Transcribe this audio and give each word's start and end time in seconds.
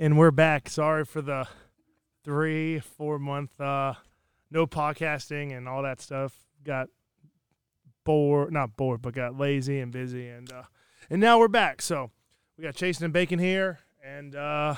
and 0.00 0.16
we're 0.16 0.30
back. 0.30 0.70
Sorry 0.70 1.04
for 1.04 1.20
the 1.20 1.46
three, 2.24 2.80
four 2.80 3.18
month 3.18 3.60
uh, 3.60 3.92
no 4.50 4.66
podcasting 4.66 5.56
and 5.56 5.68
all 5.68 5.82
that 5.82 6.00
stuff. 6.00 6.34
Got 6.64 6.88
bored, 8.04 8.50
not 8.50 8.76
bored, 8.76 9.02
but 9.02 9.14
got 9.14 9.38
lazy 9.38 9.78
and 9.78 9.92
busy, 9.92 10.26
and 10.26 10.50
uh, 10.50 10.62
and 11.10 11.20
now 11.20 11.38
we're 11.38 11.48
back. 11.48 11.82
So 11.82 12.10
we 12.56 12.64
got 12.64 12.74
Chasing 12.74 13.04
and 13.04 13.12
Bacon 13.12 13.38
here, 13.38 13.80
and 14.02 14.34
uh, 14.34 14.74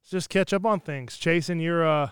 let's 0.00 0.10
just 0.10 0.28
catch 0.28 0.52
up 0.52 0.66
on 0.66 0.80
things. 0.80 1.16
Chasing, 1.16 1.58
you're 1.58 1.86
uh, 1.86 2.10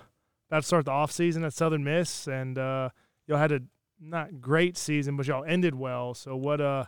about 0.48 0.62
to 0.62 0.66
start 0.66 0.86
the 0.86 0.93
off 0.93 1.12
season 1.12 1.45
at 1.45 1.52
Southern 1.52 1.84
Miss, 1.84 2.27
and 2.27 2.57
uh, 2.57 2.88
y'all 3.27 3.36
had 3.36 3.52
a 3.52 3.61
not 4.00 4.41
great 4.41 4.79
season, 4.79 5.14
but 5.14 5.27
y'all 5.27 5.45
ended 5.45 5.75
well. 5.75 6.14
So 6.14 6.36
what 6.36 6.62
uh, 6.62 6.86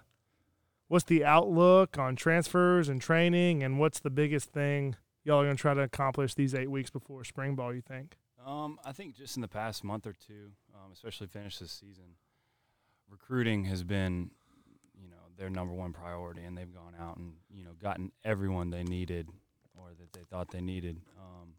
what's 0.89 1.05
the 1.05 1.27
outlook 1.27 1.99
on 1.99 2.17
transfers 2.17 2.89
and 2.89 3.03
training, 3.03 3.63
and 3.63 3.79
what's 3.79 4.01
the 4.01 4.11
biggest 4.11 4.51
thing 4.51 4.97
y'all 5.25 5.41
are 5.41 5.45
gonna 5.45 5.57
try 5.57 5.75
to 5.75 5.83
accomplish 5.83 6.35
these 6.35 6.55
eight 6.55 6.71
weeks 6.71 6.91
before 6.91 7.25
spring 7.25 7.55
ball? 7.55 7.75
You 7.75 7.81
think? 7.83 8.17
Um, 8.45 8.79
I 8.85 8.93
think 8.93 9.17
just 9.17 9.37
in 9.37 9.43
the 9.43 9.49
past 9.49 9.85
month 9.85 10.07
or 10.07 10.13
two, 10.13 10.51
um, 10.75 10.93
especially 10.93 11.29
finish 11.29 11.59
this 11.59 11.71
season, 11.71 12.17
recruiting 13.09 13.65
has 13.67 13.85
been, 13.85 14.31
you 15.01 15.09
know, 15.09 15.17
their 15.37 15.49
number 15.49 15.73
one 15.73 15.93
priority, 15.93 16.43
and 16.43 16.57
they've 16.59 16.73
gone 16.73 16.95
out 17.01 17.17
and 17.17 17.35
you 17.55 17.65
know 17.65 17.73
gotten 17.81 18.11
everyone 18.25 18.71
they 18.71 18.83
needed 18.83 19.29
or 19.75 19.89
that 19.99 20.13
they 20.13 20.25
thought 20.29 20.51
they 20.51 20.61
needed 20.61 21.01
um, 21.19 21.55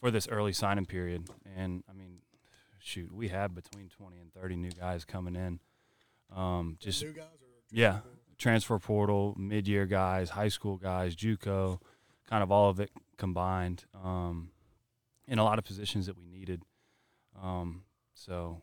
for 0.00 0.10
this 0.10 0.28
early 0.28 0.52
signing 0.52 0.86
period. 0.86 1.28
And 1.56 1.82
I 1.88 1.92
mean, 1.92 2.18
shoot, 2.78 3.12
we 3.12 3.28
have 3.28 3.54
between 3.54 3.88
twenty 3.88 4.18
and 4.18 4.32
thirty 4.32 4.56
new 4.56 4.70
guys 4.70 5.04
coming 5.04 5.36
in. 5.36 5.60
Um, 6.34 6.76
just 6.80 7.02
New 7.02 7.12
guys 7.12 7.24
or 7.42 7.48
yeah, 7.70 8.00
transfer 8.38 8.78
portal, 8.78 9.34
mid-year 9.38 9.86
guys, 9.86 10.30
high 10.30 10.48
school 10.48 10.76
guys, 10.76 11.14
JUCO, 11.16 11.78
kind 12.32 12.42
of 12.42 12.50
all 12.50 12.70
of 12.70 12.80
it 12.80 12.90
combined, 13.18 13.84
um, 14.02 14.48
in 15.28 15.38
a 15.38 15.44
lot 15.44 15.58
of 15.58 15.66
positions 15.66 16.06
that 16.06 16.16
we 16.16 16.26
needed. 16.26 16.62
Um, 17.42 17.82
so, 18.14 18.62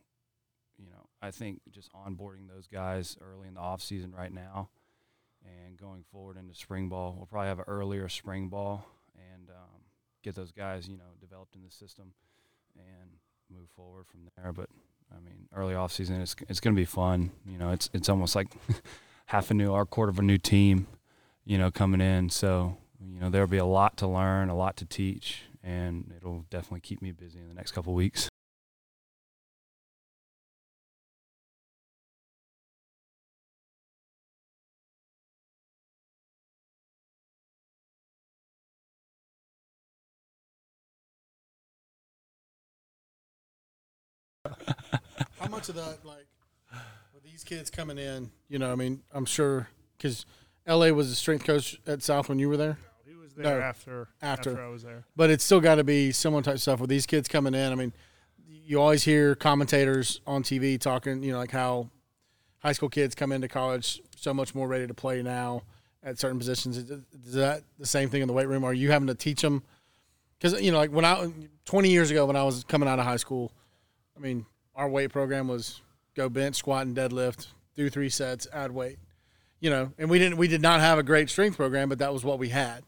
you 0.80 0.90
know, 0.90 1.06
I 1.22 1.30
think 1.30 1.62
just 1.70 1.94
onboarding 1.94 2.48
those 2.52 2.66
guys 2.66 3.16
early 3.22 3.48
in 3.48 3.54
the 3.54 3.60
off 3.60 3.84
season 3.84 4.12
right 4.12 4.34
now, 4.34 4.70
and 5.46 5.78
going 5.78 6.04
forward 6.12 6.36
into 6.36 6.56
spring 6.56 6.90
ball, 6.90 7.14
we'll 7.16 7.28
probably 7.28 7.50
have 7.50 7.60
an 7.60 7.66
earlier 7.68 8.10
spring 8.10 8.50
ball 8.50 8.88
and 9.16 9.52
um, 9.52 9.82
get 10.24 10.34
those 10.34 10.52
guys, 10.52 10.88
you 10.88 10.98
know, 10.98 11.14
developed 11.22 11.54
in 11.54 11.62
the 11.62 11.70
system 11.70 12.14
and 12.76 13.12
move 13.56 13.70
forward 13.76 14.08
from 14.08 14.22
there. 14.36 14.52
But 14.52 14.70
I 15.16 15.20
mean, 15.24 15.48
early 15.54 15.76
off 15.76 15.92
season, 15.92 16.22
it's 16.22 16.36
it's 16.48 16.60
going 16.60 16.76
to 16.76 16.80
be 16.80 16.86
fun. 16.86 17.34
You 17.46 17.60
know, 17.60 17.70
it's 17.70 17.88
it's 17.94 18.10
almost 18.10 18.36
like 18.36 18.48
half 19.28 19.52
a 19.52 19.54
new, 19.54 19.72
our 19.74 19.86
quarter 19.86 20.10
of 20.10 20.18
a 20.18 20.24
new 20.24 20.40
team, 20.40 20.88
you 21.46 21.60
know, 21.60 21.70
coming 21.70 22.02
in. 22.02 22.32
So 22.32 22.76
you 23.00 23.20
know, 23.20 23.30
there'll 23.30 23.48
be 23.48 23.58
a 23.58 23.66
lot 23.66 23.98
to 23.98 24.08
learn, 24.08 24.50
a 24.50 24.56
lot 24.56 24.76
to 24.78 24.86
teach, 24.86 25.44
and 25.64 26.14
it'll 26.16 26.46
definitely 26.50 26.82
keep 26.82 27.02
me 27.02 27.12
busy 27.12 27.40
in 27.40 27.48
the 27.48 27.54
next 27.54 27.72
couple 27.72 27.94
weeks. 27.94 28.30
How 45.40 45.48
much 45.50 45.70
of 45.70 45.76
that, 45.76 46.00
like, 46.04 46.28
with 47.14 47.24
these 47.24 47.44
kids 47.44 47.70
coming 47.70 47.98
in, 47.98 48.32
you 48.50 48.60
know, 48.60 48.72
I 48.72 48.76
mean, 48.76 49.02
I'm 49.14 49.26
sure 49.26 49.70
because 49.98 50.26
LA 50.68 50.90
was 50.90 51.10
a 51.12 51.16
strength 51.16 51.46
coach 51.46 51.80
at 51.88 52.04
South 52.04 52.30
when 52.30 52.40
you 52.40 52.50
were 52.50 52.58
there, 52.58 52.78
there 53.40 53.60
No, 53.60 53.66
after, 53.66 54.08
after. 54.22 54.52
after 54.52 54.64
I 54.64 54.68
was 54.70 54.84
there. 54.84 55.04
but 55.16 55.30
it's 55.30 55.44
still 55.44 55.60
got 55.62 55.76
to 55.76 55.84
be 55.84 56.12
similar 56.12 56.42
type 56.42 56.60
stuff 56.60 56.80
with 56.80 56.90
these 56.90 57.06
kids 57.06 57.28
coming 57.28 57.54
in. 57.54 57.72
I 57.72 57.76
mean, 57.76 57.94
you 58.48 58.80
always 58.80 59.04
hear 59.04 59.36
commentators 59.36 60.22
on 60.28 60.44
TV 60.44 60.80
talking, 60.80 61.24
you 61.24 61.32
know, 61.32 61.38
like 61.40 61.52
how 61.52 61.90
high 62.60 62.74
school 62.74 62.90
kids 62.90 63.16
come 63.16 63.32
into 63.32 63.48
college 63.48 64.02
so 64.16 64.34
much 64.34 64.54
more 64.54 64.68
ready 64.68 64.86
to 64.86 64.94
play 64.94 65.22
now 65.24 65.64
at 66.04 66.20
certain 66.20 66.38
positions. 66.38 66.78
Is 66.78 67.34
that 67.34 67.64
the 67.78 67.86
same 67.86 68.10
thing 68.10 68.22
in 68.22 68.28
the 68.28 68.34
weight 68.34 68.48
room? 68.48 68.64
Are 68.64 68.74
you 68.74 68.92
having 68.92 69.08
to 69.08 69.16
teach 69.16 69.42
them? 69.42 69.64
Because 70.38 70.62
you 70.62 70.72
know, 70.72 70.78
like 70.78 70.92
when 70.92 71.06
I 71.06 71.32
20 71.66 71.90
years 71.90 72.12
ago 72.12 72.26
when 72.26 72.36
I 72.36 72.44
was 72.44 72.64
coming 72.64 72.88
out 72.88 73.00
of 73.00 73.06
high 73.06 73.18
school, 73.18 73.52
I 74.16 74.20
mean, 74.20 74.46
our 74.76 74.88
weight 74.90 75.12
program 75.12 75.48
was 75.48 75.82
go 76.16 76.30
bench, 76.30 76.56
squat, 76.56 76.86
and 76.86 76.96
deadlift, 76.96 77.48
do 77.76 77.90
three 77.90 78.10
sets, 78.10 78.48
add 78.54 78.72
weight. 78.72 78.98
You 79.60 79.70
know, 79.70 79.92
and 79.98 80.10
we 80.10 80.20
didn't 80.20 80.38
we 80.38 80.48
did 80.48 80.62
not 80.62 80.80
have 80.80 80.98
a 81.00 81.04
great 81.04 81.30
strength 81.30 81.58
program, 81.58 81.90
but 81.90 82.00
that 82.00 82.14
was 82.14 82.24
what 82.24 82.40
we 82.40 82.50
had. 82.50 82.84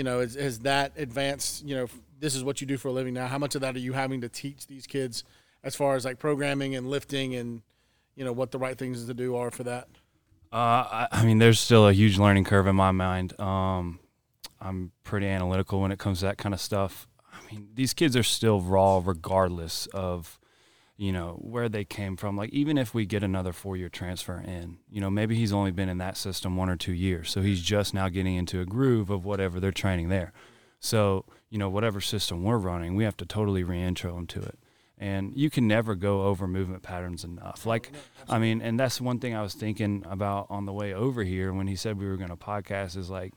You 0.00 0.04
know, 0.04 0.20
is, 0.20 0.34
is 0.34 0.60
that 0.60 0.94
advanced? 0.96 1.62
You 1.62 1.76
know, 1.76 1.86
this 2.18 2.34
is 2.34 2.42
what 2.42 2.62
you 2.62 2.66
do 2.66 2.78
for 2.78 2.88
a 2.88 2.90
living 2.90 3.12
now. 3.12 3.26
How 3.26 3.36
much 3.36 3.54
of 3.54 3.60
that 3.60 3.76
are 3.76 3.80
you 3.80 3.92
having 3.92 4.22
to 4.22 4.30
teach 4.30 4.66
these 4.66 4.86
kids 4.86 5.24
as 5.62 5.76
far 5.76 5.94
as 5.94 6.06
like 6.06 6.18
programming 6.18 6.74
and 6.74 6.88
lifting 6.88 7.34
and 7.34 7.60
you 8.16 8.24
know 8.24 8.32
what 8.32 8.50
the 8.50 8.58
right 8.58 8.78
things 8.78 9.04
to 9.04 9.12
do 9.12 9.36
are 9.36 9.50
for 9.50 9.62
that? 9.64 9.88
Uh, 10.50 10.56
I, 10.56 11.08
I 11.12 11.26
mean, 11.26 11.36
there's 11.36 11.60
still 11.60 11.86
a 11.86 11.92
huge 11.92 12.16
learning 12.16 12.44
curve 12.44 12.66
in 12.66 12.76
my 12.76 12.92
mind. 12.92 13.38
Um, 13.38 13.98
I'm 14.58 14.92
pretty 15.04 15.26
analytical 15.26 15.82
when 15.82 15.92
it 15.92 15.98
comes 15.98 16.20
to 16.20 16.24
that 16.24 16.38
kind 16.38 16.54
of 16.54 16.62
stuff. 16.62 17.06
I 17.30 17.52
mean, 17.52 17.68
these 17.74 17.92
kids 17.92 18.16
are 18.16 18.22
still 18.22 18.62
raw, 18.62 19.02
regardless 19.04 19.84
of 19.92 20.39
you 21.00 21.12
know 21.12 21.38
where 21.40 21.68
they 21.68 21.84
came 21.84 22.14
from. 22.16 22.36
Like 22.36 22.50
even 22.50 22.76
if 22.76 22.92
we 22.92 23.06
get 23.06 23.22
another 23.22 23.52
four-year 23.52 23.88
transfer 23.88 24.38
in, 24.38 24.78
you 24.90 25.00
know, 25.00 25.10
maybe 25.10 25.34
he's 25.34 25.52
only 25.52 25.70
been 25.70 25.88
in 25.88 25.98
that 25.98 26.16
system 26.16 26.56
one 26.56 26.68
or 26.68 26.76
two 26.76 26.92
years, 26.92 27.30
so 27.30 27.40
he's 27.40 27.62
just 27.62 27.94
now 27.94 28.08
getting 28.08 28.36
into 28.36 28.60
a 28.60 28.66
groove 28.66 29.08
of 29.08 29.24
whatever 29.24 29.60
they're 29.60 29.72
training 29.72 30.10
there. 30.10 30.32
So 30.78 31.24
you 31.48 31.58
know, 31.58 31.70
whatever 31.70 32.00
system 32.00 32.44
we're 32.44 32.58
running, 32.58 32.96
we 32.96 33.04
have 33.04 33.16
to 33.16 33.26
totally 33.26 33.64
reintro 33.64 34.16
him 34.16 34.26
to 34.28 34.40
it. 34.40 34.58
And 34.98 35.32
you 35.34 35.48
can 35.48 35.66
never 35.66 35.94
go 35.94 36.24
over 36.24 36.46
movement 36.46 36.82
patterns 36.82 37.24
enough. 37.24 37.64
Like, 37.64 37.90
I 38.28 38.38
mean, 38.38 38.60
and 38.60 38.78
that's 38.78 39.00
one 39.00 39.18
thing 39.18 39.34
I 39.34 39.40
was 39.40 39.54
thinking 39.54 40.04
about 40.06 40.48
on 40.50 40.66
the 40.66 40.74
way 40.74 40.92
over 40.92 41.24
here 41.24 41.54
when 41.54 41.66
he 41.66 41.74
said 41.74 41.98
we 41.98 42.06
were 42.06 42.18
going 42.18 42.28
to 42.28 42.36
podcast 42.36 42.98
is 42.98 43.08
like, 43.08 43.32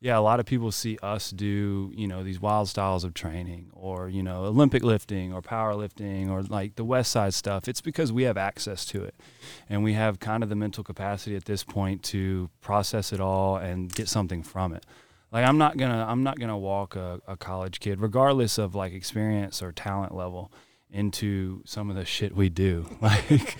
yeah, 0.00 0.16
a 0.16 0.20
lot 0.20 0.38
of 0.38 0.46
people 0.46 0.70
see 0.70 0.96
us 1.02 1.30
do, 1.30 1.90
you 1.94 2.06
know, 2.06 2.22
these 2.22 2.40
wild 2.40 2.68
styles 2.68 3.02
of 3.02 3.14
training 3.14 3.70
or, 3.72 4.08
you 4.08 4.22
know, 4.22 4.44
Olympic 4.44 4.84
lifting 4.84 5.32
or 5.32 5.42
powerlifting 5.42 6.30
or 6.30 6.42
like 6.42 6.76
the 6.76 6.84
West 6.84 7.10
Side 7.10 7.34
stuff. 7.34 7.66
It's 7.66 7.80
because 7.80 8.12
we 8.12 8.22
have 8.22 8.36
access 8.36 8.84
to 8.86 9.02
it. 9.02 9.16
And 9.68 9.82
we 9.82 9.94
have 9.94 10.20
kind 10.20 10.44
of 10.44 10.50
the 10.50 10.56
mental 10.56 10.84
capacity 10.84 11.34
at 11.34 11.46
this 11.46 11.64
point 11.64 12.04
to 12.04 12.48
process 12.60 13.12
it 13.12 13.20
all 13.20 13.56
and 13.56 13.92
get 13.92 14.08
something 14.08 14.44
from 14.44 14.72
it. 14.72 14.86
Like 15.32 15.44
I'm 15.44 15.58
not 15.58 15.76
gonna 15.76 16.06
I'm 16.08 16.22
not 16.22 16.38
gonna 16.38 16.56
walk 16.56 16.96
a, 16.96 17.20
a 17.26 17.36
college 17.36 17.80
kid, 17.80 18.00
regardless 18.00 18.56
of 18.56 18.74
like 18.74 18.92
experience 18.92 19.60
or 19.62 19.72
talent 19.72 20.14
level, 20.14 20.50
into 20.90 21.62
some 21.66 21.90
of 21.90 21.96
the 21.96 22.04
shit 22.04 22.34
we 22.34 22.48
do. 22.48 22.86
Like 23.02 23.56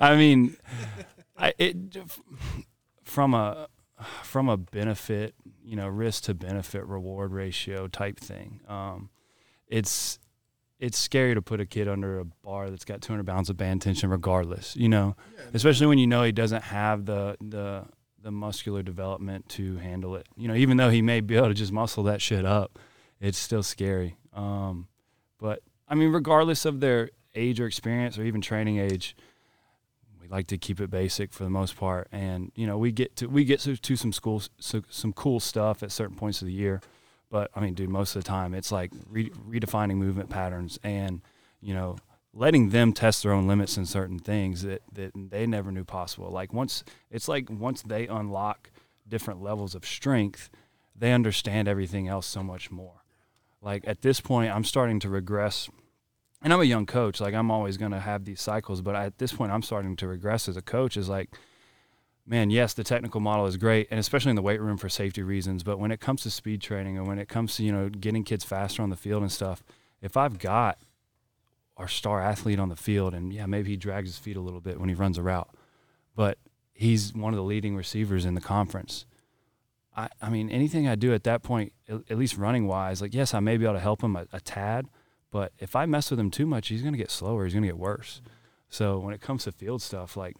I 0.00 0.16
mean 0.16 0.56
I 1.36 1.52
it 1.58 1.76
from 3.04 3.34
a 3.34 3.68
from 4.22 4.48
a 4.48 4.56
benefit, 4.56 5.34
you 5.64 5.76
know, 5.76 5.88
risk 5.88 6.24
to 6.24 6.34
benefit 6.34 6.84
reward 6.86 7.32
ratio 7.32 7.88
type 7.88 8.18
thing. 8.18 8.60
Um, 8.68 9.10
it's 9.66 10.18
it's 10.78 10.98
scary 10.98 11.34
to 11.34 11.40
put 11.42 11.60
a 11.60 11.66
kid 11.66 11.86
under 11.86 12.18
a 12.18 12.24
bar 12.24 12.68
that's 12.68 12.84
got 12.84 13.00
200 13.00 13.24
pounds 13.24 13.48
of 13.48 13.56
band 13.56 13.82
tension, 13.82 14.10
regardless. 14.10 14.74
You 14.76 14.88
know, 14.88 15.16
especially 15.54 15.86
when 15.86 15.98
you 15.98 16.06
know 16.06 16.24
he 16.24 16.32
doesn't 16.32 16.62
have 16.62 17.06
the 17.06 17.36
the 17.40 17.84
the 18.20 18.30
muscular 18.30 18.82
development 18.82 19.48
to 19.50 19.76
handle 19.78 20.16
it. 20.16 20.26
You 20.36 20.48
know, 20.48 20.54
even 20.54 20.76
though 20.76 20.90
he 20.90 21.02
may 21.02 21.20
be 21.20 21.36
able 21.36 21.48
to 21.48 21.54
just 21.54 21.72
muscle 21.72 22.04
that 22.04 22.20
shit 22.20 22.44
up, 22.44 22.78
it's 23.20 23.38
still 23.38 23.62
scary. 23.62 24.16
Um, 24.32 24.88
but 25.38 25.60
I 25.88 25.94
mean, 25.94 26.10
regardless 26.12 26.64
of 26.64 26.80
their 26.80 27.10
age 27.34 27.60
or 27.60 27.66
experience 27.66 28.18
or 28.18 28.24
even 28.24 28.40
training 28.40 28.78
age, 28.78 29.16
like 30.32 30.46
to 30.46 30.56
keep 30.56 30.80
it 30.80 30.90
basic 30.90 31.32
for 31.32 31.44
the 31.44 31.50
most 31.50 31.76
part. 31.76 32.08
And 32.10 32.50
you 32.56 32.66
know, 32.66 32.78
we 32.78 32.90
get 32.90 33.14
to 33.16 33.26
we 33.26 33.44
get 33.44 33.60
to, 33.60 33.76
to 33.76 33.96
some 33.96 34.12
schools 34.12 34.48
so, 34.58 34.82
some 34.88 35.12
cool 35.12 35.38
stuff 35.38 35.82
at 35.82 35.92
certain 35.92 36.16
points 36.16 36.40
of 36.40 36.46
the 36.46 36.54
year. 36.54 36.80
But 37.30 37.50
I 37.54 37.60
mean, 37.60 37.74
dude, 37.74 37.90
most 37.90 38.16
of 38.16 38.24
the 38.24 38.28
time 38.28 38.54
it's 38.54 38.72
like 38.72 38.90
re- 39.08 39.30
redefining 39.30 39.96
movement 39.96 40.30
patterns 40.30 40.78
and 40.82 41.20
you 41.60 41.74
know 41.74 41.98
letting 42.34 42.70
them 42.70 42.94
test 42.94 43.22
their 43.22 43.32
own 43.32 43.46
limits 43.46 43.76
in 43.76 43.84
certain 43.84 44.18
things 44.18 44.62
that, 44.62 44.80
that 44.94 45.12
they 45.14 45.46
never 45.46 45.70
knew 45.70 45.84
possible. 45.84 46.30
Like 46.30 46.54
once 46.54 46.82
it's 47.10 47.28
like 47.28 47.48
once 47.50 47.82
they 47.82 48.06
unlock 48.06 48.70
different 49.06 49.42
levels 49.42 49.74
of 49.74 49.84
strength, 49.84 50.48
they 50.96 51.12
understand 51.12 51.68
everything 51.68 52.08
else 52.08 52.26
so 52.26 52.42
much 52.42 52.70
more. 52.70 53.04
Like 53.60 53.86
at 53.86 54.00
this 54.00 54.18
point, 54.18 54.50
I'm 54.50 54.64
starting 54.64 54.98
to 55.00 55.10
regress, 55.10 55.68
and 56.42 56.52
I'm 56.52 56.60
a 56.60 56.64
young 56.64 56.86
coach. 56.86 57.20
Like 57.20 57.34
I'm 57.34 57.50
always 57.50 57.76
going 57.76 57.92
to 57.92 58.00
have 58.00 58.24
these 58.24 58.40
cycles, 58.40 58.80
but 58.80 58.94
at 58.94 59.18
this 59.18 59.32
point, 59.32 59.52
I'm 59.52 59.62
starting 59.62 59.96
to 59.96 60.08
regress 60.08 60.48
as 60.48 60.56
a 60.56 60.62
coach. 60.62 60.96
Is 60.96 61.08
like, 61.08 61.30
man, 62.26 62.50
yes, 62.50 62.74
the 62.74 62.84
technical 62.84 63.20
model 63.20 63.46
is 63.46 63.56
great, 63.56 63.88
and 63.90 64.00
especially 64.00 64.30
in 64.30 64.36
the 64.36 64.42
weight 64.42 64.60
room 64.60 64.76
for 64.76 64.88
safety 64.88 65.22
reasons. 65.22 65.62
But 65.62 65.78
when 65.78 65.92
it 65.92 66.00
comes 66.00 66.22
to 66.22 66.30
speed 66.30 66.60
training, 66.60 66.98
and 66.98 67.06
when 67.06 67.18
it 67.18 67.28
comes 67.28 67.56
to 67.56 67.64
you 67.64 67.72
know 67.72 67.88
getting 67.88 68.24
kids 68.24 68.44
faster 68.44 68.82
on 68.82 68.90
the 68.90 68.96
field 68.96 69.22
and 69.22 69.30
stuff, 69.30 69.62
if 70.00 70.16
I've 70.16 70.38
got 70.38 70.78
our 71.76 71.88
star 71.88 72.20
athlete 72.20 72.58
on 72.58 72.68
the 72.68 72.76
field, 72.76 73.14
and 73.14 73.32
yeah, 73.32 73.46
maybe 73.46 73.70
he 73.70 73.76
drags 73.76 74.08
his 74.08 74.18
feet 74.18 74.36
a 74.36 74.40
little 74.40 74.60
bit 74.60 74.78
when 74.78 74.88
he 74.88 74.94
runs 74.94 75.18
a 75.18 75.22
route, 75.22 75.48
but 76.14 76.38
he's 76.72 77.14
one 77.14 77.32
of 77.32 77.36
the 77.36 77.44
leading 77.44 77.76
receivers 77.76 78.24
in 78.24 78.34
the 78.34 78.40
conference. 78.40 79.06
I, 79.96 80.08
I 80.20 80.30
mean, 80.30 80.48
anything 80.48 80.88
I 80.88 80.94
do 80.94 81.12
at 81.12 81.24
that 81.24 81.42
point, 81.42 81.72
at, 81.88 82.00
at 82.10 82.18
least 82.18 82.36
running 82.36 82.66
wise, 82.66 83.00
like 83.00 83.14
yes, 83.14 83.32
I 83.32 83.40
may 83.40 83.56
be 83.56 83.64
able 83.64 83.74
to 83.74 83.80
help 83.80 84.02
him 84.02 84.16
a, 84.16 84.26
a 84.32 84.40
tad, 84.40 84.88
but 85.32 85.52
if 85.58 85.74
I 85.74 85.86
mess 85.86 86.10
with 86.10 86.20
him 86.20 86.30
too 86.30 86.46
much, 86.46 86.68
he's 86.68 86.82
gonna 86.82 86.96
get 86.96 87.10
slower. 87.10 87.44
He's 87.44 87.54
gonna 87.54 87.66
get 87.66 87.78
worse. 87.78 88.20
So 88.68 88.98
when 89.00 89.12
it 89.12 89.20
comes 89.20 89.44
to 89.44 89.52
field 89.52 89.82
stuff, 89.82 90.16
like, 90.16 90.36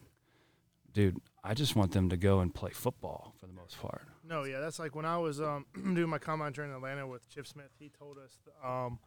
dude, 0.93 1.19
I 1.43 1.53
just 1.53 1.75
want 1.75 1.91
them 1.91 2.09
to 2.09 2.15
go 2.15 2.39
and 2.39 2.53
play 2.53 2.71
football 2.71 3.33
for 3.39 3.47
the 3.47 3.53
most 3.53 3.81
part. 3.81 4.03
No, 4.23 4.45
yeah, 4.45 4.61
that's 4.61 4.79
like 4.79 4.95
when 4.95 5.05
I 5.05 5.17
was 5.17 5.41
um, 5.41 5.65
doing 5.93 6.09
my 6.09 6.19
combine 6.19 6.53
training 6.53 6.71
in 6.71 6.77
Atlanta 6.77 7.05
with 7.05 7.27
Chip 7.27 7.45
Smith. 7.45 7.71
He 7.77 7.89
told 7.89 8.17
us 8.17 8.37
um, 8.63 8.99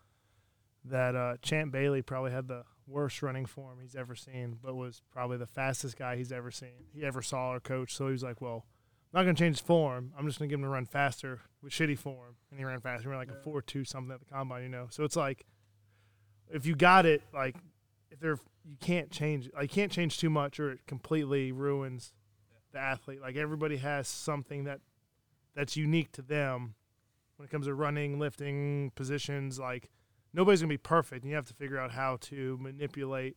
that 0.85 1.15
uh, 1.15 1.37
Champ 1.41 1.73
Bailey 1.73 2.03
probably 2.03 2.33
had 2.33 2.49
the 2.49 2.65
worst 2.87 3.23
running 3.23 3.47
form 3.47 3.79
he's 3.81 3.97
ever 3.97 4.15
seen, 4.15 4.59
but 4.63 4.75
was 4.75 5.03
probably 5.11 5.39
the 5.39 5.47
fastest 5.47 5.97
guy 5.97 6.17
he's 6.17 6.33
ever 6.33 6.51
seen, 6.51 6.87
he 6.93 7.05
ever 7.05 7.23
saw 7.23 7.53
or 7.53 7.61
coached. 7.61 7.97
So 7.97 8.07
he 8.07 8.13
was 8.13 8.23
like, 8.23 8.41
"Well, 8.41 8.67
I'm 9.15 9.21
not 9.21 9.23
going 9.25 9.37
to 9.37 9.43
change 9.43 9.57
his 9.57 9.67
form. 9.67 10.13
I'm 10.19 10.27
just 10.27 10.39
going 10.39 10.49
to 10.49 10.53
give 10.53 10.61
him 10.61 10.67
to 10.67 10.71
run 10.71 10.87
faster 10.87 11.41
with 11.63 11.73
shitty 11.73 11.99
form." 11.99 12.37
And 12.51 12.59
he 12.59 12.65
ran 12.65 12.81
faster. 12.81 13.03
He 13.03 13.09
ran 13.09 13.19
like 13.19 13.31
a 13.31 13.43
four 13.43 13.63
two 13.63 13.85
something 13.85 14.13
at 14.13 14.21
the 14.21 14.27
combine, 14.27 14.63
you 14.63 14.69
know. 14.69 14.89
So 14.91 15.05
it's 15.05 15.17
like, 15.17 15.47
if 16.51 16.67
you 16.67 16.75
got 16.75 17.07
it, 17.07 17.23
like 17.33 17.57
if 18.11 18.21
they're 18.21 18.39
you 18.69 18.77
can't 18.81 19.11
change, 19.11 19.49
like, 19.55 19.63
you 19.63 19.69
can't 19.69 19.93
change 19.93 20.19
too 20.19 20.31
much, 20.31 20.59
or 20.59 20.73
it 20.73 20.81
completely 20.87 21.53
ruins 21.53 22.13
the 22.73 22.79
athlete. 22.79 23.21
Like 23.21 23.37
everybody 23.37 23.77
has 23.77 24.09
something 24.09 24.65
that 24.65 24.81
that's 25.55 25.77
unique 25.77 26.13
to 26.13 26.23
them 26.23 26.75
when 27.37 27.47
it 27.47 27.51
comes 27.51 27.67
to 27.67 27.75
running, 27.75 28.19
lifting, 28.19 28.91
positions. 28.95 29.59
Like 29.59 29.91
nobody's 30.35 30.61
gonna 30.61 30.69
be 30.69 30.79
perfect, 30.79 31.23
and 31.23 31.31
you 31.31 31.37
have 31.37 31.47
to 31.47 31.55
figure 31.55 31.79
out 31.79 31.93
how 31.93 32.19
to 32.23 32.59
manipulate 32.61 33.37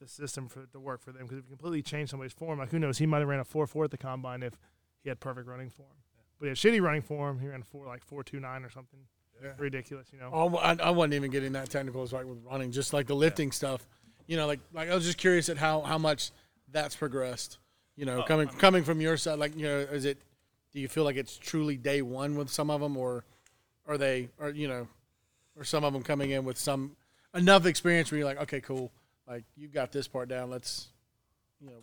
the 0.00 0.08
system 0.08 0.48
for 0.48 0.62
it 0.62 0.72
to 0.72 0.80
work 0.80 1.00
for 1.00 1.12
them. 1.12 1.22
Because 1.22 1.38
if 1.38 1.44
you 1.44 1.50
completely 1.50 1.82
change 1.82 2.10
somebody's 2.10 2.32
form, 2.32 2.58
like 2.58 2.70
who 2.70 2.78
knows, 2.78 2.98
he 2.98 3.06
might 3.06 3.20
have 3.20 3.28
ran 3.28 3.40
a 3.40 3.44
four 3.44 3.66
four 3.66 3.84
at 3.84 3.90
the 3.90 3.98
combine 3.98 4.42
if 4.42 4.58
he 5.02 5.08
had 5.08 5.20
perfect 5.20 5.48
running 5.48 5.70
form. 5.70 5.88
But 6.38 6.46
he 6.46 6.48
had 6.48 6.56
shitty 6.56 6.80
running 6.80 7.02
form. 7.02 7.40
He 7.40 7.46
ran 7.48 7.62
four 7.62 7.86
like 7.86 8.04
four 8.04 8.24
two 8.24 8.40
nine 8.40 8.64
or 8.64 8.70
something 8.70 9.00
Yeah. 9.42 9.50
ridiculous, 9.56 10.08
you 10.12 10.18
know. 10.18 10.30
Oh, 10.32 10.56
I, 10.56 10.76
I 10.82 10.90
wasn't 10.90 11.14
even 11.14 11.30
getting 11.30 11.52
that 11.52 11.70
technical 11.70 12.02
as 12.02 12.12
like 12.12 12.26
with 12.26 12.38
running, 12.44 12.72
just 12.72 12.92
like 12.92 13.06
the 13.06 13.14
lifting 13.14 13.52
stuff. 13.52 13.86
You 14.26 14.36
know, 14.36 14.46
like 14.46 14.60
like 14.72 14.90
I 14.90 14.94
was 14.94 15.04
just 15.04 15.18
curious 15.18 15.48
at 15.48 15.56
how 15.56 15.80
how 15.82 15.98
much 15.98 16.32
that's 16.70 16.96
progressed. 16.96 17.58
You 17.96 18.04
know, 18.04 18.22
oh, 18.22 18.24
coming 18.24 18.48
coming 18.48 18.84
from 18.84 19.00
your 19.00 19.16
side, 19.16 19.38
like 19.38 19.56
you 19.56 19.64
know, 19.64 19.78
is 19.78 20.04
it? 20.04 20.18
Do 20.72 20.80
you 20.80 20.88
feel 20.88 21.04
like 21.04 21.16
it's 21.16 21.36
truly 21.38 21.76
day 21.76 22.02
one 22.02 22.36
with 22.36 22.50
some 22.50 22.70
of 22.70 22.80
them, 22.80 22.96
or 22.96 23.24
are 23.86 23.96
they, 23.96 24.28
or 24.38 24.50
you 24.50 24.68
know, 24.68 24.86
or 25.56 25.64
some 25.64 25.82
of 25.82 25.92
them 25.92 26.02
coming 26.02 26.30
in 26.30 26.44
with 26.44 26.58
some 26.58 26.96
enough 27.34 27.64
experience 27.64 28.10
where 28.10 28.18
you're 28.18 28.28
like, 28.28 28.42
okay, 28.42 28.60
cool, 28.60 28.92
like 29.26 29.44
you've 29.56 29.72
got 29.72 29.92
this 29.92 30.06
part 30.06 30.28
down. 30.28 30.50
Let's, 30.50 30.88
you 31.60 31.68
know, 31.68 31.82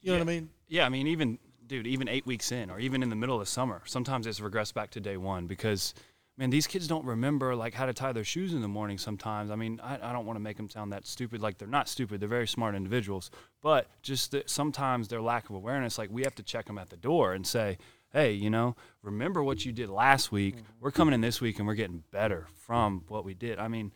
you 0.00 0.12
know 0.12 0.18
what 0.18 0.22
I 0.22 0.32
mean? 0.32 0.48
Yeah, 0.68 0.86
I 0.86 0.88
mean, 0.88 1.06
even 1.06 1.38
dude, 1.68 1.86
even 1.86 2.08
eight 2.08 2.26
weeks 2.26 2.50
in, 2.50 2.70
or 2.70 2.80
even 2.80 3.02
in 3.02 3.10
the 3.10 3.16
middle 3.16 3.40
of 3.40 3.48
summer, 3.48 3.82
sometimes 3.84 4.26
it's 4.26 4.40
regressed 4.40 4.74
back 4.74 4.90
to 4.90 5.00
day 5.00 5.16
one 5.16 5.46
because, 5.46 5.94
man, 6.38 6.50
these 6.50 6.66
kids 6.66 6.86
don't 6.86 7.04
remember 7.04 7.54
like 7.56 7.74
how 7.74 7.84
to 7.84 7.92
tie 7.92 8.12
their 8.12 8.24
shoes 8.24 8.54
in 8.54 8.62
the 8.62 8.68
morning. 8.68 8.96
Sometimes, 8.96 9.50
I 9.50 9.56
mean, 9.56 9.80
I, 9.82 9.98
I 10.00 10.12
don't 10.12 10.24
want 10.24 10.36
to 10.36 10.42
make 10.42 10.56
them 10.56 10.70
sound 10.70 10.92
that 10.92 11.04
stupid. 11.06 11.42
Like 11.42 11.58
they're 11.58 11.68
not 11.68 11.88
stupid; 11.88 12.20
they're 12.20 12.28
very 12.28 12.46
smart 12.46 12.74
individuals. 12.74 13.30
But 13.60 13.88
just 14.02 14.30
that 14.30 14.48
sometimes 14.48 15.08
their 15.08 15.20
lack 15.20 15.50
of 15.50 15.56
awareness, 15.56 15.98
like 15.98 16.10
we 16.10 16.22
have 16.22 16.36
to 16.36 16.42
check 16.42 16.66
them 16.66 16.78
at 16.78 16.90
the 16.90 16.96
door 16.96 17.34
and 17.34 17.46
say, 17.46 17.76
hey, 18.12 18.32
you 18.32 18.50
know, 18.50 18.76
remember 19.02 19.42
what 19.42 19.64
you 19.66 19.72
did 19.72 19.90
last 19.90 20.32
week. 20.32 20.54
Mm-hmm. 20.54 20.64
We're 20.80 20.92
coming 20.92 21.12
in 21.12 21.20
this 21.20 21.40
week 21.40 21.58
and 21.58 21.66
we're 21.66 21.74
getting 21.74 22.04
better 22.10 22.46
from 22.54 23.04
what 23.08 23.24
we 23.24 23.34
did. 23.34 23.58
I 23.58 23.68
mean, 23.68 23.92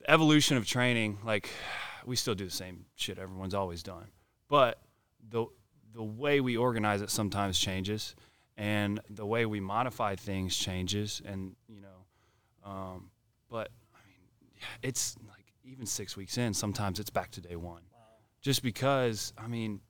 the 0.00 0.10
evolution 0.10 0.56
of 0.56 0.66
training, 0.66 1.18
like 1.24 1.50
we 2.06 2.16
still 2.16 2.34
do 2.34 2.46
the 2.46 2.50
same 2.50 2.86
shit 2.96 3.18
everyone's 3.18 3.54
always 3.54 3.82
done, 3.82 4.06
but 4.48 4.80
the 5.28 5.46
the 5.92 6.02
way 6.02 6.40
we 6.40 6.56
organize 6.56 7.02
it 7.02 7.10
sometimes 7.10 7.58
changes, 7.58 8.14
and 8.60 9.00
the 9.08 9.24
way 9.24 9.46
we 9.46 9.58
modify 9.58 10.14
things 10.16 10.54
changes, 10.54 11.22
and 11.24 11.56
you 11.66 11.80
know, 11.80 12.70
um, 12.70 13.10
but 13.48 13.70
I 13.94 14.04
mean, 14.06 14.60
it's 14.82 15.16
like 15.26 15.46
even 15.64 15.86
six 15.86 16.14
weeks 16.14 16.36
in, 16.36 16.52
sometimes 16.52 17.00
it's 17.00 17.08
back 17.08 17.30
to 17.32 17.40
day 17.40 17.56
one, 17.56 17.80
just 18.42 18.62
because 18.62 19.32
I 19.38 19.46
mean, 19.46 19.80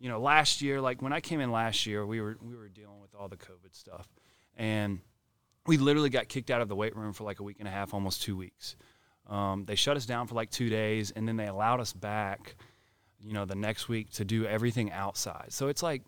you 0.00 0.08
know, 0.08 0.20
last 0.20 0.60
year, 0.60 0.80
like 0.80 1.02
when 1.02 1.12
I 1.12 1.20
came 1.20 1.38
in 1.38 1.52
last 1.52 1.86
year, 1.86 2.04
we 2.04 2.20
were 2.20 2.36
we 2.42 2.56
were 2.56 2.68
dealing 2.68 3.00
with 3.00 3.14
all 3.14 3.28
the 3.28 3.36
COVID 3.36 3.72
stuff, 3.72 4.08
and 4.56 4.98
we 5.68 5.76
literally 5.76 6.10
got 6.10 6.28
kicked 6.28 6.50
out 6.50 6.60
of 6.60 6.68
the 6.68 6.76
weight 6.76 6.96
room 6.96 7.12
for 7.12 7.22
like 7.22 7.38
a 7.38 7.44
week 7.44 7.60
and 7.60 7.68
a 7.68 7.70
half, 7.70 7.94
almost 7.94 8.22
two 8.22 8.36
weeks. 8.36 8.74
Um, 9.28 9.66
they 9.66 9.76
shut 9.76 9.96
us 9.96 10.04
down 10.04 10.26
for 10.26 10.34
like 10.34 10.50
two 10.50 10.68
days, 10.68 11.12
and 11.12 11.28
then 11.28 11.36
they 11.36 11.46
allowed 11.46 11.78
us 11.78 11.92
back, 11.92 12.56
you 13.20 13.32
know, 13.32 13.44
the 13.44 13.54
next 13.54 13.88
week 13.88 14.10
to 14.14 14.24
do 14.24 14.46
everything 14.46 14.90
outside. 14.90 15.46
So 15.50 15.68
it's 15.68 15.82
like, 15.82 16.02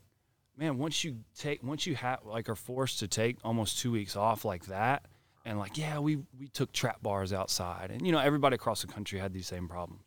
man, 0.58 0.76
once 0.76 1.04
you 1.04 1.18
take, 1.36 1.62
once 1.62 1.86
you 1.86 1.94
have 1.94 2.20
like 2.24 2.48
are 2.48 2.56
forced 2.56 2.98
to 2.98 3.08
take 3.08 3.36
almost 3.44 3.78
two 3.78 3.92
weeks 3.92 4.16
off 4.16 4.44
like 4.44 4.66
that, 4.66 5.06
and 5.44 5.58
like, 5.58 5.78
yeah, 5.78 5.98
we 5.98 6.18
we 6.38 6.48
took 6.48 6.72
trap 6.72 7.00
bars 7.02 7.32
outside, 7.32 7.90
and 7.90 8.04
you 8.04 8.12
know, 8.12 8.18
everybody 8.18 8.56
across 8.56 8.82
the 8.82 8.88
country 8.88 9.18
had 9.18 9.32
these 9.32 9.46
same 9.46 9.68
problems. 9.68 10.02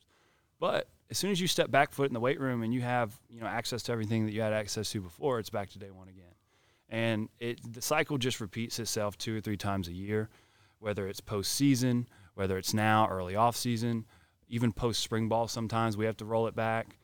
But 0.60 0.88
as 1.10 1.18
soon 1.18 1.32
as 1.32 1.42
you 1.42 1.48
step 1.48 1.72
back 1.72 1.92
foot 1.92 2.08
in 2.08 2.14
the 2.14 2.20
weight 2.20 2.40
room 2.40 2.62
and 2.62 2.74
you 2.74 2.82
have 2.82 3.18
you 3.30 3.40
know 3.40 3.48
access 3.48 3.82
to 3.84 3.92
everything 3.92 4.26
that 4.26 4.34
you 4.34 4.42
had 4.42 4.54
access 4.54 4.92
to 4.92 5.02
before, 5.02 5.40
it's 5.40 5.50
back 5.50 5.70
to 5.72 5.80
day 5.80 5.90
one 5.90 6.10
again, 6.10 6.36
and 6.90 7.30
it 7.40 7.60
the 7.74 7.82
cycle 7.82 8.18
just 8.18 8.42
repeats 8.42 8.78
itself 8.78 9.18
two 9.18 9.36
or 9.36 9.42
three 9.42 9.58
times 9.58 9.88
a 9.88 9.94
year, 9.94 10.30
whether 10.80 11.08
it's 11.08 11.22
postseason, 11.22 12.06
whether 12.36 12.58
it's 12.58 12.74
now 12.74 13.08
early 13.10 13.36
off 13.36 13.56
season, 13.56 14.06
even 14.50 14.74
post 14.74 15.00
spring 15.00 15.30
ball. 15.30 15.48
Sometimes 15.48 15.96
we 15.96 16.06
have 16.06 16.18
to 16.18 16.26
roll 16.26 16.48
it 16.48 16.56
back, 16.56 16.98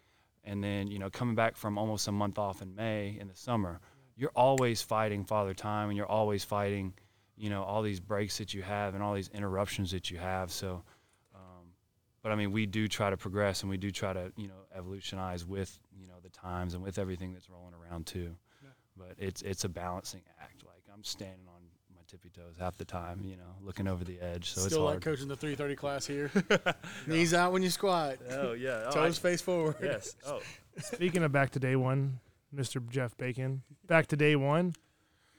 and 0.47 0.63
then 0.63 0.87
you 0.87 0.97
know 0.97 1.09
coming 1.09 1.35
back 1.35 1.55
from 1.55 1.77
almost 1.77 2.07
a 2.07 2.11
month 2.11 2.39
off 2.39 2.61
in 2.61 2.73
May 2.73 3.17
in 3.19 3.27
the 3.27 3.35
summer, 3.35 3.79
you're 4.15 4.31
always 4.35 4.81
fighting 4.81 5.25
father 5.25 5.53
time, 5.53 5.89
and 5.89 5.97
you're 5.97 6.05
always 6.07 6.43
fighting 6.43 6.93
you 7.35 7.49
know 7.49 7.63
all 7.63 7.83
these 7.83 7.99
breaks 7.99 8.39
that 8.39 8.53
you 8.53 8.63
have 8.63 8.95
and 8.95 9.03
all 9.03 9.13
these 9.13 9.29
interruptions 9.29 9.91
that 9.91 10.09
you 10.09 10.17
have. 10.17 10.51
So 10.51 10.83
um, 11.35 11.67
but 12.23 12.31
I 12.31 12.35
mean, 12.35 12.51
we 12.51 12.65
do 12.65 12.87
try 12.87 13.09
to 13.09 13.17
progress 13.17 13.61
and 13.61 13.69
we 13.69 13.77
do 13.77 13.91
try 13.91 14.11
to, 14.13 14.31
you 14.35 14.47
know, 14.47 14.65
evolutionize 14.75 15.45
with, 15.45 15.77
you 15.97 16.07
know, 16.07 16.15
the 16.23 16.29
times 16.29 16.73
and 16.73 16.83
with 16.83 16.97
everything 16.97 17.31
that's 17.33 17.49
rolling 17.49 17.73
around 17.73 18.05
too. 18.05 18.35
But 18.97 19.15
it's 19.19 19.41
it's 19.43 19.63
a 19.63 19.69
balancing 19.69 20.23
act. 20.41 20.63
Like 20.65 20.83
I'm 20.93 21.03
standing 21.03 21.47
on 21.47 21.56
tippy 22.07 22.29
toes 22.29 22.55
half 22.57 22.77
the 22.77 22.85
time, 22.85 23.21
you 23.25 23.35
know, 23.35 23.55
looking 23.61 23.87
over 23.87 24.03
the 24.03 24.19
edge. 24.21 24.51
So 24.51 24.61
it's 24.61 24.73
Still 24.73 24.87
it's 24.89 24.95
like 24.95 25.03
coaching 25.03 25.27
the 25.27 25.35
330 25.35 25.75
class 25.75 26.07
here. 26.07 26.31
Knees 27.07 27.33
out 27.33 27.51
when 27.51 27.61
you 27.63 27.69
squat. 27.69 28.17
oh 28.31 28.53
yeah. 28.53 28.89
Toes 28.91 29.17
face 29.17 29.41
forward. 29.41 29.75
yes. 29.81 30.15
Oh. 30.27 30.39
Speaking 30.79 31.23
of 31.23 31.31
back 31.31 31.49
to 31.51 31.59
day 31.59 31.75
one, 31.75 32.19
Mr. 32.55 32.87
Jeff 32.87 33.17
Bacon, 33.17 33.63
back 33.87 34.05
to 34.07 34.15
day 34.15 34.35
one 34.35 34.73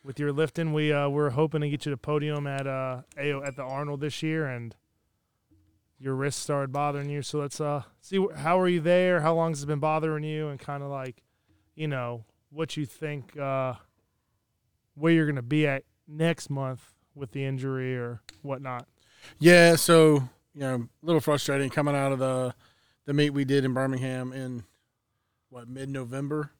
with 0.04 0.18
your 0.18 0.32
lifting. 0.32 0.72
We 0.72 0.92
uh, 0.92 1.08
we're 1.08 1.30
hoping 1.30 1.60
to 1.60 1.70
get 1.70 1.86
you 1.86 1.90
to 1.90 1.96
podium 1.96 2.46
at 2.48 2.66
uh 2.66 3.02
AO 3.16 3.42
at 3.44 3.54
the 3.54 3.62
Arnold 3.62 4.00
this 4.00 4.20
year, 4.22 4.46
and 4.46 4.74
your 6.00 6.14
wrist 6.16 6.40
started 6.40 6.72
bothering 6.72 7.08
you. 7.08 7.22
So 7.22 7.38
let's 7.38 7.60
uh 7.60 7.82
see 8.00 8.18
wh- 8.18 8.36
how 8.36 8.58
are 8.58 8.68
you 8.68 8.80
there? 8.80 9.20
How 9.20 9.32
long 9.34 9.52
has 9.52 9.62
it 9.62 9.66
been 9.66 9.78
bothering 9.78 10.24
you? 10.24 10.48
And 10.48 10.58
kind 10.58 10.82
of 10.82 10.90
like, 10.90 11.22
you 11.76 11.86
know, 11.86 12.24
what 12.50 12.76
you 12.76 12.84
think 12.84 13.36
uh 13.38 13.74
where 14.96 15.12
you're 15.12 15.26
gonna 15.26 15.40
be 15.40 15.66
at 15.68 15.84
next 16.08 16.50
month 16.50 16.92
with 17.14 17.32
the 17.32 17.44
injury 17.44 17.96
or 17.96 18.22
whatnot. 18.42 18.88
Yeah, 19.38 19.76
so 19.76 20.28
you 20.54 20.60
know, 20.60 20.88
a 21.02 21.06
little 21.06 21.20
frustrating 21.20 21.70
coming 21.70 21.94
out 21.94 22.12
of 22.12 22.18
the 22.18 22.54
the 23.04 23.14
meet 23.14 23.30
we 23.30 23.44
did 23.44 23.64
in 23.64 23.72
Birmingham 23.72 24.32
in 24.32 24.64
what 25.50 25.68
mid 25.68 25.88
November. 25.88 26.50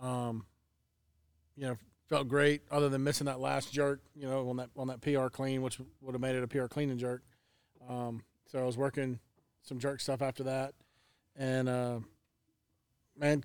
Um, 0.00 0.46
you 1.56 1.66
know, 1.66 1.76
felt 2.08 2.28
great 2.28 2.62
other 2.70 2.88
than 2.88 3.04
missing 3.04 3.26
that 3.26 3.40
last 3.40 3.72
jerk. 3.72 4.00
You 4.14 4.28
know, 4.28 4.48
on 4.48 4.56
that 4.56 4.70
on 4.76 4.88
that 4.88 5.00
PR 5.00 5.28
clean, 5.28 5.62
which 5.62 5.78
would 6.00 6.14
have 6.14 6.20
made 6.20 6.36
it 6.36 6.42
a 6.42 6.46
PR 6.46 6.66
clean 6.66 6.90
and 6.90 6.98
jerk. 6.98 7.22
Um, 7.88 8.22
so 8.50 8.60
I 8.60 8.64
was 8.64 8.76
working 8.76 9.18
some 9.62 9.78
jerk 9.78 10.00
stuff 10.00 10.22
after 10.22 10.44
that, 10.44 10.74
and 11.36 11.68
uh, 11.68 11.98
man, 13.16 13.44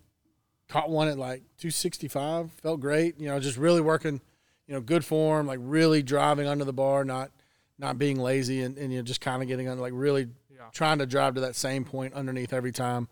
caught 0.70 0.90
one 0.90 1.08
at 1.08 1.18
like 1.18 1.42
265. 1.58 2.52
Felt 2.52 2.80
great. 2.80 3.20
You 3.20 3.28
know, 3.28 3.40
just 3.40 3.58
really 3.58 3.82
working. 3.82 4.22
You 4.68 4.74
know, 4.76 4.82
good 4.82 5.04
form, 5.04 5.46
like 5.48 5.60
really 5.62 6.02
driving 6.02 6.48
under 6.48 6.64
the 6.66 6.74
bar, 6.74 7.04
not 7.04 7.32
not 7.80 7.98
being 7.98 8.18
lazy 8.20 8.62
and, 8.62 8.78
and 8.78 8.92
you 8.94 9.00
know 9.00 9.04
just 9.04 9.20
kind 9.22 9.42
of 9.42 9.48
getting 9.48 9.68
on 9.68 9.78
like 9.80 9.94
really 9.96 10.28
Yeah. 10.54 10.70
trying 10.72 11.00
to 11.00 11.06
drive 11.06 11.36
to 11.36 11.42
that 11.42 11.56
same 11.56 11.84
point 11.84 12.14
underneath 12.14 12.54
every 12.54 12.72
time. 12.72 13.08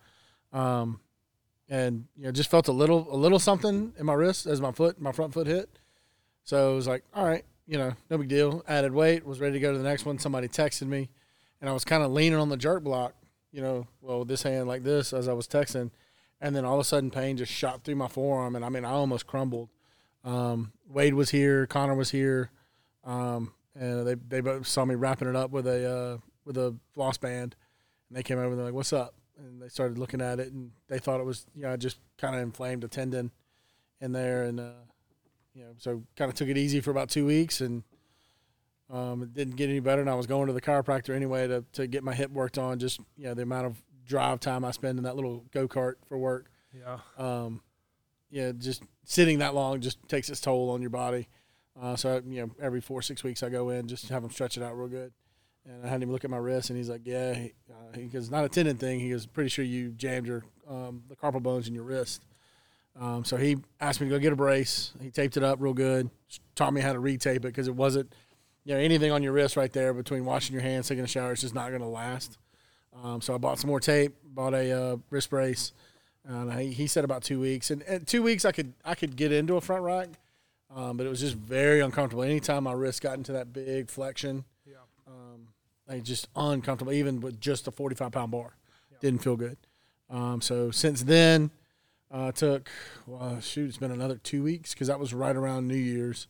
Um 0.53 0.99
and 1.69 2.05
you 2.17 2.25
know 2.25 2.31
just 2.31 2.49
felt 2.51 2.67
a 2.67 2.71
little 2.71 3.07
a 3.13 3.15
little 3.17 3.39
something 3.39 3.93
in 3.97 4.05
my 4.05 4.13
wrist 4.13 4.45
as 4.45 4.61
my 4.61 4.71
foot 4.71 4.99
my 5.01 5.11
front 5.11 5.33
foot 5.33 5.47
hit. 5.47 5.69
So 6.43 6.71
it 6.73 6.75
was 6.75 6.87
like 6.87 7.03
all 7.13 7.25
right 7.25 7.43
you 7.67 7.77
know 7.77 7.93
no 8.09 8.17
big 8.17 8.27
deal. 8.29 8.63
Added 8.67 8.93
weight 8.93 9.25
was 9.25 9.39
ready 9.39 9.53
to 9.53 9.59
go 9.59 9.71
to 9.71 9.77
the 9.77 9.83
next 9.83 10.05
one. 10.05 10.19
Somebody 10.19 10.47
texted 10.47 10.87
me 10.87 11.09
and 11.59 11.69
i 11.69 11.73
was 11.73 11.83
kind 11.85 12.01
of 12.03 12.11
leaning 12.11 12.39
on 12.39 12.49
the 12.49 12.57
jerk 12.57 12.83
block 12.83 13.13
you 13.51 13.61
know 13.61 13.85
well 14.01 14.19
with 14.19 14.27
this 14.27 14.41
hand 14.43 14.67
like 14.67 14.83
this 14.83 15.11
as 15.13 15.27
i 15.27 15.33
was 15.33 15.47
texting. 15.47 15.91
And 16.39 16.55
then 16.55 16.65
all 16.65 16.73
of 16.75 16.79
a 16.79 16.83
sudden 16.83 17.11
pain 17.11 17.37
just 17.37 17.51
shot 17.51 17.83
through 17.83 17.95
my 17.95 18.07
forearm 18.07 18.55
and 18.55 18.63
i 18.63 18.69
mean 18.69 18.85
i 18.85 18.91
almost 18.91 19.25
crumbled. 19.27 19.69
Um, 20.23 20.71
wade 20.91 21.13
was 21.13 21.29
here 21.29 21.65
connor 21.65 21.95
was 21.95 22.11
here 22.11 22.51
um, 23.03 23.53
and 23.75 24.05
they 24.05 24.15
they 24.15 24.41
both 24.41 24.67
saw 24.67 24.85
me 24.85 24.95
wrapping 24.95 25.27
it 25.27 25.35
up 25.35 25.51
with 25.51 25.67
a 25.67 25.89
uh, 25.89 26.17
with 26.45 26.57
a 26.57 26.75
floss 26.93 27.17
band, 27.17 27.55
and 28.09 28.17
they 28.17 28.23
came 28.23 28.37
over 28.37 28.49
and 28.49 28.57
they're 28.57 28.65
like, 28.65 28.73
"What's 28.73 28.93
up?" 28.93 29.15
And 29.37 29.61
they 29.61 29.69
started 29.69 29.97
looking 29.97 30.21
at 30.21 30.39
it, 30.39 30.51
and 30.51 30.71
they 30.87 30.99
thought 30.99 31.19
it 31.19 31.25
was 31.25 31.45
you 31.55 31.63
know 31.63 31.75
just 31.77 31.97
kind 32.17 32.35
of 32.35 32.41
inflamed 32.41 32.83
a 32.83 32.87
tendon 32.87 33.31
in 33.99 34.11
there, 34.11 34.43
and 34.43 34.59
uh, 34.59 34.83
you 35.53 35.63
know, 35.63 35.71
so 35.77 36.03
kind 36.15 36.29
of 36.29 36.35
took 36.35 36.49
it 36.49 36.57
easy 36.57 36.81
for 36.81 36.91
about 36.91 37.09
two 37.09 37.25
weeks, 37.25 37.61
and 37.61 37.83
um, 38.89 39.23
it 39.23 39.33
didn't 39.33 39.55
get 39.55 39.69
any 39.69 39.79
better. 39.79 40.01
And 40.01 40.09
I 40.09 40.15
was 40.15 40.27
going 40.27 40.47
to 40.47 40.53
the 40.53 40.61
chiropractor 40.61 41.15
anyway 41.15 41.47
to 41.47 41.63
to 41.73 41.87
get 41.87 42.03
my 42.03 42.13
hip 42.13 42.31
worked 42.31 42.57
on. 42.57 42.79
Just 42.79 42.99
you 43.17 43.25
know, 43.25 43.33
the 43.33 43.43
amount 43.43 43.67
of 43.67 43.81
drive 44.05 44.39
time 44.41 44.65
I 44.65 44.71
spend 44.71 44.97
in 44.97 45.05
that 45.05 45.15
little 45.15 45.45
go 45.51 45.67
kart 45.67 45.95
for 46.07 46.17
work. 46.17 46.51
Yeah. 46.77 46.99
Um, 47.17 47.61
yeah, 48.31 48.51
just 48.57 48.83
sitting 49.03 49.39
that 49.39 49.53
long 49.53 49.81
just 49.81 49.97
takes 50.07 50.29
its 50.29 50.41
toll 50.41 50.71
on 50.71 50.81
your 50.81 50.89
body. 50.89 51.27
Uh, 51.79 51.95
so 51.95 52.21
you 52.25 52.41
know, 52.41 52.51
every 52.61 52.81
four 52.81 53.01
six 53.01 53.23
weeks 53.23 53.43
I 53.43 53.49
go 53.49 53.69
in 53.69 53.87
just 53.87 54.09
have 54.09 54.23
him 54.23 54.31
stretch 54.31 54.57
it 54.57 54.63
out 54.63 54.77
real 54.77 54.87
good. 54.87 55.11
And 55.65 55.85
I 55.85 55.89
had 55.89 56.01
him 56.01 56.11
look 56.11 56.23
at 56.23 56.31
my 56.31 56.37
wrist, 56.37 56.71
and 56.71 56.77
he's 56.77 56.89
like, 56.89 57.01
"Yeah," 57.05 57.35
he, 57.35 57.53
uh, 57.69 57.95
he 57.95 58.05
goes, 58.05 58.31
"Not 58.31 58.43
a 58.45 58.49
tendon 58.49 58.77
thing." 58.77 58.99
He 58.99 59.11
goes, 59.11 59.27
"Pretty 59.27 59.49
sure 59.49 59.63
you 59.63 59.91
jammed 59.91 60.25
your 60.25 60.43
um, 60.67 61.03
the 61.07 61.15
carpal 61.15 61.43
bones 61.43 61.67
in 61.67 61.75
your 61.75 61.83
wrist." 61.83 62.25
Um, 62.99 63.23
so 63.23 63.37
he 63.37 63.57
asked 63.79 64.01
me 64.01 64.07
to 64.07 64.15
go 64.15 64.19
get 64.19 64.33
a 64.33 64.35
brace. 64.35 64.91
He 65.01 65.11
taped 65.11 65.37
it 65.37 65.43
up 65.43 65.59
real 65.61 65.73
good. 65.73 66.09
Taught 66.55 66.73
me 66.73 66.81
how 66.81 66.93
to 66.93 66.99
retape 66.99 67.37
it 67.37 67.41
because 67.41 67.67
it 67.67 67.75
wasn't, 67.75 68.13
you 68.65 68.73
know, 68.73 68.79
anything 68.79 69.11
on 69.11 69.23
your 69.23 69.33
wrist 69.33 69.55
right 69.55 69.71
there 69.71 69.93
between 69.93 70.25
washing 70.25 70.53
your 70.53 70.63
hands, 70.63 70.87
taking 70.87 71.03
a 71.03 71.07
shower. 71.07 71.31
It's 71.31 71.41
just 71.41 71.55
not 71.55 71.69
going 71.69 71.81
to 71.81 71.87
last. 71.87 72.37
Um, 73.01 73.21
so 73.21 73.33
I 73.33 73.37
bought 73.37 73.59
some 73.59 73.69
more 73.69 73.79
tape, 73.79 74.15
bought 74.25 74.53
a 74.53 74.71
uh, 74.71 74.97
wrist 75.09 75.29
brace, 75.29 75.71
and 76.25 76.53
he, 76.53 76.71
he 76.71 76.87
said 76.87 77.03
about 77.03 77.23
two 77.23 77.39
weeks. 77.39 77.71
And, 77.71 77.81
and 77.83 78.05
two 78.07 78.21
weeks 78.23 78.45
I 78.45 78.51
could 78.51 78.73
I 78.85 78.95
could 78.95 79.15
get 79.15 79.31
into 79.31 79.55
a 79.55 79.61
front 79.61 79.83
rack, 79.83 80.09
um, 80.75 80.97
but 80.97 81.05
it 81.05 81.09
was 81.09 81.19
just 81.19 81.35
very 81.35 81.79
uncomfortable. 81.79 82.23
Anytime 82.23 82.63
my 82.65 82.73
wrist 82.73 83.01
got 83.01 83.15
into 83.17 83.31
that 83.33 83.51
big 83.53 83.89
flexion, 83.89 84.45
Yeah. 84.65 84.75
um, 85.07 85.47
like 85.87 86.03
just 86.03 86.27
uncomfortable. 86.35 86.93
Even 86.93 87.21
with 87.21 87.39
just 87.41 87.67
a 87.67 87.71
forty 87.71 87.95
five 87.95 88.11
pound 88.11 88.31
bar, 88.31 88.55
didn't 88.99 89.23
feel 89.23 89.35
good. 89.35 89.57
Um, 90.09 90.41
so 90.41 90.71
since 90.71 91.03
then, 91.03 91.51
uh, 92.11 92.31
took 92.31 92.69
well, 93.07 93.39
shoot, 93.39 93.69
it's 93.69 93.77
been 93.77 93.91
another 93.91 94.17
two 94.17 94.43
weeks 94.43 94.73
because 94.73 94.87
that 94.87 94.99
was 94.99 95.13
right 95.13 95.35
around 95.35 95.67
New 95.67 95.75
Year's. 95.75 96.27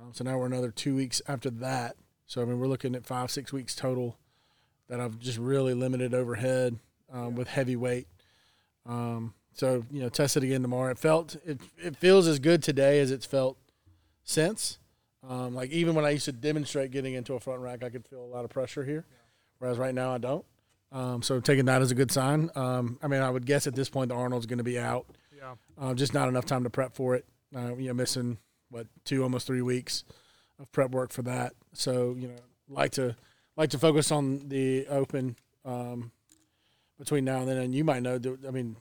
Um, 0.00 0.10
so 0.12 0.22
now 0.24 0.38
we're 0.38 0.46
another 0.46 0.70
two 0.70 0.94
weeks 0.94 1.20
after 1.26 1.50
that. 1.50 1.96
So 2.26 2.40
I 2.40 2.44
mean, 2.44 2.58
we're 2.58 2.68
looking 2.68 2.94
at 2.94 3.04
five 3.04 3.30
six 3.30 3.52
weeks 3.52 3.74
total 3.74 4.16
that 4.88 5.00
I've 5.00 5.18
just 5.18 5.36
really 5.38 5.74
limited 5.74 6.14
overhead 6.14 6.78
um, 7.12 7.34
with 7.34 7.48
heavy 7.48 7.76
weight. 7.76 8.06
Um, 8.88 9.34
so 9.52 9.84
you 9.90 10.00
know, 10.00 10.08
tested 10.08 10.42
again 10.42 10.62
tomorrow. 10.62 10.90
It 10.90 10.98
felt 10.98 11.36
it 11.46 11.60
it 11.76 11.96
feels 11.96 12.26
as 12.26 12.38
good 12.38 12.62
today 12.62 13.00
as 13.00 13.10
it's 13.10 13.26
felt 13.26 13.56
since. 14.24 14.78
Um, 15.28 15.54
like 15.54 15.70
even 15.70 15.94
when 15.94 16.04
I 16.04 16.10
used 16.10 16.24
to 16.26 16.32
demonstrate 16.32 16.90
getting 16.90 17.14
into 17.14 17.34
a 17.34 17.40
front 17.40 17.60
rack, 17.60 17.82
I 17.82 17.90
could 17.90 18.06
feel 18.06 18.22
a 18.22 18.26
lot 18.26 18.44
of 18.44 18.50
pressure 18.50 18.84
here, 18.84 19.04
whereas 19.58 19.76
right 19.76 19.94
now 19.94 20.14
I 20.14 20.18
don't. 20.18 20.44
Um, 20.90 21.22
so 21.22 21.40
taking 21.40 21.66
that 21.66 21.82
as 21.82 21.90
a 21.90 21.94
good 21.94 22.10
sign. 22.10 22.50
Um, 22.54 22.98
I 23.02 23.08
mean, 23.08 23.20
I 23.20 23.28
would 23.28 23.44
guess 23.44 23.66
at 23.66 23.74
this 23.74 23.90
point 23.90 24.08
the 24.08 24.14
Arnold's 24.14 24.46
going 24.46 24.58
to 24.58 24.64
be 24.64 24.78
out. 24.78 25.06
Yeah. 25.36 25.54
Uh, 25.76 25.92
just 25.94 26.14
not 26.14 26.28
enough 26.28 26.46
time 26.46 26.64
to 26.64 26.70
prep 26.70 26.94
for 26.94 27.14
it. 27.14 27.26
Uh, 27.54 27.74
you 27.76 27.88
know, 27.88 27.94
missing 27.94 28.38
what 28.70 28.86
two, 29.04 29.22
almost 29.22 29.46
three 29.46 29.62
weeks 29.62 30.04
of 30.58 30.70
prep 30.72 30.90
work 30.90 31.12
for 31.12 31.22
that. 31.22 31.54
So 31.72 32.14
you 32.18 32.28
know, 32.28 32.36
like 32.68 32.92
to 32.92 33.16
like 33.56 33.70
to 33.70 33.78
focus 33.78 34.12
on 34.12 34.48
the 34.48 34.86
open 34.86 35.36
um, 35.64 36.12
between 36.98 37.24
now 37.24 37.38
and 37.38 37.48
then. 37.48 37.56
And 37.58 37.74
you 37.74 37.84
might 37.84 38.02
know. 38.02 38.20
I 38.46 38.50
mean, 38.50 38.76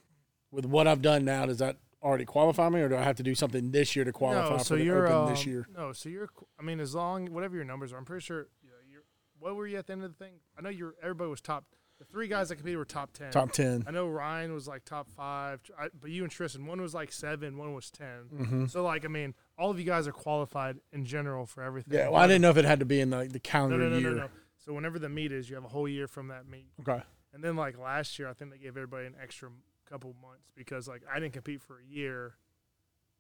with 0.52 0.66
what 0.66 0.88
I've 0.88 1.02
done 1.02 1.26
now, 1.26 1.46
does 1.46 1.60
that 1.60 1.78
already 2.02 2.26
qualify 2.26 2.70
me, 2.70 2.82
or 2.82 2.90
do 2.90 2.96
I 2.96 3.04
have 3.04 3.16
to 3.18 3.24
do 3.24 3.36
something 3.36 3.72
this 3.72 3.96
year 3.96 4.06
to 4.06 4.12
qualify 4.12 4.58
no, 4.58 4.64
for 4.64 4.76
the 4.76 4.92
open 4.92 5.34
this 5.34 5.44
um, 5.46 5.52
year? 5.52 5.68
No, 5.76 5.94
so 5.94 6.10
you're. 6.10 6.30
I 6.60 6.64
mean, 6.64 6.80
as 6.80 6.96
long 6.96 7.32
whatever 7.34 7.56
your 7.56 7.66
numbers 7.66 7.94
are, 7.94 7.98
I'm 7.98 8.06
pretty 8.06 8.24
sure. 8.24 8.48
You 8.62 8.70
know, 8.70 8.76
you're. 8.90 9.04
What 9.40 9.56
were 9.56 9.68
you 9.68 9.78
at 9.78 9.88
the 9.88 9.94
end 9.94 10.04
of 10.04 10.18
the 10.18 10.24
thing? 10.24 10.34
I 10.58 10.62
know 10.62 10.70
you're. 10.70 10.96
Everybody 11.02 11.30
was 11.30 11.42
top. 11.42 11.66
The 12.00 12.06
three 12.06 12.28
guys 12.28 12.50
that 12.50 12.58
competed 12.58 12.78
were 12.78 12.86
top 12.86 13.12
ten. 13.14 13.32
Top 13.32 13.52
ten. 13.52 13.84
I 13.88 13.92
know 13.92 14.08
Ryan 14.08 14.54
was 14.54 14.68
like 14.68 14.86
top 14.86 15.10
five, 15.10 15.60
I, 15.80 15.88
but 16.00 16.12
you 16.12 16.22
and 16.22 16.32
Tristan, 16.32 16.68
one 16.68 16.80
was 16.80 16.94
like 16.94 17.12
seven, 17.12 17.58
one 17.58 17.74
was 17.74 17.90
10 17.90 18.08
Mm-hmm. 18.08 18.66
So 18.68 18.84
like, 18.84 19.04
I 19.04 19.08
mean, 19.08 19.34
all 19.58 19.72
of 19.72 19.80
you 19.80 19.86
guys 19.86 20.08
are 20.08 20.12
qualified 20.12 20.78
in 20.94 21.06
general 21.06 21.48
for 21.48 21.64
everything. 21.64 21.98
Yeah, 21.98 22.10
well, 22.10 22.22
I 22.22 22.28
didn't 22.28 22.44
know 22.44 22.52
if 22.52 22.58
it 22.58 22.66
had 22.66 22.82
to 22.82 22.86
be 22.86 23.00
in 23.00 23.10
the, 23.10 23.24
the 23.24 23.30
No, 23.34 23.40
calendar 23.42 23.78
no, 23.80 23.90
no, 23.90 23.98
year. 23.98 24.12
no, 24.12 24.18
no. 24.18 24.30
So 24.60 24.74
whenever 24.74 25.00
the 25.00 25.10
meet 25.10 25.32
is, 25.32 25.50
you 25.50 25.56
have 25.56 25.66
a 25.66 25.70
whole 25.70 25.88
year 25.88 26.08
from 26.08 26.28
that 26.28 26.48
meet. 26.48 26.68
Okay. 26.82 27.02
And 27.38 27.44
then 27.44 27.56
like 27.56 27.78
last 27.78 28.18
year, 28.18 28.28
I 28.28 28.34
think 28.34 28.50
they 28.50 28.58
gave 28.58 28.70
everybody 28.70 29.06
an 29.06 29.14
extra 29.22 29.50
couple 29.88 30.16
months 30.20 30.50
because 30.56 30.88
like 30.88 31.04
I 31.14 31.20
didn't 31.20 31.34
compete 31.34 31.62
for 31.62 31.80
a 31.80 31.86
year, 31.86 32.34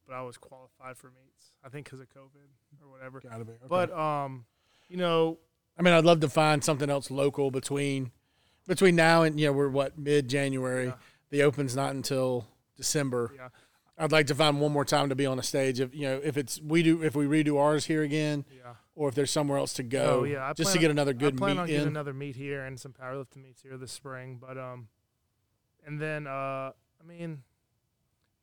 but 0.07 0.15
I 0.15 0.24
was 0.24 0.39
qualified 0.39 0.97
for 0.97 1.12
meets. 1.12 1.51
I 1.63 1.69
think 1.69 1.86
because 1.86 2.00
of 2.00 2.09
COVID 2.09 2.81
or 2.83 2.89
whatever. 2.89 3.19
Gotta 3.21 3.45
be. 3.45 3.51
Okay. 3.51 3.67
But 3.69 3.91
um, 3.95 4.47
you 4.89 4.97
know, 4.97 5.38
I 5.77 5.83
mean, 5.83 5.93
I'd 5.93 6.03
love 6.03 6.21
to 6.21 6.29
find 6.29 6.63
something 6.63 6.89
else 6.89 7.12
local 7.12 7.51
between 7.51 8.09
between 8.67 8.95
now 8.95 9.21
and 9.21 9.39
you 9.39 9.45
know 9.45 9.53
we're 9.53 9.69
what 9.69 10.00
mid 10.00 10.27
January. 10.27 10.88
Yeah. 10.88 10.93
The 11.29 11.43
Open's 11.43 11.75
not 11.75 11.93
until 11.93 12.47
December. 12.75 13.33
yeah, 13.36 13.50
I'd 13.97 14.11
like 14.11 14.27
to 14.27 14.35
find 14.35 14.61
one 14.61 14.71
more 14.71 14.85
time 14.85 15.09
to 15.09 15.15
be 15.15 15.25
on 15.25 15.39
a 15.39 15.43
stage. 15.43 15.79
If 15.79 15.95
you 15.95 16.03
know, 16.03 16.21
if 16.23 16.37
it's 16.37 16.61
we 16.61 16.83
do, 16.83 17.01
if 17.01 17.15
we 17.15 17.25
redo 17.25 17.59
ours 17.59 17.85
here 17.85 18.03
again, 18.03 18.45
yeah. 18.55 18.73
or 18.95 19.09
if 19.09 19.15
there's 19.15 19.31
somewhere 19.31 19.57
else 19.57 19.73
to 19.73 19.83
go, 19.83 20.19
Oh 20.21 20.23
yeah, 20.23 20.47
I 20.47 20.53
just 20.53 20.73
to 20.73 20.79
get 20.79 20.91
another 20.91 21.13
good 21.13 21.35
I 21.35 21.37
plan 21.37 21.55
meet 21.55 21.61
on 21.61 21.67
getting 21.67 21.81
in. 21.81 21.87
another 21.87 22.13
meet 22.13 22.35
here 22.35 22.63
and 22.63 22.79
some 22.79 22.93
powerlifting 22.93 23.43
meets 23.43 23.63
here 23.63 23.75
this 23.77 23.91
spring. 23.91 24.37
But 24.39 24.57
um, 24.57 24.89
and 25.85 25.99
then 25.99 26.27
uh, 26.27 26.71
I 26.71 27.07
mean, 27.07 27.43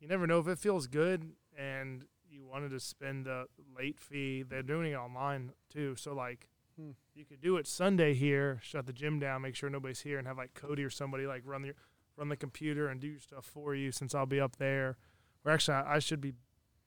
you 0.00 0.08
never 0.08 0.26
know 0.26 0.40
if 0.40 0.48
it 0.48 0.58
feels 0.58 0.88
good 0.88 1.30
and 1.56 2.04
you 2.28 2.44
wanted 2.44 2.70
to 2.70 2.80
spend 2.80 3.26
the 3.26 3.46
late 3.78 4.00
fee. 4.00 4.42
They're 4.42 4.62
doing 4.62 4.92
it 4.92 4.96
online 4.96 5.52
too, 5.72 5.96
so 5.96 6.14
like. 6.14 6.48
Hmm. 6.76 6.90
You 7.14 7.24
could 7.24 7.40
do 7.40 7.56
it 7.56 7.68
Sunday 7.68 8.14
here, 8.14 8.58
shut 8.60 8.86
the 8.86 8.92
gym 8.92 9.20
down, 9.20 9.42
make 9.42 9.54
sure 9.54 9.70
nobody's 9.70 10.00
here, 10.00 10.18
and 10.18 10.26
have 10.26 10.36
like 10.36 10.54
Cody 10.54 10.82
or 10.82 10.90
somebody 10.90 11.24
like 11.24 11.42
run 11.44 11.62
the 11.62 11.74
run 12.16 12.28
the 12.28 12.36
computer 12.36 12.88
and 12.88 13.00
do 13.00 13.06
your 13.06 13.20
stuff 13.20 13.44
for 13.44 13.76
you. 13.76 13.92
Since 13.92 14.12
I'll 14.12 14.26
be 14.26 14.40
up 14.40 14.56
there, 14.56 14.96
or 15.44 15.52
actually 15.52 15.74
I, 15.74 15.96
I 15.96 15.98
should 15.98 16.20
be 16.20 16.32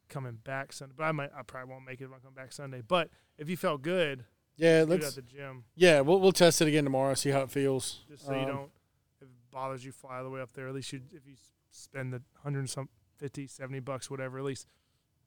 coming 0.10 0.38
back 0.44 0.72
Sunday, 0.74 0.94
but 0.98 1.04
I 1.04 1.12
might 1.12 1.32
I 1.38 1.42
probably 1.44 1.72
won't 1.74 1.86
make 1.86 2.02
it 2.02 2.06
if 2.06 2.12
I 2.12 2.20
come 2.24 2.34
back 2.34 2.52
Sunday. 2.54 2.82
But 2.88 3.10
if 3.38 3.50
you 3.50 3.58
felt 3.58 3.82
good, 3.82 4.26
yeah, 4.56 4.82
it 4.82 4.90
let's. 4.90 5.08
at 5.10 5.16
the 5.16 5.22
gym 5.22 5.64
Yeah, 5.76 6.02
we'll 6.02 6.20
we'll 6.20 6.32
test 6.32 6.62
it 6.62 6.68
again 6.68 6.84
tomorrow. 6.84 7.14
See 7.14 7.30
how 7.30 7.42
it 7.42 7.52
feels. 7.52 8.02
just 8.10 8.26
so 8.26 8.32
you 8.34 8.40
Um, 8.40 8.48
don't 8.48 8.72
if 9.22 9.28
it 9.28 9.52
bothers 9.52 9.84
you 9.86 9.92
fly 9.92 10.18
all 10.18 10.24
the 10.24 10.30
way 10.30 10.42
up 10.42 10.54
there 10.54 10.68
at 10.68 10.74
least 10.76 10.94
you 10.94 11.02
if 11.12 11.26
you 11.28 11.36
spend 11.72 12.14
the 12.14 12.22
100 12.44 12.60
and 12.60 12.70
some 12.70 12.90
50 13.18 13.48
70 13.48 13.80
bucks 13.82 14.10
whatever 14.10 14.38
at 14.40 14.44
least 14.46 14.68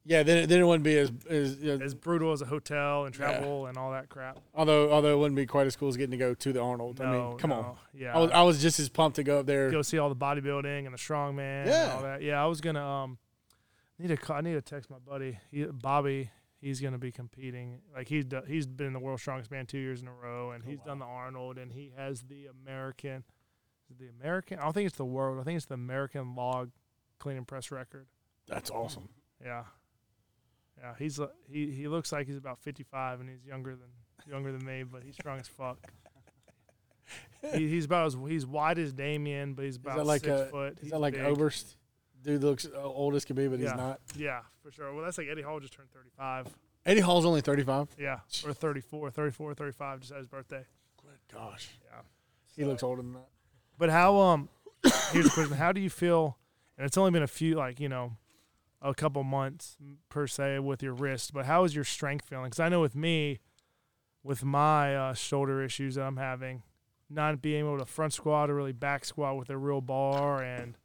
Yeah, 0.05 0.23
then 0.23 0.39
it, 0.39 0.47
then 0.49 0.61
it 0.61 0.65
wouldn't 0.65 0.83
be 0.85 0.97
as 0.99 1.13
as, 1.29 1.57
you 1.61 1.77
know, 1.79 1.85
as 1.85 1.95
brutal 1.95 2.33
as 2.33 2.41
a 2.41 2.47
hotel 2.47 3.05
and 3.05 3.15
Yeah. 3.15 3.27
travel 3.33 3.67
and 3.67 3.77
all 3.77 3.91
that 3.93 4.09
crap 4.09 4.39
although 4.55 4.91
although 4.91 5.13
it 5.15 5.19
wouldn't 5.19 5.37
be 5.37 5.45
quite 5.47 5.67
as 5.67 5.77
cool 5.77 5.89
as 5.89 5.97
getting 5.99 6.13
to 6.13 6.17
go 6.17 6.33
to 6.35 6.53
the 6.53 6.61
Arnold. 6.61 7.01
I 7.01 7.13
mean, 7.13 7.37
come 7.39 7.53
on. 7.53 7.77
yeah 7.95 8.17
I 8.17 8.19
was 8.19 8.31
I 8.31 8.43
was 8.43 8.63
just 8.63 8.81
as 8.81 8.89
pumped 8.89 9.17
to 9.17 9.23
go 9.23 9.41
up 9.41 9.47
there. 9.47 9.71
go 9.71 9.83
see 9.83 9.99
all 9.99 10.09
the 10.09 10.17
bodybuilding 10.17 10.85
and 10.87 10.95
the 10.95 10.99
strongman 10.99 11.63
and 11.63 11.69
Yeah. 11.69 11.93
all 11.95 12.03
that 12.03 12.23
yeah 12.23 12.43
i 12.43 12.47
was 12.47 12.61
gonna 12.63 12.85
um 12.85 13.19
need 13.99 14.09
to 14.09 14.17
call, 14.17 14.37
i 14.37 14.41
need 14.41 14.55
to 14.55 14.63
text 14.63 14.89
my 14.91 14.99
buddy 14.99 15.39
he, 15.51 15.65
bobby 15.65 16.31
he's 16.63 16.81
gonna 16.81 16.99
be 16.99 17.13
competing 17.13 17.81
like 17.95 18.09
he's 18.09 18.25
do, 18.25 18.41
he's 18.47 18.67
been 18.67 18.95
the 18.95 18.99
world's 18.99 19.21
strongest 19.23 19.51
man 19.51 19.67
two 19.67 19.79
years 19.79 20.01
in 20.01 20.09
a 20.09 20.15
row 20.15 20.53
and 20.53 20.65
Oh, 20.67 20.71
he's 20.71 20.79
wow. 20.79 20.85
done 20.87 20.99
the 21.01 21.05
arnold 21.05 21.59
and 21.59 21.71
he 21.73 21.93
has 21.97 22.23
the 22.23 22.47
american 22.47 23.23
the 23.99 24.09
american 24.09 24.59
i 24.59 24.63
don't 24.63 24.73
think 24.73 24.87
it's 24.87 24.97
the 24.97 25.05
world 25.05 25.39
i 25.39 25.43
think 25.43 25.57
it's 25.59 25.67
the 25.67 25.75
american 25.75 26.35
log 26.35 26.71
clean 27.19 27.37
and 27.37 27.47
press 27.47 27.71
record 27.71 28.07
That's 28.49 28.71
awesome. 28.71 29.09
Yeah, 29.45 29.65
yeah. 30.81 30.95
He's 30.99 31.21
he 31.51 31.71
he 31.71 31.89
looks 31.89 32.13
like 32.13 32.27
he's 32.27 32.37
about 32.37 32.59
fifty 32.61 32.83
five, 32.83 33.21
and 33.21 33.29
he's 33.29 33.45
younger 33.45 33.77
than 33.77 33.89
younger 34.31 34.53
than 34.53 34.65
me, 34.65 34.83
but 34.83 35.03
he's 35.03 35.15
strong 35.15 35.39
as 35.39 35.49
fuck. 35.49 35.79
he, 37.55 37.69
he's 37.69 37.85
about 37.87 38.07
as 38.07 38.17
he's 38.29 38.47
wide 38.47 38.79
as 38.79 38.93
Damien, 38.93 39.55
but 39.55 39.65
he's 39.65 39.77
about 39.77 39.97
that 39.99 40.07
like 40.07 40.23
six 40.23 40.41
a- 40.41 40.47
foot. 40.47 40.73
Is 40.75 40.83
He's 40.83 40.91
that 40.93 40.99
like 41.01 41.15
big. 41.15 41.23
Oberst? 41.23 41.77
Dude 42.23 42.43
looks 42.45 42.67
uh, 42.67 42.83
old 42.83 43.15
as 43.15 43.25
can 43.25 43.35
be, 43.37 43.49
but 43.49 43.59
Yeah. 43.59 43.69
he's 43.71 43.77
not. 43.77 44.01
Yeah, 44.17 44.41
for 44.63 44.71
sure. 44.71 44.93
Well, 44.95 45.05
that's 45.05 45.17
like 45.19 45.29
Eddie 45.31 45.43
Hall 45.43 45.59
just 45.59 45.73
turned 45.73 45.91
thirty 45.91 46.11
five. 46.17 46.47
Eddie 46.85 47.01
Hall's 47.01 47.25
only 47.25 47.41
thirty 47.41 47.63
five. 47.63 47.89
Yeah, 47.99 48.21
or 48.45 48.53
34, 48.53 49.11
34, 49.11 49.55
35, 49.55 50.01
just 50.01 50.13
at 50.13 50.19
his 50.19 50.27
birthday. 50.27 50.65
Good 51.03 51.19
gosh, 51.33 51.71
Yeah. 51.85 52.01
he 52.57 52.65
looks 52.65 52.83
older 52.83 53.01
than 53.03 53.15
that. 53.15 53.29
But 53.79 53.89
how 53.91 54.19
um 54.19 54.49
here's 55.13 55.27
a 55.27 55.31
question: 55.31 55.55
How 55.57 55.73
do 55.73 55.81
you 55.81 55.91
feel? 55.91 56.37
And 56.77 56.87
it's 56.87 56.97
only 56.99 57.11
been 57.11 57.23
a 57.23 57.27
few, 57.27 57.55
like 57.57 57.81
you 57.81 57.89
know, 57.89 58.17
a 58.83 58.95
couple 58.95 59.23
months 59.25 59.77
per 60.09 60.27
se 60.27 60.59
with 60.61 60.83
your 60.83 60.95
wrist. 60.95 61.33
But 61.33 61.47
how 61.47 61.65
is 61.65 61.75
your 61.75 61.85
strength 61.85 62.27
feeling? 62.27 62.47
Because 62.47 62.61
I 62.61 62.69
know 62.69 62.81
with 62.81 62.95
me, 62.97 63.41
with 64.23 64.45
my 64.45 64.95
uh, 64.97 65.15
shoulder 65.15 65.63
issues 65.63 65.95
that 65.97 66.03
I'm 66.03 66.17
having, 66.17 66.63
not 67.09 67.41
being 67.43 67.61
able 67.61 67.79
to 67.79 67.85
front 67.87 68.13
squat 68.13 68.51
or 68.51 68.55
really 68.55 68.73
back 68.73 69.05
squat 69.05 69.37
with 69.37 69.51
a 69.51 69.57
real 69.59 69.81
bar 69.81 70.43
and 70.43 70.77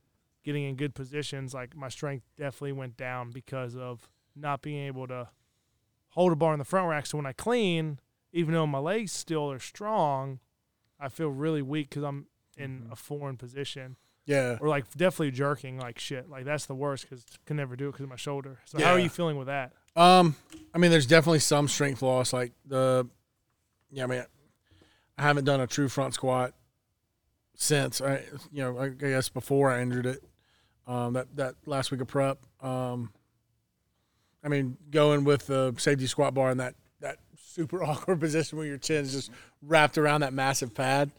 getting 0.44 0.64
in 0.64 0.76
good 0.76 0.94
positions, 0.96 1.54
like 1.54 1.76
my 1.76 1.90
strength 1.90 2.26
definitely 2.38 2.72
went 2.74 2.98
down 2.98 3.32
because 3.32 3.76
of 3.76 4.10
not 4.36 4.62
being 4.62 4.86
able 4.88 5.08
to 5.08 5.30
hold 6.10 6.32
a 6.32 6.36
bar 6.36 6.54
in 6.54 6.60
the 6.60 6.66
front 6.66 6.88
rack. 6.90 7.06
So 7.06 7.18
when 7.18 7.26
I 7.26 7.34
clean, 7.34 8.00
even 8.32 8.54
though 8.54 8.68
my 8.68 8.80
legs 8.80 9.12
still 9.12 9.52
are 9.52 9.60
strong, 9.60 10.40
I 11.00 11.10
feel 11.10 11.30
really 11.30 11.62
weak 11.62 11.90
because 11.90 12.04
I'm 12.04 12.28
in 12.58 12.84
Mhm. 12.84 12.92
a 12.92 12.96
foreign 12.96 13.38
position 13.38 13.98
Yeah, 14.26 14.58
or 14.60 14.68
like 14.68 14.90
definitely 14.92 15.32
jerking 15.32 15.78
like 15.78 16.00
shit. 16.00 16.30
Like 16.30 16.46
that's 16.46 16.66
the 16.66 16.76
worst 16.76 17.04
because 17.04 17.26
can 17.46 17.58
never 17.58 17.76
do 17.76 17.90
it 17.90 17.92
because 17.92 18.04
of 18.04 18.10
my 18.10 18.16
shoulder. 18.16 18.60
So 18.66 18.80
how 18.80 18.94
are 18.94 19.00
you 19.00 19.10
feeling 19.10 19.38
with 19.38 19.48
that? 19.48 19.74
Um, 19.96 20.36
I 20.74 20.78
mean, 20.78 20.92
there's 20.92 21.06
definitely 21.06 21.40
some 21.40 21.68
strength 21.68 22.02
loss. 22.02 22.34
Like 22.34 22.52
the, 22.66 23.08
yeah, 23.92 24.04
I 24.04 24.08
mean, 24.08 24.24
I 25.18 25.22
haven't 25.22 25.46
done 25.46 25.62
a 25.62 25.68
true 25.68 25.88
front 25.88 26.14
squat 26.14 26.54
since 27.56 28.02
I, 28.02 28.24
you 28.52 28.64
know, 28.64 28.78
I 28.78 28.90
guess 28.90 29.30
before 29.30 29.72
I 29.72 29.82
injured 29.82 30.06
it. 30.06 30.24
Um, 30.88 31.14
that 31.14 31.36
that 31.36 31.56
last 31.66 31.92
week 31.92 32.02
of 32.02 32.08
prep. 32.08 32.40
Um, 32.64 33.12
I 34.44 34.50
mean, 34.50 34.78
going 34.92 35.24
with 35.24 35.48
the 35.48 35.74
safety 35.78 36.06
squat 36.06 36.34
bar 36.34 36.52
in 36.52 36.58
that 36.60 36.76
that 37.02 37.18
super 37.38 37.84
awkward 37.84 38.20
position 38.20 38.58
where 38.58 38.68
your 38.68 38.78
chin's 38.78 39.14
just 39.14 39.32
wrapped 39.62 39.98
around 39.98 40.22
that 40.22 40.34
massive 40.34 40.74
pad. 40.74 41.12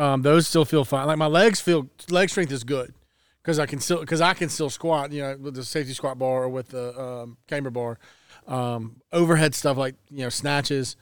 Um, 0.00 0.22
those 0.22 0.48
still 0.48 0.64
feel 0.64 0.86
fine. 0.86 1.06
Like 1.06 1.18
my 1.18 1.26
legs 1.26 1.60
feel 1.60 1.90
leg 2.08 2.30
strength 2.30 2.50
is 2.52 2.64
good 2.64 2.94
because 3.42 3.58
I 3.58 3.66
can 3.66 3.80
still 3.80 4.00
because 4.00 4.22
I 4.22 4.32
can 4.32 4.48
still 4.48 4.70
squat. 4.70 5.12
You 5.12 5.20
know, 5.20 5.36
with 5.38 5.54
the 5.54 5.62
safety 5.62 5.92
squat 5.92 6.18
bar 6.18 6.44
or 6.44 6.48
with 6.48 6.68
the 6.68 6.98
um, 6.98 7.36
camber 7.46 7.68
bar. 7.68 7.98
Um, 8.46 9.02
overhead 9.12 9.54
stuff 9.54 9.76
like 9.76 9.96
you 10.10 10.22
know 10.22 10.30
snatches. 10.30 10.96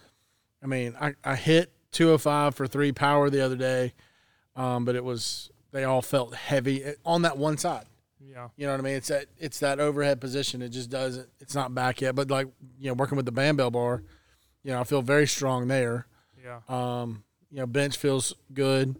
I 0.61 0.67
mean, 0.67 0.97
I, 1.01 1.15
I 1.23 1.37
hit 1.37 1.73
205 1.93 2.57
for 2.57 2.67
three 2.67 2.91
power 2.91 3.31
the 3.31 3.41
other 3.41 3.55
day, 3.55 3.95
um, 4.57 4.85
but 4.85 4.97
it 4.97 5.05
was 5.05 5.49
they 5.71 5.85
all 5.85 6.03
felt 6.03 6.35
heavy 6.35 6.83
eh, 6.83 6.95
on 7.05 7.23
that 7.23 7.39
one 7.39 7.57
side. 7.57 7.85
Yeah. 8.21 8.49
You 8.57 8.67
know 8.67 8.73
what 8.73 8.81
I 8.81 8.83
mean? 8.83 8.95
It's 8.95 9.09
that 9.09 9.27
it's 9.39 9.61
that 9.61 9.79
overhead 9.79 10.21
position. 10.21 10.61
It 10.61 10.71
just 10.71 10.91
doesn't. 10.91 11.29
It's 11.39 11.55
not 11.55 11.73
back 11.73 12.01
yet. 12.01 12.17
But 12.17 12.33
like 12.33 12.49
you 12.81 12.89
know, 12.89 12.95
working 12.95 13.15
with 13.15 13.27
the 13.27 13.33
band 13.33 13.59
bell 13.59 13.71
bar, 13.71 14.03
you 14.65 14.73
know, 14.73 14.81
I 14.81 14.85
feel 14.85 15.03
very 15.03 15.29
strong 15.29 15.69
there. 15.69 16.09
Yeah. 16.43 16.61
Um, 16.69 17.23
you 17.51 17.59
know, 17.59 17.67
bench 17.67 17.97
feels 17.97 18.35
good. 18.53 18.97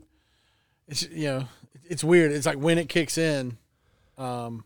It's 0.87 1.09
you 1.09 1.27
know, 1.27 1.45
it's 1.85 2.03
weird. 2.03 2.33
It's 2.33 2.47
like 2.47 2.59
when 2.59 2.79
it 2.79 2.89
kicks 2.89 3.19
in, 3.19 3.59
um, 4.17 4.65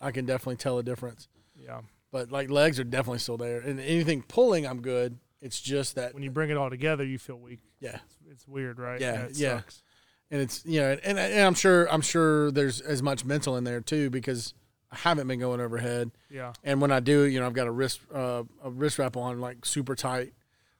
I 0.00 0.10
can 0.12 0.24
definitely 0.26 0.56
tell 0.56 0.78
a 0.78 0.82
difference. 0.82 1.28
Yeah. 1.56 1.80
But 2.12 2.30
like 2.30 2.48
legs 2.50 2.78
are 2.78 2.84
definitely 2.84 3.18
still 3.18 3.36
there, 3.36 3.58
and 3.60 3.80
anything 3.80 4.22
pulling, 4.22 4.66
I'm 4.66 4.80
good. 4.82 5.18
It's 5.40 5.60
just 5.60 5.96
that 5.96 6.14
When 6.14 6.22
you 6.22 6.30
bring 6.30 6.48
it 6.50 6.56
all 6.56 6.70
together, 6.70 7.04
you 7.04 7.18
feel 7.18 7.36
weak. 7.38 7.58
yeah, 7.80 7.96
It's, 8.06 8.16
it's 8.30 8.48
weird, 8.48 8.78
right? 8.78 9.00
Yeah, 9.00 9.24
it 9.24 9.36
yeah. 9.36 9.60
and 10.30 10.40
it's 10.40 10.64
you 10.64 10.80
know, 10.80 10.96
and, 11.04 11.18
and 11.18 11.40
I'm 11.46 11.54
sure 11.54 11.86
I'm 11.92 12.00
sure 12.00 12.50
there's 12.50 12.80
as 12.80 13.02
much 13.02 13.24
mental 13.24 13.56
in 13.56 13.64
there 13.64 13.80
too 13.80 14.08
because 14.10 14.54
I 14.92 14.96
haven't 14.96 15.26
been 15.26 15.40
going 15.40 15.60
overhead. 15.60 16.12
Yeah. 16.30 16.52
And 16.62 16.80
when 16.80 16.92
I 16.92 17.00
do, 17.00 17.24
you 17.24 17.40
know, 17.40 17.46
I've 17.46 17.52
got 17.52 17.66
a 17.66 17.70
wrist 17.72 18.00
uh, 18.14 18.44
a 18.62 18.70
wrist 18.70 18.98
wrap 18.98 19.16
on 19.16 19.40
like 19.40 19.66
super 19.66 19.94
tight, 19.96 20.32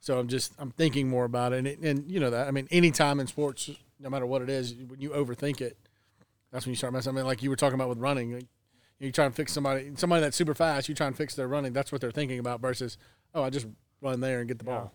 so 0.04 0.18
I'm 0.18 0.28
just 0.28 0.52
I'm 0.58 0.70
thinking 0.70 1.08
more 1.08 1.24
about 1.24 1.54
it. 1.54 1.58
And, 1.60 1.66
it, 1.66 1.78
and 1.80 2.10
you 2.10 2.20
know 2.20 2.28
that 2.30 2.46
I 2.46 2.50
mean, 2.50 2.68
anytime 2.70 3.20
in 3.20 3.26
sports, 3.26 3.70
no 3.98 4.10
matter 4.10 4.26
what 4.26 4.42
it 4.42 4.50
is, 4.50 4.74
when 4.74 5.00
you 5.00 5.10
overthink 5.10 5.60
it, 5.62 5.78
that's 6.52 6.66
when 6.66 6.72
you 6.72 6.76
start 6.76 6.92
messing. 6.92 7.12
I 7.12 7.16
mean, 7.16 7.24
like 7.24 7.42
you 7.42 7.48
were 7.48 7.56
talking 7.56 7.74
about 7.76 7.88
with 7.88 7.98
running, 7.98 8.34
like, 8.34 8.46
you 9.00 9.10
try 9.10 9.24
and 9.24 9.34
fix 9.34 9.52
somebody 9.52 9.90
somebody 9.96 10.20
that's 10.20 10.36
super 10.36 10.54
fast. 10.54 10.88
You 10.90 10.94
try 10.94 11.06
and 11.06 11.16
fix 11.16 11.34
their 11.34 11.48
running. 11.48 11.72
That's 11.72 11.90
what 11.90 12.02
they're 12.02 12.10
thinking 12.10 12.38
about 12.38 12.60
versus 12.60 12.98
oh, 13.34 13.42
I 13.42 13.48
just 13.50 13.66
run 14.02 14.20
there 14.20 14.40
and 14.40 14.48
get 14.48 14.58
the 14.58 14.66
Yeah. 14.66 14.70
ball. 14.78 14.92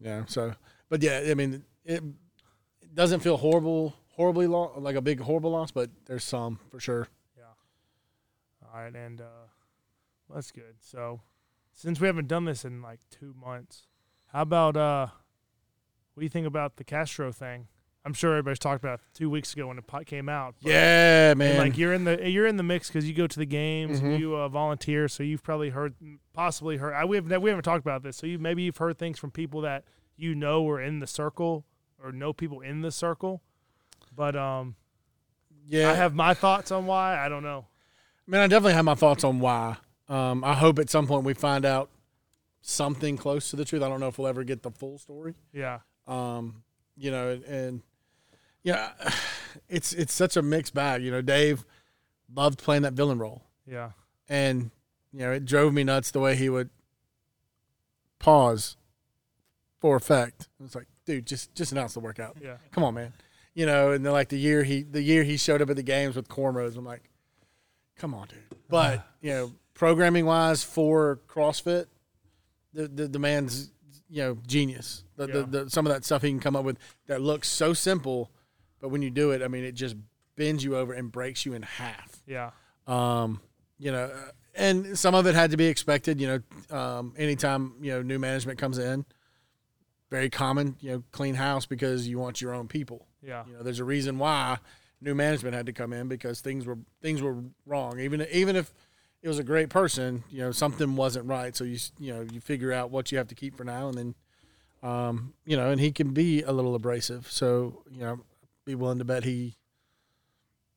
Yeah. 0.00 0.24
So, 0.26 0.54
but 0.88 1.02
yeah, 1.02 1.26
I 1.30 1.34
mean, 1.34 1.62
it, 1.84 2.02
it 2.82 2.94
doesn't 2.94 3.20
feel 3.20 3.36
horrible, 3.36 3.94
horribly 4.16 4.48
lo- 4.48 4.72
like 4.76 4.96
a 4.96 5.00
big 5.00 5.20
horrible 5.20 5.52
loss, 5.52 5.70
but 5.70 5.88
there's 6.06 6.24
some 6.24 6.58
for 6.70 6.80
sure. 6.80 7.06
Yeah. 7.38 7.44
All 8.74 8.80
right, 8.82 8.94
and 8.94 9.20
uh, 9.20 9.24
that's 10.34 10.50
good. 10.50 10.74
So, 10.80 11.20
since 11.72 12.00
we 12.00 12.08
haven't 12.08 12.26
done 12.28 12.44
this 12.44 12.64
in 12.64 12.82
like 12.82 12.98
two 13.10 13.34
months, 13.40 13.86
how 14.32 14.42
about 14.42 14.76
uh, 14.76 15.06
what 16.14 16.20
do 16.20 16.24
you 16.24 16.30
think 16.30 16.46
about 16.46 16.76
the 16.76 16.84
Castro 16.84 17.32
thing? 17.32 17.68
I'm 18.04 18.14
sure 18.14 18.30
everybody's 18.32 18.58
talked 18.58 18.82
about 18.82 19.00
it 19.00 19.04
two 19.12 19.28
weeks 19.28 19.52
ago 19.52 19.66
when 19.66 19.80
pot 19.82 20.06
came 20.06 20.28
out. 20.30 20.54
Yeah, 20.60 21.34
man. 21.34 21.58
like 21.58 21.76
you're 21.76 21.92
in 21.92 22.04
the 22.04 22.30
you're 22.30 22.46
in 22.46 22.56
the 22.56 22.62
mix 22.62 22.88
because 22.88 23.06
you 23.06 23.14
go 23.14 23.26
to 23.26 23.38
the 23.38 23.44
games, 23.44 24.00
Mhm. 24.00 24.18
you 24.18 24.34
uh, 24.36 24.48
volunteer, 24.48 25.06
so 25.06 25.22
you've 25.22 25.42
probably 25.42 25.68
heard, 25.70 25.94
possibly 26.32 26.78
heard. 26.78 26.94
I, 26.94 27.04
we 27.04 27.16
have 27.16 27.26
we 27.42 27.50
haven't 27.50 27.64
talked 27.64 27.84
about 27.84 28.02
this, 28.02 28.16
so 28.16 28.26
you 28.26 28.38
maybe 28.38 28.62
you've 28.62 28.78
heard 28.78 28.98
things 28.98 29.18
from 29.18 29.30
people 29.30 29.60
that 29.62 29.84
you 30.16 30.34
know 30.34 30.66
are 30.68 30.80
in 30.80 31.00
the 31.00 31.06
circle 31.06 31.64
or 32.02 32.10
know 32.12 32.32
people 32.32 32.60
in 32.62 32.80
the 32.80 32.90
circle. 32.90 33.42
But 34.16 34.34
um, 34.34 34.76
yeah, 35.66 35.90
I 35.90 35.94
have 35.94 36.14
my 36.14 36.32
thoughts 36.32 36.70
on 36.70 36.86
why. 36.86 37.18
I 37.18 37.28
don't 37.28 37.42
know. 37.42 37.66
Man, 38.26 38.40
I 38.40 38.46
definitely 38.46 38.74
have 38.74 38.84
my 38.86 38.94
thoughts 38.94 39.24
on 39.24 39.40
why. 39.40 39.76
Um, 40.08 40.42
I 40.42 40.54
hope 40.54 40.78
at 40.78 40.88
some 40.88 41.06
point 41.06 41.24
we 41.24 41.34
find 41.34 41.64
out 41.66 41.90
something 42.62 43.16
close 43.16 43.50
to 43.50 43.56
the 43.56 43.64
truth. 43.64 43.82
I 43.82 43.88
don't 43.88 44.00
know 44.00 44.08
if 44.08 44.18
we'll 44.18 44.28
ever 44.28 44.44
get 44.44 44.62
the 44.62 44.70
full 44.70 44.98
story. 44.98 45.34
Yeah, 45.52 45.80
Um, 46.06 46.62
you 46.96 47.10
know, 47.10 47.30
and, 47.30 47.44
and 47.44 47.82
yeah, 48.62 48.90
it's 49.68 49.92
it's 49.92 50.12
such 50.12 50.36
a 50.36 50.42
mixed 50.42 50.74
bag. 50.74 51.02
You 51.02 51.10
know, 51.10 51.22
Dave 51.22 51.64
loved 52.34 52.58
playing 52.58 52.82
that 52.82 52.92
villain 52.94 53.18
role, 53.18 53.42
yeah, 53.66 53.90
and 54.28 54.70
you 55.12 55.20
know, 55.20 55.32
it 55.32 55.44
drove 55.44 55.72
me 55.72 55.82
nuts 55.84 56.10
the 56.10 56.20
way 56.20 56.36
he 56.36 56.48
would 56.48 56.70
pause 58.18 58.76
for 59.80 59.96
effect. 59.96 60.48
It 60.58 60.62
was 60.62 60.74
like, 60.74 60.86
dude, 61.06 61.26
just 61.26 61.54
just 61.54 61.72
announce 61.72 61.94
the 61.94 62.00
workout. 62.00 62.36
yeah, 62.42 62.56
Come 62.70 62.84
on, 62.84 62.94
man. 62.94 63.12
You 63.54 63.66
know, 63.66 63.92
and 63.92 64.04
then 64.06 64.12
like 64.12 64.28
the 64.28 64.38
year 64.38 64.62
he 64.62 64.82
the 64.82 65.02
year 65.02 65.22
he 65.24 65.36
showed 65.36 65.60
up 65.60 65.70
at 65.70 65.76
the 65.76 65.82
games 65.82 66.16
with 66.16 66.28
cornrows, 66.28 66.76
I'm 66.76 66.84
like, 66.84 67.10
come 67.96 68.14
on, 68.14 68.28
dude. 68.28 68.38
But 68.68 69.04
you 69.20 69.30
know, 69.30 69.52
programming 69.74 70.26
wise 70.26 70.62
for 70.62 71.18
CrossFit, 71.28 71.86
the 72.72 72.88
the, 72.88 73.08
the 73.08 73.18
man's 73.18 73.70
you 74.08 74.22
know 74.22 74.38
genius. 74.46 75.04
The, 75.16 75.26
Yeah. 75.26 75.32
the, 75.34 75.44
the 75.64 75.70
some 75.70 75.86
of 75.86 75.92
that 75.92 76.04
stuff 76.04 76.22
he 76.22 76.30
can 76.30 76.40
come 76.40 76.56
up 76.56 76.64
with 76.64 76.78
that 77.06 77.20
looks 77.20 77.48
so 77.48 77.72
simple, 77.72 78.30
but 78.80 78.88
when 78.90 79.02
you 79.02 79.10
do 79.10 79.30
it, 79.32 79.42
I 79.42 79.48
mean, 79.48 79.64
it 79.64 79.72
just 79.72 79.96
bends 80.36 80.64
you 80.64 80.76
over 80.76 80.92
and 80.92 81.12
breaks 81.12 81.44
you 81.46 81.52
in 81.54 81.62
half. 81.62 82.22
yeah, 82.26 82.50
Um, 82.86 83.40
you 83.78 83.92
know, 83.92 84.04
uh, 84.04 84.30
and 84.54 84.98
some 84.98 85.14
of 85.14 85.26
it 85.26 85.34
had 85.34 85.50
to 85.52 85.56
be 85.56 85.66
expected. 85.66 86.20
You 86.20 86.42
know, 86.70 86.76
um, 86.76 87.14
anytime 87.16 87.74
you 87.80 87.92
know 87.92 88.02
new 88.02 88.18
management 88.18 88.58
comes 88.58 88.78
in, 88.78 89.04
very 90.10 90.30
common. 90.30 90.76
You 90.80 90.90
know, 90.92 91.04
clean 91.12 91.34
house 91.34 91.66
because 91.66 92.08
you 92.08 92.18
want 92.18 92.40
your 92.40 92.54
own 92.54 92.68
people. 92.68 93.06
yeah, 93.22 93.44
You 93.46 93.54
know, 93.54 93.62
there's 93.62 93.78
a 93.80 93.84
reason 93.84 94.18
why 94.18 94.58
new 95.00 95.14
management 95.14 95.54
had 95.54 95.66
to 95.66 95.72
come 95.72 95.92
in 95.92 96.08
because 96.08 96.40
things 96.40 96.66
were 96.66 96.78
things 97.00 97.22
were 97.22 97.36
wrong. 97.66 98.00
Even 98.00 98.26
even 98.32 98.56
if 98.56 98.72
it 99.22 99.28
was 99.28 99.38
a 99.38 99.44
great 99.44 99.68
person, 99.68 100.24
you 100.30 100.38
know, 100.38 100.50
something 100.50 100.96
wasn't 100.96 101.26
right. 101.26 101.54
So 101.54 101.64
you 101.64 101.78
you 101.98 102.14
know 102.14 102.26
you 102.32 102.40
figure 102.40 102.72
out 102.72 102.90
what 102.90 103.12
you 103.12 103.18
have 103.18 103.28
to 103.28 103.34
keep 103.34 103.56
for 103.56 103.64
now, 103.64 103.88
and 103.88 103.96
then, 103.98 104.14
um, 104.82 105.34
you 105.44 105.56
know, 105.56 105.70
and 105.70 105.80
he 105.80 105.92
can 105.92 106.12
be 106.12 106.42
a 106.42 106.52
little 106.52 106.74
abrasive. 106.74 107.30
So 107.30 107.82
you 107.90 108.00
know, 108.00 108.20
be 108.64 108.74
willing 108.74 108.98
to 108.98 109.04
bet 109.04 109.24
he, 109.24 109.56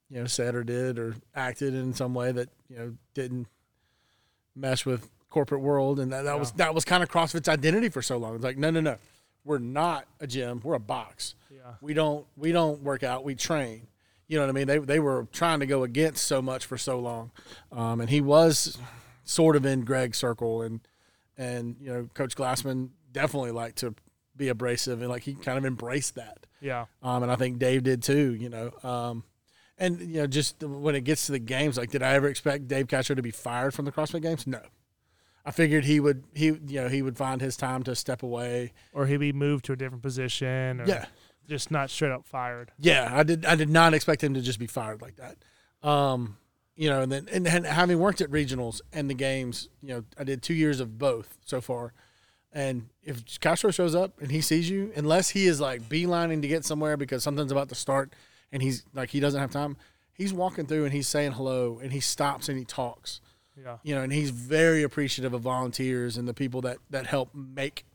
you 0.09 0.19
know, 0.19 0.25
said 0.25 0.55
or 0.55 0.63
did 0.63 0.99
or 0.99 1.15
acted 1.35 1.73
in 1.73 1.93
some 1.93 2.13
way 2.13 2.31
that 2.31 2.49
you 2.69 2.77
know 2.77 2.93
didn't 3.13 3.47
mesh 4.55 4.85
with 4.85 5.09
corporate 5.29 5.61
world, 5.61 5.99
and 5.99 6.11
that, 6.11 6.23
that 6.23 6.39
was 6.39 6.51
that 6.53 6.75
was 6.75 6.85
kind 6.85 7.01
of 7.01 7.09
CrossFit's 7.09 7.47
identity 7.47 7.89
for 7.89 8.01
so 8.01 8.17
long. 8.17 8.35
It's 8.35 8.43
like 8.43 8.57
no 8.57 8.69
no 8.71 8.81
no, 8.81 8.97
we're 9.45 9.57
not 9.57 10.05
a 10.19 10.27
gym, 10.27 10.59
we're 10.63 10.75
a 10.75 10.79
box. 10.79 11.35
Yeah, 11.49 11.75
we 11.81 11.93
don't 11.93 12.25
we 12.35 12.51
don't 12.51 12.83
work 12.83 13.03
out. 13.03 13.23
We 13.23 13.35
train 13.35 13.87
you 14.33 14.39
know 14.39 14.47
what 14.47 14.49
i 14.49 14.53
mean? 14.53 14.65
They, 14.65 14.79
they 14.79 14.99
were 14.99 15.27
trying 15.31 15.59
to 15.59 15.67
go 15.67 15.83
against 15.83 16.25
so 16.25 16.41
much 16.41 16.65
for 16.65 16.75
so 16.75 16.97
long. 16.97 17.29
Um, 17.71 18.01
and 18.01 18.09
he 18.09 18.19
was 18.19 18.79
sort 19.25 19.55
of 19.55 19.63
in 19.63 19.81
greg's 19.81 20.17
circle 20.17 20.63
and 20.63 20.79
and 21.37 21.75
you 21.79 21.93
know 21.93 22.09
coach 22.15 22.35
glassman 22.35 22.89
definitely 23.11 23.51
liked 23.51 23.77
to 23.77 23.93
be 24.35 24.49
abrasive 24.49 25.01
and 25.01 25.09
like 25.11 25.21
he 25.21 25.35
kind 25.35 25.59
of 25.59 25.65
embraced 25.65 26.15
that. 26.15 26.47
Yeah, 26.61 26.85
um, 27.03 27.21
and 27.21 27.31
i 27.31 27.35
think 27.35 27.59
dave 27.59 27.83
did 27.83 28.01
too 28.01 28.33
you 28.33 28.49
know. 28.49 28.71
Um, 28.81 29.23
and 29.77 29.99
you 29.99 30.21
know 30.21 30.27
just 30.27 30.63
when 30.63 30.95
it 30.95 31.01
gets 31.01 31.27
to 31.27 31.31
the 31.31 31.39
games 31.39 31.77
like 31.77 31.91
did 31.91 32.01
i 32.01 32.13
ever 32.13 32.27
expect 32.27 32.67
dave 32.67 32.87
castro 32.87 33.15
to 33.15 33.21
be 33.21 33.29
fired 33.29 33.75
from 33.75 33.85
the 33.85 33.91
crossfit 33.91 34.23
games? 34.23 34.47
No. 34.47 34.61
I 35.45 35.51
figured 35.51 35.85
he 35.85 35.99
would 35.99 36.23
he 36.33 36.45
you 36.45 36.81
know 36.81 36.87
he 36.87 37.03
would 37.03 37.17
find 37.17 37.39
his 37.39 37.55
time 37.55 37.83
to 37.83 37.93
step 37.93 38.23
away. 38.23 38.73
Or 38.93 39.05
he'd 39.05 39.17
be 39.17 39.33
moved 39.33 39.65
to 39.65 39.73
a 39.73 39.75
different 39.75 40.01
position, 40.01 40.81
or 40.81 40.85
yeah 40.87 41.05
just 41.47 41.71
not 41.71 41.89
straight 41.89 42.11
up 42.11 42.25
fired. 42.25 42.71
Yeah, 42.79 43.09
I 43.11 43.23
did. 43.23 43.45
I 43.45 43.55
did 43.55 43.69
not 43.69 43.93
expect 43.93 44.23
him 44.23 44.33
to 44.33 44.41
just 44.41 44.59
be 44.59 44.67
fired 44.67 45.01
like 45.01 45.15
that. 45.17 45.37
Um, 45.87 46.37
you 46.75 46.89
know, 46.89 47.01
and 47.01 47.11
then 47.11 47.27
and, 47.31 47.47
and 47.47 47.65
having 47.65 47.99
worked 47.99 48.21
at 48.21 48.29
regionals 48.29 48.81
and 48.91 49.09
the 49.09 49.13
games, 49.13 49.69
you 49.81 49.89
know, 49.89 50.03
I 50.17 50.23
did 50.23 50.41
two 50.41 50.53
years 50.53 50.79
of 50.79 50.97
both 50.97 51.37
so 51.45 51.61
far. 51.61 51.93
And 52.51 52.89
if 53.01 53.39
Castro 53.39 53.71
shows 53.71 53.95
up 53.95 54.21
and 54.21 54.31
he 54.31 54.39
sees 54.41 54.69
you, 54.69 54.91
unless 54.95 55.29
he 55.29 55.47
is 55.47 55.59
like 55.59 55.81
beelining 55.83 56.41
to 56.43 56.47
get 56.47 56.63
somewhere 56.65 56.97
because 56.97 57.23
something's 57.23 57.51
about 57.51 57.69
to 57.69 57.75
start, 57.75 58.13
and 58.51 58.61
he's 58.61 58.85
like 58.93 59.09
he 59.09 59.19
doesn't 59.19 59.39
have 59.39 59.51
time, 59.51 59.75
he's 60.13 60.33
walking 60.33 60.65
through 60.65 60.85
and 60.85 60.93
he's 60.93 61.07
saying 61.07 61.33
hello 61.33 61.79
and 61.81 61.91
he 61.91 61.99
stops 61.99 62.49
and 62.49 62.57
he 62.57 62.65
talks. 62.65 63.21
Yeah, 63.55 63.77
You 63.83 63.93
know, 63.93 64.01
and 64.01 64.11
he's 64.11 64.31
very 64.31 64.81
appreciative 64.81 65.31
of 65.33 65.41
volunteers 65.41 66.17
and 66.17 66.27
the 66.27 66.33
people 66.33 66.61
that 66.61 66.77
that 66.89 67.05
help 67.05 67.35
make 67.35 67.85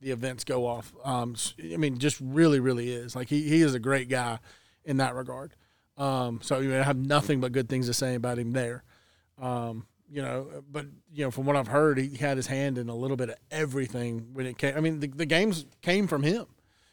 the 0.00 0.10
events 0.10 0.44
go 0.44 0.66
off. 0.66 0.92
Um, 1.04 1.36
I 1.72 1.76
mean, 1.76 1.98
just 1.98 2.18
really, 2.20 2.60
really 2.60 2.90
is 2.92 3.14
like 3.14 3.28
he 3.28 3.48
he 3.48 3.62
is 3.62 3.74
a 3.74 3.78
great 3.78 4.08
guy 4.08 4.38
in 4.84 4.98
that 4.98 5.14
regard. 5.14 5.54
Um, 5.96 6.40
so 6.42 6.60
you 6.60 6.70
know, 6.70 6.80
I 6.80 6.84
have 6.84 6.96
nothing 6.96 7.40
but 7.40 7.52
good 7.52 7.68
things 7.68 7.86
to 7.86 7.94
say 7.94 8.14
about 8.14 8.38
him 8.38 8.52
there. 8.52 8.84
Um, 9.40 9.86
you 10.10 10.22
know, 10.22 10.48
but 10.70 10.86
you 11.12 11.24
know, 11.24 11.30
from 11.30 11.44
what 11.44 11.56
I've 11.56 11.68
heard, 11.68 11.98
he 11.98 12.16
had 12.16 12.36
his 12.36 12.46
hand 12.46 12.78
in 12.78 12.88
a 12.88 12.94
little 12.94 13.16
bit 13.16 13.30
of 13.30 13.36
everything 13.50 14.30
when 14.32 14.46
it 14.46 14.58
came. 14.58 14.76
I 14.76 14.80
mean, 14.80 15.00
the, 15.00 15.08
the 15.08 15.26
games 15.26 15.66
came 15.82 16.06
from 16.06 16.22
him. 16.22 16.46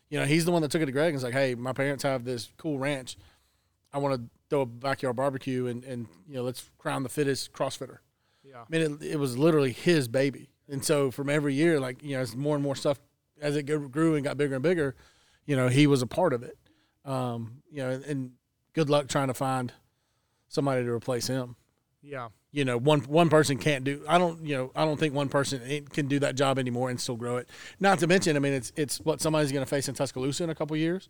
You 0.09 0.19
know, 0.19 0.25
he's 0.25 0.45
the 0.45 0.51
one 0.51 0.61
that 0.61 0.71
took 0.71 0.81
it 0.81 0.85
to 0.85 0.91
Greg 0.91 1.07
and 1.07 1.15
was 1.15 1.23
like, 1.23 1.33
"Hey, 1.33 1.55
my 1.55 1.73
parents 1.73 2.03
have 2.03 2.25
this 2.25 2.49
cool 2.57 2.77
ranch. 2.77 3.17
I 3.91 3.97
want 3.97 4.15
to 4.15 4.29
throw 4.49 4.61
a 4.61 4.65
backyard 4.65 5.15
barbecue 5.15 5.67
and 5.67 5.83
and 5.83 6.07
you 6.27 6.35
know, 6.35 6.43
let's 6.43 6.69
crown 6.77 7.03
the 7.03 7.09
fittest 7.09 7.53
CrossFitter." 7.53 7.99
yeah, 8.43 8.61
I 8.61 8.65
mean, 8.69 8.99
it, 9.01 9.13
it 9.13 9.19
was 9.19 9.37
literally 9.37 9.71
his 9.71 10.07
baby. 10.07 10.49
And 10.69 10.83
so 10.83 11.11
from 11.11 11.29
every 11.29 11.53
year, 11.53 11.79
like, 11.79 12.03
you 12.03 12.15
know, 12.15 12.21
as 12.21 12.35
more 12.35 12.55
and 12.55 12.63
more 12.63 12.75
stuff, 12.75 12.99
as 13.41 13.55
it 13.55 13.63
grew 13.63 14.15
and 14.15 14.23
got 14.23 14.37
bigger 14.37 14.55
and 14.55 14.63
bigger, 14.63 14.95
you 15.45 15.55
know, 15.55 15.67
he 15.69 15.87
was 15.87 16.01
a 16.01 16.07
part 16.07 16.33
of 16.33 16.43
it. 16.43 16.57
Um, 17.05 17.61
you 17.71 17.83
know, 17.83 18.01
and, 18.05 18.31
good 18.73 18.91
luck 18.91 19.07
trying 19.07 19.27
to 19.27 19.33
find 19.33 19.73
somebody 20.49 20.83
to 20.83 20.91
replace 20.91 21.25
him. 21.25 21.55
yeah. 22.03 22.27
you 22.51 22.63
know 22.63 22.77
one 22.77 22.99
one 23.01 23.27
person 23.27 23.57
can't 23.57 23.83
do. 23.83 24.03
I 24.07 24.19
don't 24.19 24.45
you 24.45 24.55
know 24.55 24.71
I 24.75 24.85
don't 24.85 24.99
think 24.99 25.15
one 25.15 25.29
person 25.29 25.85
can 25.89 26.07
do 26.07 26.19
that 26.19 26.35
job 26.35 26.59
anymore 26.59 26.91
and 26.91 27.01
still 27.01 27.15
grow 27.15 27.37
it. 27.37 27.49
Not 27.79 27.97
to 27.99 28.07
mention, 28.07 28.35
I 28.35 28.39
mean, 28.39 28.53
it's 28.53 28.71
it's 28.75 28.99
what 28.99 29.19
somebody's 29.19 29.51
going 29.51 29.65
to 29.65 29.69
face 29.69 29.89
in 29.89 29.95
Tuscaloosa 29.95 30.43
in 30.43 30.51
a 30.51 30.55
couple 30.55 30.77
years. 30.77 31.09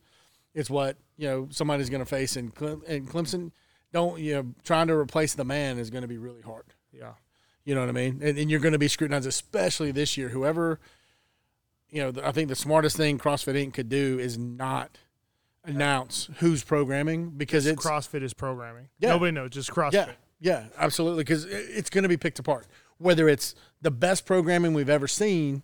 It's 0.53 0.69
what 0.69 0.95
you 1.17 1.27
know 1.27 1.49
somebody's 1.51 1.89
going 1.89 1.99
to 1.99 2.05
face 2.05 2.37
in 2.37 2.51
Clem, 2.51 2.83
in 2.87 3.05
Clemson. 3.05 3.51
Don't 3.91 4.17
you 4.19 4.35
know 4.35 4.45
trying 4.63 4.87
to 4.87 4.95
replace 4.95 5.35
the 5.35 5.43
man 5.43 5.77
is 5.77 5.89
going 5.89 6.03
to 6.03 6.07
be 6.07 6.17
really 6.17 6.41
hard. 6.41 6.73
Yeah. 6.93 7.13
You 7.67 7.75
know 7.75 7.81
what 7.81 7.89
I 7.89 7.91
mean? 7.91 8.21
And, 8.23 8.37
and 8.37 8.49
you're 8.49 8.61
going 8.61 8.71
to 8.71 8.79
be 8.79 8.87
scrutinized, 8.87 9.27
especially 9.27 9.91
this 9.91 10.15
year. 10.15 10.29
Whoever, 10.29 10.79
you 11.89 12.01
know, 12.01 12.11
the, 12.11 12.25
I 12.25 12.31
think 12.31 12.47
the 12.47 12.55
smartest 12.55 12.95
thing 12.95 13.19
CrossFit 13.19 13.61
Inc. 13.61 13.73
could 13.73 13.89
do 13.89 14.17
is 14.19 14.37
not 14.37 14.97
announce 15.65 16.29
who's 16.37 16.63
programming 16.63 17.31
because 17.31 17.65
it's 17.65 17.85
CrossFit 17.85 18.23
is 18.23 18.33
programming. 18.33 18.87
Yeah. 18.99 19.09
Nobody 19.09 19.33
knows, 19.33 19.49
just 19.49 19.69
CrossFit. 19.69 19.91
yeah, 19.91 20.11
yeah, 20.39 20.63
absolutely. 20.77 21.25
Because 21.25 21.43
it's 21.43 21.89
going 21.89 22.03
to 22.03 22.07
be 22.07 22.15
picked 22.15 22.39
apart, 22.39 22.67
whether 22.99 23.27
it's 23.27 23.53
the 23.81 23.91
best 23.91 24.25
programming 24.25 24.73
we've 24.73 24.89
ever 24.89 25.09
seen, 25.09 25.61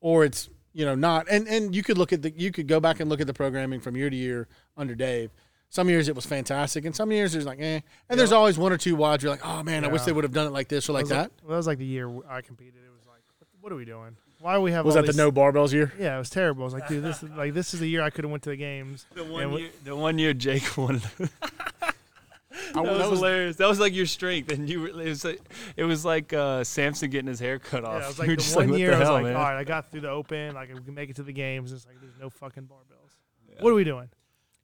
or 0.00 0.24
it's 0.24 0.48
you 0.72 0.84
know 0.84 0.96
not. 0.96 1.28
And 1.30 1.46
and 1.46 1.72
you 1.72 1.84
could 1.84 1.98
look 1.98 2.12
at 2.12 2.22
the 2.22 2.32
you 2.36 2.50
could 2.50 2.66
go 2.66 2.80
back 2.80 2.98
and 2.98 3.08
look 3.08 3.20
at 3.20 3.28
the 3.28 3.34
programming 3.34 3.78
from 3.78 3.96
year 3.96 4.10
to 4.10 4.16
year 4.16 4.48
under 4.76 4.96
Dave. 4.96 5.30
Some 5.70 5.88
years 5.90 6.08
it 6.08 6.14
was 6.16 6.24
fantastic, 6.24 6.84
and 6.86 6.96
some 6.96 7.12
years 7.12 7.32
there's 7.32 7.44
like 7.46 7.60
eh. 7.60 7.80
And 8.08 8.18
there's 8.18 8.32
always 8.32 8.58
one 8.58 8.72
or 8.72 8.78
two 8.78 8.96
WODs 8.96 9.22
you're 9.22 9.30
like, 9.30 9.44
oh 9.44 9.62
man, 9.62 9.84
I 9.84 9.88
wish 9.88 10.02
they 10.02 10.12
would 10.12 10.24
have 10.24 10.32
done 10.32 10.46
it 10.46 10.52
like 10.52 10.68
this 10.68 10.88
or 10.88 10.94
like 10.94 11.02
was 11.02 11.10
that. 11.10 11.18
Like, 11.18 11.30
well, 11.42 11.50
that 11.50 11.56
was 11.58 11.66
like 11.66 11.78
the 11.78 11.84
year 11.86 12.08
I 12.28 12.40
competed. 12.40 12.74
It 12.76 12.90
was 12.90 13.06
like, 13.06 13.20
what, 13.38 13.48
what 13.60 13.72
are 13.72 13.76
we 13.76 13.84
doing? 13.84 14.16
Why 14.40 14.54
do 14.54 14.60
we 14.62 14.70
have 14.72 14.86
was 14.86 14.96
all 14.96 15.02
that 15.02 15.10
the 15.12 15.16
no 15.18 15.30
barbells 15.32 15.72
year? 15.72 15.92
Yeah, 15.98 16.14
it 16.14 16.18
was 16.20 16.30
terrible. 16.30 16.62
I 16.62 16.64
was 16.66 16.72
like, 16.72 16.88
dude, 16.88 17.02
this 17.02 17.22
is 17.22 17.30
like 17.30 17.52
this 17.54 17.74
is 17.74 17.80
the 17.80 17.88
year 17.88 18.02
I 18.02 18.10
could 18.10 18.24
have 18.24 18.30
went 18.30 18.44
to 18.44 18.50
the 18.50 18.56
games. 18.56 19.04
The 19.14 19.24
one 19.24 19.52
we- 19.52 19.60
year, 19.62 19.70
the 19.84 19.96
one 19.96 20.18
year 20.18 20.32
Jake 20.32 20.76
won. 20.76 21.02
That 22.74 22.82
was, 22.84 22.98
that 22.98 23.10
was- 23.10 23.18
hilarious. 23.20 23.56
That 23.56 23.68
was 23.68 23.78
like 23.80 23.94
your 23.94 24.06
strength, 24.06 24.50
and 24.52 24.68
you. 24.68 24.80
Were, 24.82 24.88
it 24.88 24.94
was 25.08 25.24
like 25.24 25.40
it 25.76 25.84
was 25.84 26.04
like 26.04 26.32
uh, 26.32 26.64
Samson 26.64 27.08
getting 27.08 27.28
his 27.28 27.40
hair 27.40 27.58
cut 27.58 27.84
off. 27.84 28.00
Yeah, 28.00 28.04
it 28.04 28.08
was 28.08 28.18
You 28.18 28.22
like 28.22 28.28
were 28.28 28.34
the 28.36 28.42
just 28.42 28.56
one 28.56 28.70
what 28.70 28.78
year 28.78 28.90
the 28.90 28.96
I 28.96 28.98
was 28.98 29.06
hell, 29.06 29.14
like, 29.14 29.24
man? 29.24 29.36
all 29.36 29.42
right, 29.42 29.58
I 29.58 29.64
got 29.64 29.90
through 29.90 30.00
the 30.02 30.10
open, 30.10 30.54
like 30.54 30.72
we 30.74 30.80
can 30.80 30.94
make 30.94 31.08
it 31.08 31.16
to 31.16 31.22
the 31.22 31.32
games. 31.32 31.72
It's 31.72 31.86
like 31.86 32.00
there's 32.00 32.18
no 32.20 32.28
fucking 32.30 32.64
barbells. 32.64 33.60
What 33.62 33.70
are 33.70 33.74
we 33.74 33.84
doing? 33.84 34.08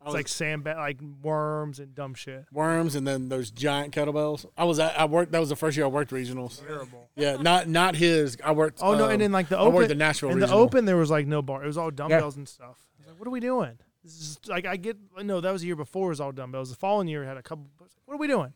I 0.04 0.08
It's 0.08 0.12
was- 0.12 0.14
like 0.14 0.28
sand, 0.28 0.64
like 0.66 1.00
worms 1.22 1.78
and 1.80 1.94
dumb 1.94 2.12
shit. 2.12 2.44
worms 2.52 2.94
and 2.94 3.06
then 3.08 3.30
those 3.30 3.50
giant 3.50 3.94
kettlebells. 3.94 4.44
I 4.56 4.64
was 4.64 4.78
at, 4.78 4.98
I 5.00 5.06
worked. 5.06 5.32
That 5.32 5.38
was 5.38 5.48
the 5.48 5.56
first 5.56 5.76
year 5.78 5.86
I 5.86 5.88
worked 5.88 6.10
regionals. 6.10 6.60
Terrible. 6.66 7.08
Yeah, 7.16 7.36
not 7.36 7.68
not 7.68 7.96
his. 7.96 8.36
I 8.44 8.52
worked. 8.52 8.80
Oh 8.82 8.94
no, 8.94 9.06
um, 9.06 9.12
and 9.12 9.22
then 9.22 9.32
like 9.32 9.48
the 9.48 9.56
I 9.56 9.60
open, 9.60 9.74
worked 9.74 9.88
the 9.88 9.94
Nashville 9.94 10.28
in 10.30 10.38
the 10.40 10.52
open 10.52 10.84
there 10.84 10.96
was 10.98 11.10
like 11.10 11.26
no 11.26 11.40
bar. 11.40 11.64
It 11.64 11.66
was 11.66 11.78
all 11.78 11.90
dumbbells 11.90 12.36
and 12.36 12.46
stuff. 12.46 12.66
I 12.98 13.00
was 13.00 13.06
like, 13.08 13.18
what 13.18 13.26
are 13.26 13.30
we 13.30 13.40
doing? 13.40 13.78
This 14.04 14.12
is 14.20 14.38
like 14.46 14.66
I 14.66 14.76
get 14.76 14.98
no, 15.22 15.40
that 15.40 15.50
was 15.50 15.62
the 15.62 15.68
year 15.68 15.76
before. 15.76 16.08
It 16.08 16.10
was 16.10 16.20
all 16.20 16.32
dumbbells. 16.32 16.68
The 16.68 16.76
following 16.76 17.08
year 17.08 17.24
had 17.24 17.38
a 17.38 17.42
couple. 17.42 17.66
Like, 17.80 17.88
What 18.04 18.14
are 18.14 18.18
we 18.18 18.26
doing? 18.28 18.52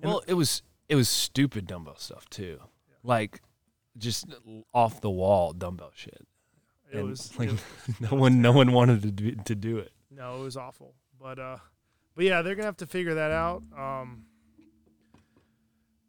Well, 0.00 0.22
it 0.28 0.34
was 0.34 0.62
it 0.88 0.94
was 0.94 1.08
stupid 1.08 1.66
dumbbell 1.66 1.96
stuff 1.96 2.30
too, 2.30 2.60
like 3.02 3.40
just 3.98 4.26
off 4.72 5.00
the 5.00 5.10
wall 5.10 5.52
dumbbell 5.52 5.90
shit. 5.96 6.26
It 6.92 6.98
And, 6.98 7.08
was 7.08 7.36
like 7.36 7.48
it- 7.48 7.60
no 8.00 8.16
one 8.16 8.40
no 8.40 8.52
one 8.52 8.70
wanted 8.72 9.02
to 9.02 9.10
do, 9.10 9.32
to 9.34 9.54
do 9.56 9.78
it. 9.78 9.90
No, 10.16 10.40
it 10.40 10.44
was 10.44 10.56
awful. 10.56 10.94
But 11.20 11.38
uh, 11.38 11.58
but 12.14 12.24
yeah, 12.24 12.42
they're 12.42 12.54
gonna 12.54 12.66
have 12.66 12.78
to 12.78 12.86
figure 12.86 13.14
that 13.14 13.30
out. 13.30 13.62
Um, 13.76 14.24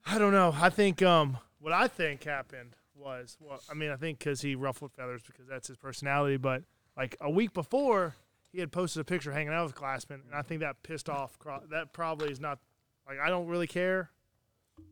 I 0.05 0.17
don't 0.17 0.31
know. 0.31 0.55
I 0.55 0.69
think 0.69 1.01
um, 1.01 1.37
what 1.59 1.73
I 1.73 1.87
think 1.87 2.23
happened 2.23 2.75
was 2.95 3.37
well, 3.39 3.61
I 3.69 3.73
mean, 3.73 3.91
I 3.91 3.97
think 3.97 4.19
because 4.19 4.41
he 4.41 4.55
ruffled 4.55 4.93
feathers 4.93 5.21
because 5.25 5.47
that's 5.47 5.67
his 5.67 5.77
personality. 5.77 6.37
But 6.37 6.63
like 6.95 7.17
a 7.19 7.29
week 7.29 7.53
before, 7.53 8.15
he 8.51 8.59
had 8.59 8.71
posted 8.71 9.01
a 9.01 9.03
picture 9.03 9.31
hanging 9.31 9.53
out 9.53 9.65
with 9.65 9.75
Glassman, 9.75 10.21
and 10.25 10.33
I 10.33 10.41
think 10.41 10.61
that 10.61 10.81
pissed 10.83 11.09
off. 11.09 11.37
That 11.69 11.93
probably 11.93 12.31
is 12.31 12.39
not 12.39 12.59
like 13.07 13.19
I 13.19 13.29
don't 13.29 13.47
really 13.47 13.67
care, 13.67 14.11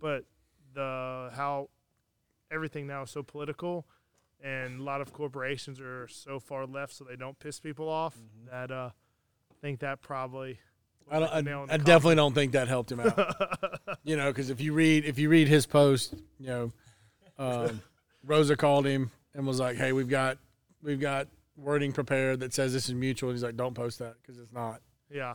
but 0.01 0.25
the 0.73 1.32
how 1.34 1.69
everything 2.51 2.88
now 2.88 3.04
is 3.04 3.12
so 3.12 3.23
political, 3.23 3.86
and 4.43 4.80
a 4.82 4.84
lot 4.84 5.01
of 5.01 5.13
corporations 5.13 5.80
are 5.80 6.08
so 6.08 6.39
far 6.39 6.65
left, 6.65 6.93
so 6.93 7.06
they 7.06 7.15
don't 7.15 7.39
piss 7.39 7.60
people 7.60 7.88
off. 7.89 8.17
That 8.51 8.71
uh, 8.71 8.89
think 9.65 9.80
that 9.80 9.99
probably. 9.99 10.60
I, 11.10 11.19
don't, 11.19 11.34
the 11.34 11.41
nail 11.41 11.63
in 11.63 11.71
I, 11.71 11.75
I 11.75 11.78
definitely 11.78 12.15
don't 12.15 12.36
think 12.36 12.51
that 12.51 12.67
helped 12.67 12.91
him 12.91 12.99
out. 12.99 13.36
you 14.04 14.15
know, 14.15 14.28
because 14.32 14.51
if 14.51 14.62
you 14.62 14.73
read 14.73 15.06
if 15.06 15.17
you 15.17 15.28
read 15.30 15.47
his 15.47 15.65
post, 15.65 16.13
you 16.39 16.47
know, 16.47 16.73
um, 17.39 17.82
Roza 18.28 18.58
called 18.58 18.86
him 18.86 19.10
and 19.34 19.47
was 19.47 19.60
like, 19.60 19.75
"Hey, 19.75 19.91
we've 19.91 20.10
got 20.10 20.38
we've 20.84 20.99
got 20.99 21.28
wording 21.58 21.93
prepared 21.93 22.41
that 22.41 22.54
says 22.54 22.73
this 22.73 22.88
is 22.88 22.93
mutual." 22.93 23.30
And 23.30 23.38
he's 23.38 23.43
like, 23.43 23.58
"Don't 23.58 23.73
post 23.73 23.99
that 23.99 24.15
because 24.21 24.39
it's 24.39 24.54
not." 24.54 24.82
Yeah. 25.12 25.34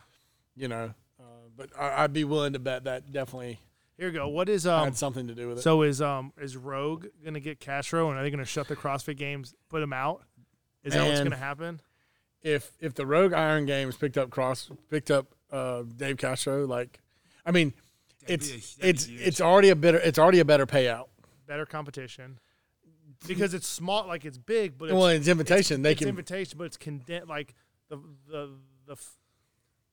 You 0.54 0.68
know, 0.68 0.94
uh, 1.18 1.48
but 1.56 1.70
I, 1.78 2.04
I'd 2.04 2.12
be 2.12 2.22
willing 2.24 2.52
to 2.52 2.60
bet 2.60 2.84
that 2.84 3.10
definitely 3.10 3.58
Here 3.96 4.08
we 4.08 4.12
go. 4.12 4.28
What 4.28 4.48
is 4.48 4.64
um? 4.64 4.84
had 4.84 4.96
something 4.96 5.26
to 5.26 5.34
do 5.34 5.48
with 5.48 5.58
it. 5.58 5.62
So 5.62 5.82
is 5.82 6.00
um 6.00 6.32
is 6.40 6.56
Rogue 6.56 7.06
gonna 7.24 7.40
get 7.40 7.58
Castro 7.58 8.10
and 8.10 8.18
are 8.18 8.22
they 8.22 8.30
gonna 8.30 8.44
shut 8.44 8.68
the 8.68 8.76
CrossFit 8.76 9.16
games, 9.16 9.54
put 9.68 9.82
him 9.82 9.92
out? 9.92 10.22
Is 10.84 10.94
that 10.94 11.06
what's 11.06 11.20
gonna 11.20 11.36
happen? 11.36 11.80
If 12.42 12.72
if 12.80 12.94
the 12.94 13.06
Rogue 13.06 13.32
Iron 13.32 13.66
Games 13.66 13.96
picked 13.96 14.16
up 14.18 14.30
cross 14.30 14.70
picked 14.90 15.10
up 15.10 15.26
uh, 15.50 15.82
Dave 15.96 16.16
Castro, 16.16 16.66
like, 16.66 17.00
I 17.44 17.50
mean, 17.50 17.72
it's 18.26 18.48
that'd 18.76 18.90
it's 18.96 19.04
huge. 19.06 19.20
it's 19.20 19.40
already 19.40 19.68
a 19.70 19.76
better 19.76 19.98
it's 19.98 20.18
already 20.18 20.40
a 20.40 20.44
better 20.44 20.66
payout. 20.66 21.06
Better 21.46 21.66
competition 21.66 22.38
because 23.26 23.52
it's 23.54 23.66
small, 23.66 24.06
like 24.06 24.24
it's 24.24 24.38
big, 24.38 24.78
but 24.78 24.86
it's, 24.86 24.94
well, 24.94 25.06
it's 25.08 25.28
invitation. 25.28 25.82
they 25.82 25.92
it's 25.92 25.98
can 25.98 26.08
invitation, 26.08 26.56
but 26.56 26.64
it's 26.64 26.76
condensed. 26.76 27.28
Like 27.28 27.54
the 27.88 27.96
the 28.28 28.50
the 28.86 28.96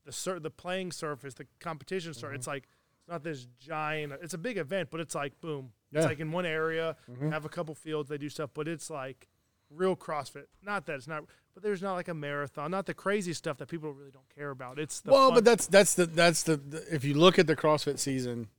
the 0.05 0.11
sur- 0.11 0.39
the 0.39 0.49
playing 0.51 0.91
surface, 0.91 1.33
the 1.33 1.47
competition 1.59 2.13
surface. 2.13 2.27
Mm-hmm. 2.27 2.35
It's 2.35 2.47
like 2.47 2.63
it's 2.99 3.09
not 3.09 3.23
this 3.23 3.47
giant. 3.59 4.13
It's 4.21 4.33
a 4.33 4.37
big 4.37 4.57
event, 4.57 4.89
but 4.91 4.99
it's 5.01 5.15
like 5.15 5.39
boom. 5.41 5.71
Yeah. 5.91 5.99
It's 5.99 6.07
like 6.07 6.19
in 6.19 6.31
one 6.31 6.45
area, 6.45 6.95
Mhm. 7.09 7.31
have 7.31 7.43
a 7.45 7.49
couple 7.49 7.73
fields, 7.75 8.07
they 8.09 8.17
do 8.17 8.29
stuff, 8.29 8.51
but 8.53 8.67
it's 8.67 8.89
like 8.89 9.27
real 9.69 9.95
CrossFit. 9.95 10.45
Not 10.61 10.85
that 10.85 10.95
it's 10.95 11.07
not, 11.07 11.23
but 11.57 11.63
there's 11.63 11.81
not 11.81 11.95
like 11.95 12.07
a 12.07 12.13
marathon, 12.13 12.69
not 12.69 12.85
the 12.85 12.93
crazy 12.93 13.33
stuff 13.33 13.57
that 13.57 13.67
people 13.67 13.91
really 13.91 14.11
don't 14.11 14.29
care 14.35 14.51
about. 14.51 14.77
It's 14.77 14.99
the 14.99 15.09
well, 15.09 15.29
fun- 15.29 15.37
but 15.37 15.43
that's 15.43 15.65
that's 15.65 15.95
the 15.95 16.05
that's 16.05 16.43
the, 16.43 16.57
the 16.57 16.85
if 16.93 17.03
you 17.03 17.15
look 17.15 17.39
at 17.39 17.47
the 17.47 17.55
CrossFit 17.55 17.97
season, 17.97 18.49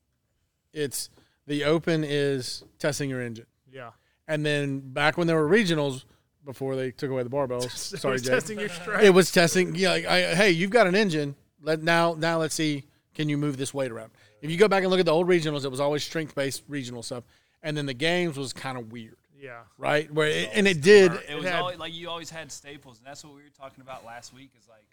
it's 0.73 1.09
the 1.47 1.63
Open 1.63 2.03
is 2.03 2.65
testing 2.81 3.09
your 3.09 3.23
engine, 3.23 3.47
yeah. 3.73 3.91
and 4.27 4.45
then 4.45 4.81
back 4.81 5.17
when 5.17 5.29
there 5.29 5.37
were 5.37 5.49
regionals 5.49 6.07
before 6.45 6.75
they 6.75 6.91
took 6.91 7.09
away 7.09 7.23
the 7.23 7.31
barbells. 7.31 7.93
It 7.95 8.01
sorry, 8.01 8.15
was 8.15 8.23
Jay. 8.23 8.31
testing 8.31 8.59
your 8.59 8.69
strength. 8.69 9.05
It 9.05 9.11
was 9.11 9.31
testing. 9.31 9.77
Yeah, 9.77 9.91
like, 9.91 10.05
I, 10.05 10.35
hey, 10.35 10.51
you've 10.51 10.73
got 10.73 10.89
an 10.89 10.97
engine. 10.97 11.37
Let 11.63 11.81
now 11.81 12.17
now 12.19 12.39
let's 12.39 12.57
see 12.57 12.83
can 13.15 13.29
you 13.29 13.39
move 13.39 13.59
this 13.59 13.73
weight 13.73 13.93
around. 13.93 14.11
If 14.43 14.51
you 14.51 14.57
go 14.57 14.67
back 14.67 14.83
and 14.83 14.91
look 14.91 14.99
at 14.99 15.07
the 15.07 15.15
old 15.15 15.29
regionals, 15.29 15.65
it 15.65 15.71
was 15.71 15.79
always 15.79 16.03
strength 16.03 16.35
based 16.35 16.65
regional 16.67 17.05
stuff, 17.05 17.23
and 17.63 17.77
then 17.77 17.87
the 17.87 17.95
games 17.95 18.37
was 18.37 18.53
kind 18.53 18.77
of 18.77 18.91
weird, 18.91 19.19
yeah. 19.41 19.61
right? 19.77 20.13
Where 20.13 20.29
it, 20.29 20.51
and 20.55 20.67
it 20.67 20.81
did. 20.81 21.13
It 21.29 21.37
was 21.37 21.45
had- 21.45 21.61
always, 21.61 21.79
like 21.79 21.95
you 21.95 22.09
always 22.09 22.31
had 22.31 22.51
staples, 22.53 22.99
and 22.99 23.07
that's 23.07 23.25
what 23.25 23.35
we 23.35 23.43
were 23.43 23.49
talking 23.49 23.83
about 23.83 24.05
last 24.05 24.35
week. 24.35 24.51
Is 24.59 24.69
like 24.69 24.87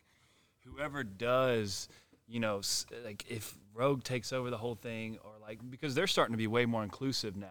whoever 0.66 1.04
does, 1.04 1.88
you 2.28 2.40
know, 2.40 2.62
like 3.04 3.26
if 3.30 3.58
Rogue 3.74 4.04
takes 4.04 4.34
over 4.34 4.50
the 4.50 4.58
whole 4.58 4.76
thing, 4.76 5.18
or 5.24 5.32
like 5.42 5.60
because 5.70 5.96
they're 5.96 6.08
starting 6.08 6.34
to 6.34 6.38
be 6.38 6.48
way 6.48 6.66
more 6.66 6.84
inclusive 6.84 7.36
now, 7.36 7.48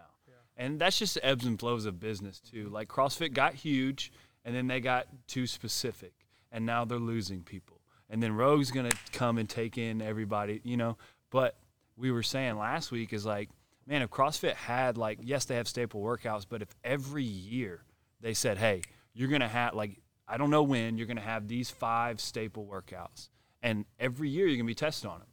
and 0.57 0.79
that's 0.79 0.97
just 0.99 1.17
ebbs 1.23 1.45
and 1.45 1.59
flows 1.59 1.85
of 1.85 1.99
business 1.99 2.39
too. 2.39 2.69
Like 2.69 2.87
CrossFit 2.87 3.33
got 3.33 3.53
huge, 3.53 4.11
and 4.43 4.55
then 4.55 4.67
they 4.67 4.79
got 4.79 5.07
too 5.27 5.47
specific, 5.47 6.13
and 6.51 6.65
now 6.65 6.85
they're 6.85 6.97
losing 6.97 7.41
people, 7.43 7.81
and 8.09 8.21
then 8.21 8.33
Rogue's 8.33 8.71
gonna 8.71 8.91
come 9.11 9.37
and 9.37 9.49
take 9.49 9.77
in 9.77 10.01
everybody, 10.01 10.61
you 10.63 10.77
know. 10.77 10.97
But 11.29 11.55
we 11.97 12.11
were 12.11 12.23
saying 12.23 12.57
last 12.57 12.91
week 12.91 13.13
is 13.13 13.25
like, 13.25 13.49
man, 13.87 14.01
if 14.01 14.09
CrossFit 14.09 14.53
had 14.53 14.97
like, 14.97 15.19
yes, 15.21 15.45
they 15.45 15.55
have 15.55 15.67
staple 15.67 16.01
workouts, 16.01 16.45
but 16.47 16.61
if 16.61 16.69
every 16.83 17.23
year 17.23 17.83
they 18.21 18.33
said, 18.33 18.57
hey, 18.57 18.81
you're 19.13 19.29
gonna 19.29 19.47
have 19.47 19.73
like, 19.73 20.01
I 20.27 20.37
don't 20.37 20.49
know 20.49 20.63
when 20.63 20.97
you're 20.97 21.07
gonna 21.07 21.21
have 21.21 21.47
these 21.47 21.69
five 21.69 22.19
staple 22.19 22.65
workouts, 22.65 23.29
and 23.61 23.85
every 23.99 24.29
year 24.29 24.47
you're 24.47 24.57
gonna 24.57 24.67
be 24.67 24.75
tested 24.75 25.09
on 25.09 25.19
them, 25.19 25.27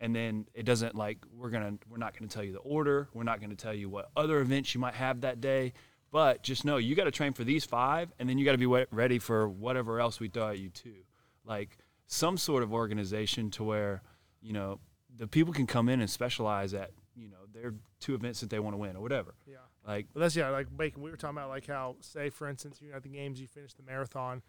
and 0.00 0.14
then 0.14 0.46
it 0.54 0.64
doesn't 0.64 0.94
like 0.94 1.18
we're 1.32 1.50
gonna 1.50 1.74
we're 1.88 1.98
not 1.98 2.16
gonna 2.18 2.28
tell 2.28 2.44
you 2.44 2.52
the 2.52 2.58
order, 2.60 3.08
we're 3.12 3.24
not 3.24 3.40
gonna 3.40 3.54
tell 3.54 3.74
you 3.74 3.88
what 3.88 4.10
other 4.16 4.40
events 4.40 4.74
you 4.74 4.80
might 4.80 4.94
have 4.94 5.20
that 5.22 5.40
day. 5.40 5.72
But 6.10 6.42
just 6.42 6.64
know 6.64 6.78
you 6.78 6.94
got 6.94 7.04
to 7.04 7.10
train 7.10 7.34
for 7.34 7.44
these 7.44 7.66
five, 7.66 8.10
and 8.18 8.28
then 8.28 8.38
you 8.38 8.44
got 8.46 8.52
to 8.52 8.58
be 8.58 8.86
ready 8.90 9.18
for 9.18 9.46
whatever 9.46 10.00
else 10.00 10.18
we 10.18 10.28
throw 10.28 10.48
at 10.48 10.58
you 10.58 10.70
too. 10.70 11.04
Like 11.44 11.76
some 12.06 12.38
sort 12.38 12.62
of 12.62 12.72
organization 12.72 13.50
to 13.52 13.64
where 13.64 14.02
you 14.40 14.54
know 14.54 14.80
the 15.14 15.26
people 15.26 15.52
can 15.52 15.66
come 15.66 15.88
in 15.88 16.00
and 16.00 16.08
specialize 16.08 16.72
at 16.72 16.92
you 17.18 17.28
know 17.28 17.36
their 17.52 17.74
two 18.00 18.14
events 18.14 18.40
that 18.40 18.50
they 18.50 18.58
want 18.58 18.74
to 18.74 18.78
win 18.78 18.96
or 18.96 19.00
whatever. 19.00 19.34
Yeah. 19.46 19.56
Like 19.86 20.06
But 20.12 20.20
that's 20.20 20.36
yeah, 20.36 20.50
like 20.50 20.74
Bacon. 20.76 21.02
We 21.02 21.10
were 21.10 21.16
talking 21.16 21.36
about 21.36 21.48
like 21.48 21.66
how, 21.66 21.96
say, 22.00 22.30
for 22.30 22.48
instance, 22.48 22.80
you're 22.82 22.94
at 22.94 23.02
the 23.02 23.08
games, 23.08 23.40
you 23.40 23.46
finish 23.46 23.74
the 23.74 23.82
marathon, 23.82 24.42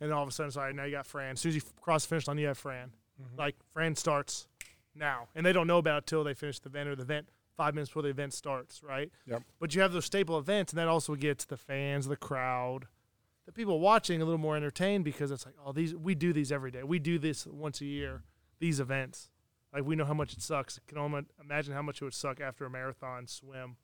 and 0.00 0.10
then 0.10 0.16
all 0.16 0.22
of 0.22 0.28
a 0.28 0.32
sudden, 0.32 0.50
sorry, 0.50 0.72
now 0.72 0.84
you 0.84 0.92
got 0.92 1.06
Fran. 1.06 1.32
As 1.32 1.40
soon 1.40 1.50
as 1.50 1.56
you 1.56 1.62
cross 1.80 2.04
the 2.04 2.08
finish 2.08 2.26
line, 2.26 2.38
you 2.38 2.46
have 2.46 2.58
Fran. 2.58 2.92
Mm-hmm. 3.20 3.38
Like 3.38 3.56
Fran 3.72 3.96
starts 3.96 4.48
now, 4.94 5.28
and 5.34 5.44
they 5.44 5.52
don't 5.52 5.66
know 5.66 5.78
about 5.78 6.04
it 6.04 6.06
till 6.06 6.24
they 6.24 6.34
finish 6.34 6.58
the 6.58 6.68
event 6.68 6.88
or 6.88 6.96
the 6.96 7.02
event 7.02 7.28
five 7.56 7.74
minutes 7.74 7.90
before 7.90 8.02
the 8.02 8.08
event 8.08 8.32
starts, 8.32 8.82
right? 8.82 9.10
Yep. 9.26 9.42
But 9.60 9.74
you 9.74 9.82
have 9.82 9.92
those 9.92 10.04
staple 10.04 10.38
events, 10.38 10.72
and 10.72 10.78
that 10.78 10.88
also 10.88 11.14
gets 11.14 11.44
the 11.44 11.56
fans, 11.56 12.06
the 12.06 12.16
crowd, 12.16 12.86
the 13.46 13.52
people 13.52 13.80
watching 13.80 14.22
a 14.22 14.24
little 14.24 14.38
more 14.38 14.56
entertained 14.56 15.04
because 15.04 15.30
it's 15.30 15.44
like, 15.46 15.54
oh, 15.64 15.72
these 15.72 15.94
we 15.94 16.14
do 16.14 16.32
these 16.32 16.50
every 16.50 16.70
day. 16.70 16.82
We 16.82 16.98
do 16.98 17.18
this 17.18 17.46
once 17.46 17.80
a 17.80 17.84
year. 17.84 18.22
These 18.60 18.80
events, 18.80 19.30
Like 19.74 19.84
we 19.84 19.96
know 19.96 20.04
how 20.04 20.14
much 20.14 20.32
it 20.34 20.40
sucks. 20.42 20.78
Can 20.86 20.98
only 20.98 21.22
imagine 21.40 21.74
how 21.74 21.82
much 21.82 22.00
it 22.00 22.04
would 22.04 22.14
suck 22.14 22.40
after 22.40 22.64
a 22.64 22.70
marathon 22.70 23.26
swim. 23.26 23.76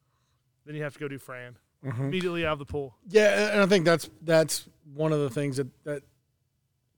Then 0.65 0.77
you 0.77 0.83
have 0.85 0.95
to 0.95 1.01
go 1.01 1.09
do 1.09 1.19
Fran 1.19 1.57
Mm-hmm. 1.85 2.03
immediately 2.05 2.45
out 2.45 2.53
of 2.53 2.59
the 2.59 2.67
pool. 2.67 2.95
Yeah, 3.09 3.53
and 3.53 3.63
I 3.63 3.67
think 3.67 3.87
that's 3.87 4.11
that's 4.21 4.69
one 4.93 5.15
of 5.15 5.21
the 5.21 5.31
things 5.31 5.57
that 5.57 5.69
that 5.85 6.03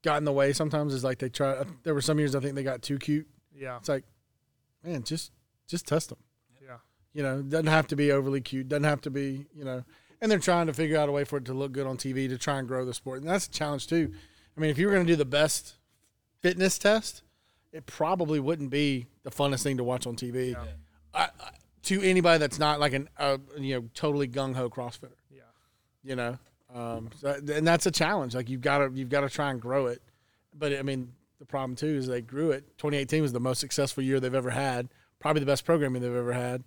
got 0.03 0.17
in 0.17 0.25
the 0.25 0.31
way 0.33 0.51
sometimes 0.51 0.93
is 0.93 1.05
like 1.05 1.19
they 1.19 1.29
try. 1.29 1.63
There 1.83 1.93
were 1.93 2.01
some 2.01 2.19
years 2.19 2.35
I 2.35 2.41
think 2.41 2.55
they 2.55 2.63
got 2.63 2.81
too 2.81 2.99
cute. 2.99 3.25
Yeah, 3.55 3.77
It's 3.77 3.87
like, 3.87 4.03
man, 4.83 5.03
just 5.03 5.31
just 5.67 5.87
test 5.87 6.09
them. 6.09 6.17
yeah, 6.61 6.77
You 7.13 7.23
know, 7.23 7.41
doesn't 7.41 7.67
have 7.67 7.87
to 7.87 7.95
be 7.95 8.11
overly 8.11 8.41
cute. 8.41 8.67
Doesn't 8.67 8.83
have 8.83 8.99
to 9.01 9.09
be 9.09 9.45
you 9.55 9.63
know. 9.63 9.85
And 10.19 10.29
they're 10.29 10.37
trying 10.37 10.67
to 10.67 10.73
figure 10.73 10.97
out 10.97 11.07
a 11.07 11.13
way 11.13 11.23
for 11.23 11.37
it 11.37 11.45
to 11.45 11.53
look 11.53 11.71
good 11.71 11.87
on 11.87 11.95
TV 11.95 12.27
to 12.27 12.37
try 12.37 12.59
and 12.59 12.67
grow 12.67 12.83
the 12.83 12.93
sport, 12.93 13.21
and 13.21 13.29
that's 13.29 13.47
a 13.47 13.51
challenge 13.51 13.87
too. 13.87 14.11
I 14.57 14.59
mean, 14.59 14.69
if 14.69 14.77
you 14.77 14.87
were 14.87 14.93
going 14.93 15.05
to 15.07 15.11
do 15.13 15.15
the 15.17 15.23
best 15.23 15.75
fitness 16.41 16.77
test, 16.77 17.22
it 17.73 17.85
probably 17.85 18.39
wouldn't 18.39 18.69
be 18.69 19.07
the 19.23 19.31
funnest 19.31 19.63
thing 19.63 19.77
to 19.77 19.83
watch 19.83 20.07
on 20.07 20.15
TV. 20.15 20.53
Yeah. 20.53 20.63
I, 21.13 21.23
I, 21.23 21.49
to 21.83 22.01
anybody 22.01 22.39
that's 22.39 22.59
not 22.59 22.79
like 22.79 22.93
an 22.93 23.09
uh, 23.17 23.37
you 23.57 23.75
know 23.75 23.89
totally 23.93 24.27
gung 24.27 24.55
ho 24.55 24.69
CrossFitter. 24.69 25.17
Yeah. 25.29 25.41
you 26.03 26.15
know 26.15 26.37
um, 26.73 27.09
so, 27.19 27.39
and 27.53 27.67
that's 27.67 27.85
a 27.85 27.91
challenge. 27.91 28.33
Like 28.33 28.49
you've 28.49 28.61
got 28.61 28.79
to 28.79 28.91
you've 28.93 29.09
got 29.09 29.21
to 29.21 29.29
try 29.29 29.51
and 29.51 29.61
grow 29.61 29.87
it. 29.87 30.01
But 30.57 30.73
i 30.73 30.81
mean 30.81 31.11
the 31.39 31.45
problem 31.45 31.75
too 31.75 31.87
is 31.87 32.07
they 32.07 32.21
grew 32.21 32.51
it. 32.51 32.65
2018 32.77 33.21
was 33.21 33.33
the 33.33 33.39
most 33.39 33.59
successful 33.59 34.03
year 34.03 34.19
they've 34.19 34.33
ever 34.33 34.49
had. 34.49 34.89
Probably 35.19 35.39
the 35.39 35.45
best 35.45 35.65
programming 35.65 36.01
they've 36.01 36.15
ever 36.15 36.33
had. 36.33 36.63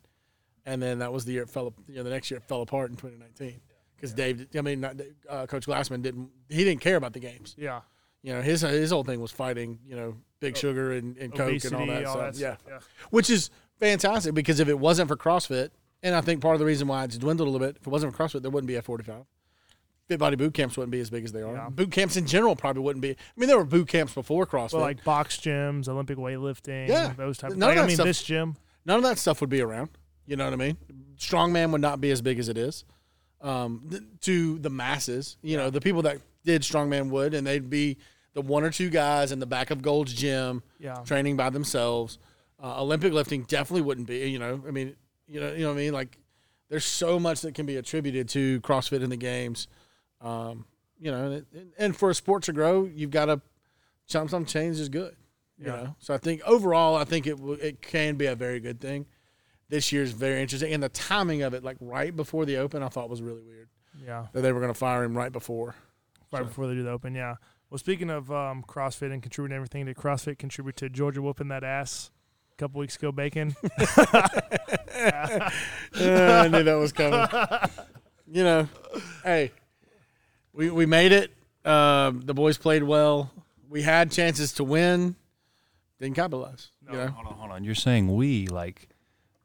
And 0.64 0.82
then 0.82 0.98
that 0.98 1.12
was 1.12 1.24
the 1.24 1.32
year 1.32 1.42
it 1.42 1.50
fell 1.50 1.74
you 1.88 1.96
know 1.96 2.02
the 2.02 2.10
next 2.10 2.30
year 2.30 2.38
it 2.38 2.44
fell 2.44 2.62
apart 2.62 2.90
in 2.90 2.96
2019 2.96 3.60
because 3.94 4.12
dave 4.12 4.46
i 4.58 4.60
mean 4.60 4.84
uh, 4.84 5.46
coach 5.46 5.66
glassman 5.66 6.02
didn't 6.02 6.28
he 6.48 6.64
didn't 6.64 6.80
care 6.80 6.96
about 6.96 7.12
the 7.12 7.20
games. 7.20 7.54
Yeah. 7.56 7.80
you 8.22 8.32
know 8.32 8.42
his 8.42 8.62
his 8.62 8.90
whole 8.90 9.04
thing 9.04 9.20
was 9.20 9.30
fighting 9.30 9.78
you 9.86 9.94
know 9.96 10.16
big 10.40 10.56
sugar 10.56 10.92
and, 10.92 11.16
and 11.16 11.34
coke 11.34 11.64
and 11.64 11.74
all 11.74 11.86
that 11.86 12.04
all 12.04 12.14
stuff 12.14 12.34
that 12.34 12.40
yeah 12.40 12.56
stuff. 12.58 12.88
which 13.10 13.30
is 13.30 13.50
fantastic 13.80 14.34
because 14.34 14.60
if 14.60 14.68
it 14.68 14.78
wasn't 14.78 15.08
for 15.08 15.16
CrossFit, 15.16 15.70
and 16.02 16.14
I 16.14 16.20
think 16.20 16.40
part 16.40 16.54
of 16.54 16.60
the 16.60 16.66
reason 16.66 16.88
why 16.88 17.04
it's 17.04 17.18
dwindled 17.18 17.48
a 17.48 17.50
little 17.50 17.66
bit, 17.66 17.76
if 17.80 17.86
it 17.86 17.90
wasn't 17.90 18.14
for 18.14 18.22
CrossFit, 18.22 18.42
there 18.42 18.50
wouldn't 18.50 18.68
be 18.68 18.74
F45. 18.74 19.24
Fit 20.08 20.18
body 20.20 20.36
boot 20.36 20.54
camps 20.54 20.76
wouldn't 20.76 20.92
be 20.92 21.00
as 21.00 21.10
big 21.10 21.24
as 21.24 21.32
they 21.32 21.42
are. 21.42 21.52
Yeah. 21.54 21.68
Boot 21.68 21.90
camps 21.90 22.16
in 22.16 22.26
general 22.26 22.54
probably 22.54 22.82
wouldn't 22.82 23.02
be. 23.02 23.10
I 23.10 23.14
mean, 23.36 23.48
there 23.48 23.58
were 23.58 23.64
boot 23.64 23.88
camps 23.88 24.14
before 24.14 24.46
CrossFit. 24.46 24.74
Well, 24.74 24.82
like 24.82 25.02
box 25.02 25.38
gyms, 25.38 25.88
Olympic 25.88 26.16
weightlifting, 26.16 26.86
Yeah. 26.88 27.12
those 27.16 27.38
type 27.38 27.50
None 27.52 27.62
of 27.62 27.68
like, 27.68 27.78
I 27.78 27.80
that 27.80 27.86
mean, 27.88 27.96
stuff- 27.96 28.06
this 28.06 28.22
gym. 28.22 28.56
None 28.84 28.98
of 28.98 29.02
that 29.02 29.18
stuff 29.18 29.40
would 29.40 29.50
be 29.50 29.60
around. 29.60 29.88
You 30.26 30.36
know 30.36 30.44
what 30.44 30.52
I 30.52 30.56
mean? 30.56 30.76
Strongman 31.18 31.72
would 31.72 31.80
not 31.80 32.00
be 32.00 32.10
as 32.12 32.22
big 32.22 32.38
as 32.38 32.48
it 32.48 32.56
is 32.56 32.84
um, 33.40 33.82
th- 33.90 34.02
to 34.20 34.58
the 34.60 34.70
masses. 34.70 35.36
You 35.42 35.56
know, 35.56 35.70
the 35.70 35.80
people 35.80 36.02
that 36.02 36.18
did 36.44 36.62
strongman 36.62 37.10
would, 37.10 37.34
and 37.34 37.44
they'd 37.46 37.68
be 37.68 37.98
the 38.36 38.42
one 38.42 38.62
or 38.62 38.70
two 38.70 38.90
guys 38.90 39.32
in 39.32 39.38
the 39.40 39.46
back 39.46 39.70
of 39.70 39.80
Gold's 39.80 40.12
gym 40.12 40.62
Yeah. 40.78 40.96
training 41.06 41.36
by 41.38 41.48
themselves. 41.48 42.18
Uh, 42.62 42.82
Olympic 42.82 43.14
lifting 43.14 43.44
definitely 43.44 43.80
wouldn't 43.80 44.06
be. 44.06 44.28
You 44.30 44.38
know, 44.38 44.62
I 44.68 44.70
mean, 44.70 44.94
you 45.26 45.40
know, 45.40 45.52
you 45.54 45.60
know 45.60 45.68
what 45.68 45.78
I 45.80 45.84
mean. 45.84 45.94
Like, 45.94 46.18
there's 46.68 46.84
so 46.84 47.18
much 47.18 47.40
that 47.40 47.54
can 47.54 47.64
be 47.64 47.76
attributed 47.76 48.28
to 48.30 48.60
CrossFit 48.60 49.02
in 49.02 49.08
the 49.08 49.16
games. 49.16 49.68
Um, 50.20 50.66
you 51.00 51.10
know, 51.10 51.24
and, 51.24 51.34
it, 51.34 51.46
and 51.78 51.96
for 51.96 52.10
a 52.10 52.14
sport 52.14 52.42
to 52.44 52.52
grow, 52.52 52.84
you've 52.84 53.10
got 53.10 53.24
to 53.26 53.40
some 54.04 54.28
some 54.28 54.44
change 54.44 54.78
is 54.80 54.90
good. 54.90 55.16
You 55.58 55.66
Yeah. 55.68 55.76
know, 55.76 55.96
so 55.98 56.12
I 56.12 56.18
think 56.18 56.42
overall, 56.44 56.94
I 56.96 57.04
think 57.04 57.26
it 57.26 57.38
it 57.62 57.80
can 57.80 58.16
be 58.16 58.26
a 58.26 58.34
very 58.34 58.60
good 58.60 58.80
thing. 58.82 59.06
This 59.70 59.92
year's 59.92 60.12
very 60.12 60.42
interesting, 60.42 60.74
and 60.74 60.82
the 60.82 60.90
timing 60.90 61.40
of 61.42 61.54
it, 61.54 61.64
like 61.64 61.78
right 61.80 62.14
before 62.14 62.44
the 62.44 62.58
Open, 62.58 62.82
I 62.82 62.88
thought 62.90 63.08
was 63.08 63.22
really 63.22 63.42
weird 63.42 63.68
Yeah. 64.04 64.26
that 64.34 64.42
they 64.42 64.52
were 64.52 64.60
going 64.60 64.72
to 64.72 64.78
fire 64.78 65.02
him 65.04 65.16
right 65.16 65.32
before. 65.32 65.74
Right 66.32 66.40
So- 66.40 66.44
before 66.44 66.66
they 66.68 66.74
do 66.74 66.82
the 66.82 66.90
open, 66.90 67.14
yeah. 67.14 67.36
Well, 67.76 67.80
speaking 67.80 68.08
of 68.08 68.32
um, 68.32 68.64
CrossFit 68.66 69.12
and 69.12 69.22
contributing 69.22 69.54
everything, 69.54 69.84
did 69.84 69.96
CrossFit 69.96 70.38
contribute 70.38 70.76
to 70.76 70.88
Georgia 70.88 71.20
whooping 71.20 71.48
that 71.48 71.62
ass 71.62 72.10
a 72.50 72.56
couple 72.56 72.80
weeks 72.80 72.96
ago, 72.96 73.12
Bacon? 73.12 73.54
Uh, 74.98 75.50
I 75.94 76.48
knew 76.48 76.62
that 76.62 76.74
was 76.74 76.92
coming. 76.92 77.28
you 78.32 78.42
know, 78.42 78.66
hey, 79.22 79.52
we 80.54 80.70
we 80.70 80.86
made 80.86 81.12
it. 81.12 81.30
Um, 81.66 82.22
the 82.22 82.32
boys 82.32 82.56
played 82.56 82.82
well. 82.82 83.30
We 83.68 83.82
had 83.82 84.10
chances 84.10 84.52
to 84.54 84.64
win, 84.64 85.16
didn't 86.00 86.16
capitalize. 86.16 86.70
You 86.86 86.96
know, 86.96 87.08
Hold 87.08 87.26
on, 87.26 87.34
hold 87.34 87.50
on. 87.52 87.64
You're 87.64 87.74
saying 87.74 88.14
we 88.16 88.46
like 88.46 88.88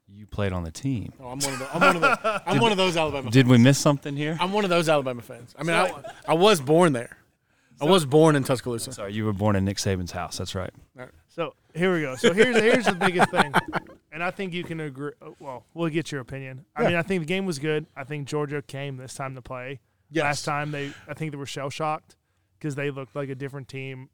you 0.08 0.26
played 0.26 0.54
on 0.54 0.64
the 0.64 0.72
team. 0.72 1.12
oh, 1.20 1.32
I'm 1.32 1.40
one 1.40 1.54
of 1.54 1.60
the, 1.60 1.76
I'm 1.76 1.82
one 1.82 1.96
of 1.98 2.02
the, 2.02 2.44
I'm 2.48 2.60
one 2.60 2.72
of 2.72 2.78
those 2.78 2.96
Alabama. 2.96 3.30
Did 3.30 3.48
we 3.48 3.58
miss 3.58 3.78
something 3.78 4.16
here? 4.16 4.38
I'm 4.40 4.54
one 4.54 4.64
of 4.64 4.70
those 4.70 4.88
Alabama 4.88 5.22
fans. 5.22 5.54
I 5.60 5.64
mean, 5.64 5.76
I, 5.76 5.92
I 6.30 6.34
was 6.34 6.62
born 6.62 6.94
there. 6.94 7.18
I 7.82 7.86
was 7.86 8.06
born 8.06 8.36
in 8.36 8.44
Tuscaloosa. 8.44 8.92
Sorry, 8.94 9.14
you 9.14 9.26
were 9.26 9.34
born 9.34 9.56
in 9.56 9.66
Nick 9.66 9.78
Saban's 9.78 10.12
house. 10.12 10.38
That's 10.38 10.56
right. 10.56 10.72
So 11.30 11.54
here 11.74 11.94
we 11.94 12.02
go. 12.02 12.16
So 12.16 12.34
here's 12.34 12.58
here's 12.58 12.86
the 12.86 12.94
biggest 12.94 13.32
thing, 13.32 13.54
and 14.12 14.22
I 14.22 14.32
think 14.32 14.54
you 14.54 14.64
can 14.66 14.80
agree. 14.82 15.14
uh, 15.22 15.30
Well, 15.40 15.64
we'll 15.74 15.90
get 15.90 16.12
your 16.12 16.20
opinion. 16.22 16.66
I 16.76 16.84
mean, 16.86 16.96
I 16.96 17.02
think 17.04 17.22
the 17.22 17.26
game 17.26 17.46
was 17.46 17.58
good. 17.58 17.86
I 17.96 18.04
think 18.04 18.28
Georgia 18.28 18.62
came 18.62 18.98
this 18.98 19.14
time 19.14 19.36
to 19.36 19.42
play. 19.42 19.80
Yes. 20.10 20.24
Last 20.24 20.44
time 20.46 20.72
they, 20.72 20.92
I 21.08 21.14
think 21.14 21.32
they 21.32 21.38
were 21.38 21.46
shell 21.46 21.70
shocked 21.70 22.18
because 22.60 22.76
they 22.76 22.92
looked 22.92 23.16
like 23.16 23.30
a 23.30 23.36
different 23.36 23.68
team. 23.70 24.10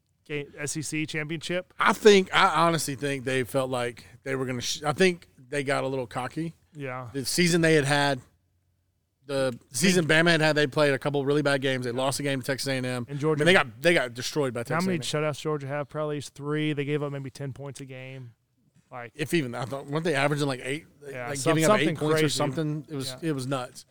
SEC 0.66 1.08
championship. 1.08 1.72
I 1.80 1.92
think 1.94 2.28
I 2.34 2.66
honestly 2.66 2.94
think 2.94 3.24
they 3.24 3.42
felt 3.44 3.70
like 3.70 4.04
they 4.24 4.36
were 4.36 4.44
going 4.44 4.58
to. 4.58 4.62
Sh- 4.62 4.82
I 4.84 4.92
think 4.92 5.26
they 5.48 5.64
got 5.64 5.82
a 5.84 5.88
little 5.88 6.06
cocky. 6.06 6.54
Yeah. 6.76 7.08
the 7.12 7.24
season 7.24 7.62
they 7.62 7.74
had 7.74 7.86
had, 7.86 8.20
the 9.28 9.56
season 9.70 10.06
Bama 10.06 10.30
had 10.30 10.40
had, 10.40 10.56
they 10.56 10.66
played 10.66 10.92
a 10.92 10.98
couple 10.98 11.24
really 11.24 11.42
bad 11.42 11.60
games. 11.62 11.84
They 11.84 11.92
lost 11.92 12.18
a 12.18 12.24
game 12.24 12.40
to 12.40 12.46
Texas 12.46 12.66
A&M. 12.66 12.84
And 12.84 13.06
I 13.08 13.12
Georgia. 13.14 13.40
mean, 13.40 13.46
they 13.46 13.52
got 13.52 13.80
they 13.80 13.94
got 13.94 14.14
destroyed 14.14 14.52
by 14.52 14.60
Texas. 14.64 14.74
how 14.74 14.80
many 14.86 14.94
A&M. 14.96 15.02
shutouts 15.02 15.40
Georgia 15.40 15.66
have? 15.68 15.88
Probably 15.88 16.20
three. 16.20 16.72
They 16.72 16.84
gave 16.84 17.02
up 17.04 17.12
maybe 17.12 17.30
ten 17.30 17.52
points 17.52 17.80
a 17.80 17.84
game. 17.84 18.32
Like 18.90 19.12
if 19.14 19.32
even 19.34 19.54
I 19.54 19.64
thought 19.66 19.86
weren't 19.86 20.02
they 20.04 20.14
averaging 20.14 20.48
like 20.48 20.62
eight, 20.64 20.86
Yeah, 21.08 21.28
like 21.28 21.36
some- 21.38 21.50
giving 21.50 21.64
up 21.64 21.68
something 21.72 21.88
eight 21.90 21.96
points 21.98 22.14
or 22.14 22.18
crazy. 22.20 22.28
something? 22.30 22.84
It 22.88 22.94
was 22.96 23.14
Yeah. 23.22 23.28
it 23.28 23.32
was 23.34 23.46
nuts. 23.46 23.84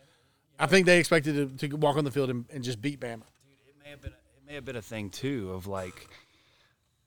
I 0.60 0.65
think 0.65 0.88
they 0.88 0.97
expected 1.00 1.60
to, 1.60 1.69
to 1.69 1.78
walk 1.78 1.97
on 1.97 2.04
the 2.04 2.10
field 2.12 2.32
and, 2.32 2.45
and 2.52 2.63
just 2.63 2.82
beat 2.82 3.00
Bama. 3.00 3.21
It 3.67 3.76
may 3.84 3.89
have 3.91 4.02
been. 4.02 4.12
It 4.12 4.47
may 4.47 4.54
have 4.56 4.65
been 4.65 4.76
a 4.76 4.82
thing 4.82 5.12
too 5.12 5.52
of 5.54 5.67
like 5.67 6.08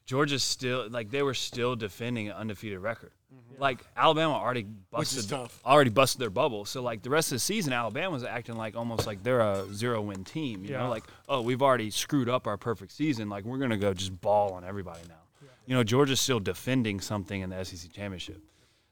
Georgia's 0.06 0.42
still 0.44 0.88
like 0.88 1.10
they 1.10 1.22
were 1.22 1.34
still 1.34 1.74
defending 1.76 2.28
an 2.28 2.34
undefeated 2.36 2.78
record. 2.80 3.10
Like 3.58 3.84
Alabama 3.96 4.34
already 4.34 4.66
busted 4.90 5.28
tough. 5.28 5.60
already 5.66 5.90
busted 5.90 6.20
their 6.20 6.30
bubble. 6.30 6.64
So 6.64 6.82
like 6.82 7.02
the 7.02 7.10
rest 7.10 7.30
of 7.30 7.36
the 7.36 7.40
season, 7.40 7.72
Alabama's 7.74 8.24
acting 8.24 8.56
like 8.56 8.74
almost 8.74 9.06
like 9.06 9.22
they're 9.22 9.40
a 9.40 9.66
zero 9.74 10.00
win 10.00 10.24
team. 10.24 10.64
You 10.64 10.70
Yeah. 10.72 10.78
know, 10.84 10.88
like 10.90 11.04
oh 11.28 11.42
we've 11.42 11.60
already 11.60 11.90
screwed 11.90 12.28
up 12.30 12.46
our 12.46 12.56
perfect 12.56 12.92
season. 12.92 13.28
Like 13.28 13.44
we're 13.44 13.58
gonna 13.58 13.76
go 13.76 13.92
just 13.92 14.18
ball 14.20 14.54
on 14.54 14.64
everybody 14.64 15.00
now. 15.08 15.48
You 15.66 15.74
know, 15.76 15.84
Georgia's 15.84 16.20
still 16.20 16.40
defending 16.40 17.00
something 17.00 17.40
in 17.42 17.50
the 17.50 17.62
SEC 17.64 17.92
championship. 17.92 18.42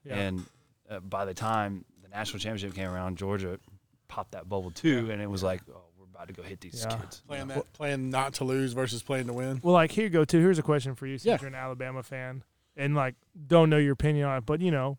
Yeah. 0.05 0.17
And 0.17 0.45
uh, 0.91 1.01
by 1.01 1.25
the 1.25 1.35
time 1.35 1.85
the 2.03 2.09
national 2.09 2.39
championship 2.41 2.75
came 2.75 2.89
around, 2.91 3.17
Georgia 3.17 3.59
popped 4.07 4.33
that 4.33 4.49
bubble 4.49 4.71
too, 4.71 5.09
and 5.11 5.21
it 5.23 5.29
was 5.31 5.43
like, 5.43 5.63
oh, 5.71 5.81
we're 5.99 6.05
about 6.07 6.29
to 6.29 6.35
go 6.35 6.43
hit 6.43 6.61
these 6.61 6.85
Yeah. 6.87 6.97
kids. 6.99 7.23
Playing 7.27 7.49
that, 7.49 7.73
playing 7.73 8.11
not 8.11 8.35
to 8.35 8.45
lose 8.45 8.75
versus 8.75 9.03
playing 9.03 9.27
to 9.29 9.33
win. 9.33 9.61
Well, 9.63 9.73
like 9.75 9.91
here 9.93 10.05
you 10.05 10.11
go 10.11 10.25
too. 10.27 10.41
Here's 10.41 10.59
a 10.59 10.63
question 10.63 10.95
for 10.95 11.07
you, 11.07 11.17
since 11.17 11.25
Yeah. 11.27 11.39
you're 11.41 11.49
an 11.49 11.55
Alabama 11.55 12.03
fan, 12.03 12.43
and 12.79 12.95
like 12.95 13.17
don't 13.47 13.69
know 13.69 13.77
your 13.77 13.93
opinion 13.93 14.27
on 14.27 14.39
it, 14.39 14.47
but 14.47 14.61
you 14.63 14.71
know, 14.71 14.97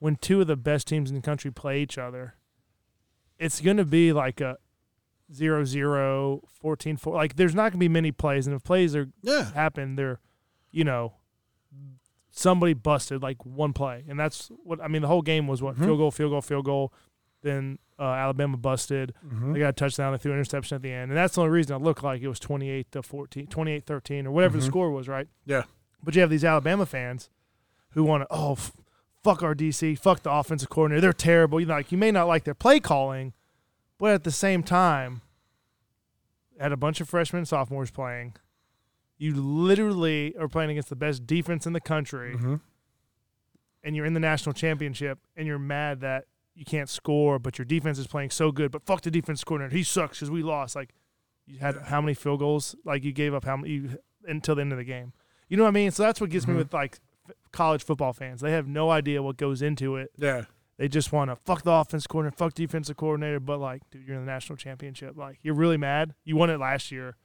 when 0.00 0.16
two 0.16 0.40
of 0.42 0.46
the 0.48 0.56
best 0.56 0.86
teams 0.88 1.08
in 1.08 1.16
the 1.16 1.22
country 1.22 1.50
play 1.50 1.80
each 1.80 1.96
other, 1.96 2.34
it's 3.38 3.60
going 3.60 3.76
to 3.78 3.84
be 3.86 4.12
like 4.12 4.40
a 4.42 4.58
0-0, 5.32 6.40
14-4. 6.62 7.12
Like 7.14 7.36
there's 7.36 7.54
not 7.54 7.62
going 7.62 7.72
to 7.72 7.78
be 7.78 7.88
many 7.88 8.12
plays, 8.12 8.46
and 8.46 8.54
if 8.54 8.62
plays 8.64 8.94
are 8.94 9.08
Yeah, 9.22 9.52
happen, 9.52 9.96
they're, 9.96 10.20
you 10.70 10.84
know, 10.84 11.14
somebody 12.30 12.72
busted 12.74 13.22
like 13.22 13.44
one 13.44 13.72
play, 13.72 14.04
and 14.08 14.18
that's 14.18 14.48
what 14.64 14.80
I 14.80 14.88
mean. 14.88 15.02
The 15.02 15.08
whole 15.08 15.22
game 15.22 15.46
was 15.46 15.62
what 15.62 15.76
Mhm. 15.76 15.84
field 15.84 15.98
goal, 15.98 16.10
field 16.10 16.30
goal, 16.32 16.40
field 16.42 16.64
goal. 16.64 16.92
Then 17.42 17.78
uh, 17.98 18.04
Alabama 18.04 18.56
busted. 18.56 19.14
Mm-hmm. 19.24 19.52
They 19.52 19.58
got 19.60 19.68
a 19.68 19.72
touchdown. 19.72 20.12
They 20.12 20.18
threw 20.18 20.32
an 20.32 20.38
interception 20.38 20.76
at 20.76 20.82
the 20.82 20.92
end. 20.92 21.10
And 21.10 21.18
that's 21.18 21.34
the 21.36 21.42
only 21.42 21.52
reason 21.52 21.76
it 21.76 21.82
looked 21.82 22.02
like 22.02 22.20
it 22.22 22.28
was 22.28 22.40
28 22.40 22.90
to 22.92 23.02
14, 23.02 23.46
28 23.48 23.84
13, 23.84 24.26
or 24.26 24.30
whatever 24.32 24.58
the 24.58 24.62
Mhm. 24.64 24.68
score 24.68 24.90
was, 24.90 25.08
right? 25.08 25.28
Yeah. 25.44 25.62
But 26.02 26.14
you 26.14 26.20
have 26.20 26.30
these 26.30 26.44
Alabama 26.44 26.86
fans 26.86 27.30
who 27.90 28.02
want 28.04 28.22
to, 28.22 28.26
oh, 28.30 28.52
f- 28.52 28.72
fuck 29.22 29.42
our 29.42 29.54
DC, 29.54 29.98
fuck 29.98 30.22
the 30.22 30.32
offensive 30.32 30.68
coordinator. 30.68 31.00
They're 31.00 31.12
terrible. 31.12 31.60
You 31.60 31.66
know, 31.66 31.74
like, 31.74 31.92
you 31.92 31.98
may 31.98 32.10
not 32.10 32.26
like 32.26 32.44
their 32.44 32.54
play 32.54 32.80
calling, 32.80 33.32
but 33.98 34.12
at 34.12 34.24
the 34.24 34.30
same 34.32 34.62
time, 34.62 35.20
had 36.58 36.72
a 36.72 36.76
bunch 36.76 37.00
of 37.00 37.08
freshmen 37.08 37.38
and 37.38 37.48
sophomores 37.48 37.90
playing. 37.90 38.34
You 39.18 39.34
literally 39.34 40.34
are 40.36 40.48
playing 40.48 40.70
against 40.70 40.88
the 40.88 40.96
best 40.96 41.26
defense 41.26 41.66
in 41.66 41.72
the 41.72 41.80
country, 41.80 42.34
Mm-hmm. 42.34 42.56
and 43.84 43.96
you're 43.96 44.06
in 44.06 44.14
the 44.14 44.20
national 44.20 44.52
championship, 44.52 45.18
and 45.36 45.46
you're 45.46 45.58
mad 45.58 46.00
that 46.00 46.24
you 46.54 46.64
can't 46.64 46.88
score, 46.88 47.38
but 47.38 47.58
your 47.58 47.64
defense 47.64 47.98
is 47.98 48.06
playing 48.06 48.30
so 48.30 48.50
good. 48.52 48.70
But 48.70 48.84
fuck 48.84 49.00
the 49.02 49.10
defense 49.10 49.42
coordinator, 49.44 49.76
he 49.76 49.82
sucks 49.84 50.18
because 50.18 50.30
we 50.30 50.42
lost. 50.42 50.74
Like 50.76 50.90
you 51.46 51.58
had 51.58 51.76
how 51.86 52.00
many 52.00 52.14
field 52.14 52.40
goals? 52.40 52.74
Like 52.84 53.04
you 53.04 53.12
gave 53.12 53.32
up 53.34 53.44
how 53.44 53.56
many 53.56 53.72
you, 53.74 53.98
until 54.26 54.54
the 54.56 54.60
end 54.62 54.72
of 54.72 54.78
the 54.78 54.84
game. 54.84 55.12
You 55.52 55.58
know 55.58 55.64
what 55.64 55.68
I 55.68 55.72
mean? 55.72 55.90
So 55.90 56.02
that's 56.02 56.18
what 56.18 56.30
gets 56.30 56.46
Mhm. 56.46 56.48
me 56.50 56.54
with 56.54 56.72
like 56.72 56.98
f- 57.28 57.34
college 57.52 57.84
football 57.84 58.14
fans. 58.14 58.40
They 58.40 58.52
have 58.52 58.66
no 58.66 58.90
idea 58.90 59.22
what 59.22 59.36
goes 59.36 59.60
into 59.60 59.96
it. 59.96 60.10
Yeah, 60.16 60.46
They 60.78 60.88
just 60.88 61.12
want 61.12 61.30
to 61.30 61.36
fuck 61.36 61.60
the 61.62 61.70
offense 61.72 62.06
coordinator, 62.06 62.36
fuck 62.38 62.54
defensive 62.54 62.96
coordinator. 62.96 63.38
But 63.38 63.58
like, 63.60 63.82
dude, 63.90 64.06
you're 64.06 64.16
in 64.16 64.24
the 64.24 64.30
national 64.32 64.56
championship. 64.56 65.14
Like 65.16 65.38
you're 65.42 65.54
really 65.54 65.76
mad. 65.76 66.14
You 66.24 66.36
won 66.36 66.48
it 66.48 66.58
last 66.58 66.90
year. 66.90 67.16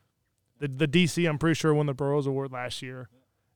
The 0.59 0.67
the 0.67 0.87
DC, 0.87 1.25
I'm 1.25 1.37
pretty 1.37 1.53
sure, 1.55 1.73
won 1.73 1.85
the 1.85 1.95
Broyles 1.95 2.27
Award 2.27 2.51
last 2.51 2.81
year, 2.81 3.07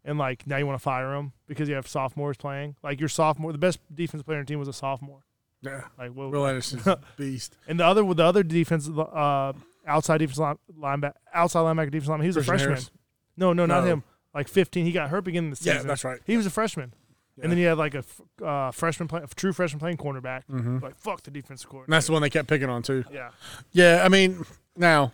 and 0.05 0.17
like 0.17 0.47
now 0.47 0.55
you 0.57 0.65
want 0.65 0.79
to 0.79 0.83
fire 0.83 1.13
him 1.15 1.33
because 1.47 1.67
you 1.67 1.75
have 1.75 1.87
sophomores 1.87 2.37
playing. 2.37 2.77
Like 2.81 2.99
your 3.01 3.09
sophomore, 3.09 3.51
the 3.51 3.57
best 3.57 3.79
defensive 3.93 4.25
player 4.25 4.37
on 4.37 4.41
your 4.41 4.45
team 4.45 4.59
was 4.59 4.69
a 4.69 4.73
sophomore. 4.73 5.25
Yeah. 5.61 5.81
Like 5.99 6.11
well, 6.15 6.29
Will 6.29 6.47
Anderson's 6.47 6.87
a 6.87 6.99
beast. 7.17 7.57
and 7.67 7.77
the 7.79 7.85
other 7.85 8.01
the 8.13 8.23
other 8.23 8.41
defense 8.43 8.87
uh 8.89 9.51
outside 9.85 10.19
defense 10.19 10.39
linebacker 10.79 11.13
outside 11.33 11.61
linebacker 11.61 11.91
defense 11.91 12.07
lineman, 12.09 12.23
he 12.23 12.29
was 12.29 12.37
a 12.37 12.43
freshman. 12.43 12.69
Harris? 12.69 12.91
No, 13.35 13.51
no, 13.53 13.65
not 13.65 13.81
No. 13.83 13.89
him. 13.91 14.03
Like 14.33 14.47
15, 14.47 14.85
he 14.85 14.91
got 14.91 15.09
hurt 15.09 15.23
beginning 15.23 15.51
of 15.51 15.59
the 15.59 15.65
Yeah, 15.65 15.73
season. 15.73 15.87
that's 15.87 16.03
right. 16.03 16.19
He 16.25 16.37
was 16.37 16.45
a 16.45 16.49
freshman, 16.49 16.93
Yeah. 17.35 17.43
and 17.43 17.51
then 17.51 17.57
he 17.57 17.63
had 17.65 17.77
like 17.77 17.95
a 17.95 18.03
uh, 18.45 18.71
freshman, 18.71 19.07
play, 19.07 19.21
a 19.23 19.27
true 19.27 19.51
freshman 19.53 19.79
playing 19.79 19.97
cornerback. 19.97 20.43
Mm-hmm. 20.49 20.79
Like 20.79 20.95
fuck 20.97 21.23
the 21.23 21.31
defensive 21.31 21.65
And 21.65 21.71
coordinator. 21.71 21.91
that's 21.97 22.07
the 22.07 22.13
one 22.13 22.21
they 22.21 22.29
kept 22.29 22.47
picking 22.47 22.69
on 22.69 22.81
too. 22.83 23.03
Yeah, 23.11 23.31
Yeah, 23.71 24.01
I 24.05 24.09
mean, 24.09 24.45
now 24.75 25.13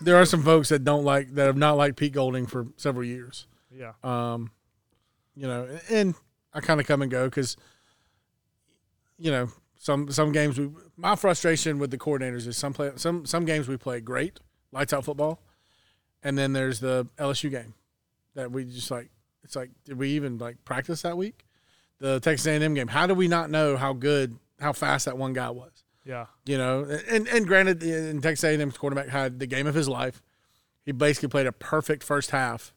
there 0.00 0.16
are 0.16 0.24
some 0.24 0.42
folks 0.42 0.70
that 0.70 0.82
don't 0.84 1.04
like 1.04 1.34
that 1.34 1.46
have 1.46 1.56
not 1.56 1.76
liked 1.76 1.96
Pete 1.96 2.12
Golding 2.14 2.46
for 2.46 2.66
several 2.76 3.04
years. 3.04 3.46
yeah, 3.70 3.92
Um, 4.02 4.50
you 5.34 5.46
know, 5.46 5.68
and 5.90 6.14
I 6.54 6.60
kind 6.60 6.80
of 6.80 6.86
come 6.86 7.02
and 7.02 7.10
go 7.10 7.26
because, 7.26 7.56
you 9.18 9.30
know, 9.30 9.50
some 9.78 10.10
some 10.10 10.32
games 10.32 10.58
we 10.58 10.70
my 10.96 11.14
frustration 11.16 11.78
with 11.78 11.90
the 11.90 11.98
coordinators 11.98 12.46
is 12.46 12.56
some 12.56 12.72
play 12.72 12.92
some 12.96 13.26
some 13.26 13.44
games 13.44 13.68
we 13.68 13.76
play 13.76 14.00
great, 14.00 14.40
lights 14.72 14.92
out 14.92 15.04
football, 15.04 15.38
and 16.22 16.36
then 16.38 16.54
there's 16.54 16.80
the 16.80 17.06
LSU 17.18 17.50
game 17.50 17.74
that 18.36 18.52
we 18.52 18.64
just 18.64 18.90
like. 18.90 19.10
It's 19.42 19.54
like, 19.54 19.70
did 19.84 19.96
we 19.96 20.10
even 20.10 20.38
like 20.38 20.64
practice 20.64 21.02
that 21.02 21.16
week? 21.16 21.44
The 21.98 22.18
Texas 22.18 22.46
A&M 22.46 22.74
game. 22.74 22.88
How 22.88 23.06
do 23.06 23.14
we 23.14 23.28
not 23.28 23.48
know 23.48 23.76
how 23.76 23.92
good, 23.92 24.38
how 24.60 24.72
fast 24.72 25.04
that 25.04 25.16
one 25.16 25.32
guy 25.32 25.50
was? 25.50 25.84
yeah, 26.04 26.26
You 26.44 26.56
know, 26.56 26.84
and 27.08 27.26
and 27.26 27.46
granted, 27.46 27.82
in 27.82 28.20
Texas 28.20 28.44
A&M's 28.44 28.78
quarterback 28.78 29.08
had 29.08 29.40
the 29.40 29.46
game 29.46 29.66
of 29.66 29.74
his 29.74 29.88
life. 29.88 30.22
He 30.84 30.92
basically 30.92 31.28
played 31.28 31.48
a 31.48 31.52
perfect 31.52 32.04
first 32.04 32.30
half, 32.30 32.72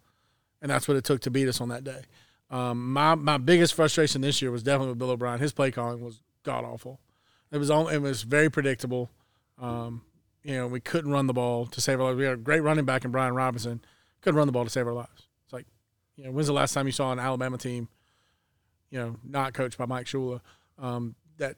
and 0.61 0.71
that's 0.71 0.87
what 0.87 0.97
it 0.97 1.03
took 1.03 1.21
to 1.21 1.31
beat 1.31 1.47
us 1.47 1.61
on 1.61 1.69
that 1.69 1.83
day. 1.83 2.01
Um, 2.49 2.91
my 2.91 3.13
my 3.15 3.37
biggest 3.37 3.75
frustration 3.75 4.21
this 4.21 4.41
year 4.41 4.49
was 4.51 4.63
definitely 4.63 4.89
with 4.89 4.99
Bill 4.99 5.11
O'Brien. 5.11 5.39
His 5.39 5.53
play 5.53 5.69
calling 5.69 6.01
was 6.03 6.21
god 6.43 6.65
awful. 6.65 6.99
It 7.51 7.57
was 7.57 7.69
all, 7.69 7.87
it 7.87 7.99
was 7.99 8.23
very 8.23 8.49
predictable. 8.49 9.09
Um, 9.59 10.03
you 10.43 10.55
know, 10.55 10.67
we 10.67 10.79
couldn't 10.79 11.11
run 11.11 11.27
the 11.27 11.33
ball 11.33 11.65
to 11.67 11.81
save 11.81 11.99
our 11.99 12.07
lives. 12.07 12.17
We 12.17 12.25
had 12.25 12.33
a 12.33 12.37
great 12.37 12.61
running 12.61 12.85
back 12.85 13.05
in 13.05 13.11
Brian 13.11 13.33
Robinson. 13.33 13.81
Couldn't 14.21 14.37
run 14.37 14.47
the 14.47 14.51
ball 14.51 14.63
to 14.63 14.69
save 14.69 14.87
our 14.87 14.93
lives. 14.93 15.27
You 16.19 16.25
know, 16.25 16.32
when's 16.32 16.47
the 16.47 16.53
last 16.53 16.73
time 16.73 16.86
you 16.86 16.91
saw 16.91 17.12
an 17.13 17.19
Alabama 17.19 17.58
team, 17.58 17.88
you 18.89 18.99
know, 18.99 19.15
not 19.23 19.53
coached 19.53 19.77
by 19.77 19.86
Mike 19.86 20.05
Shula, 20.05 20.41
um, 20.77 21.15
that 21.38 21.55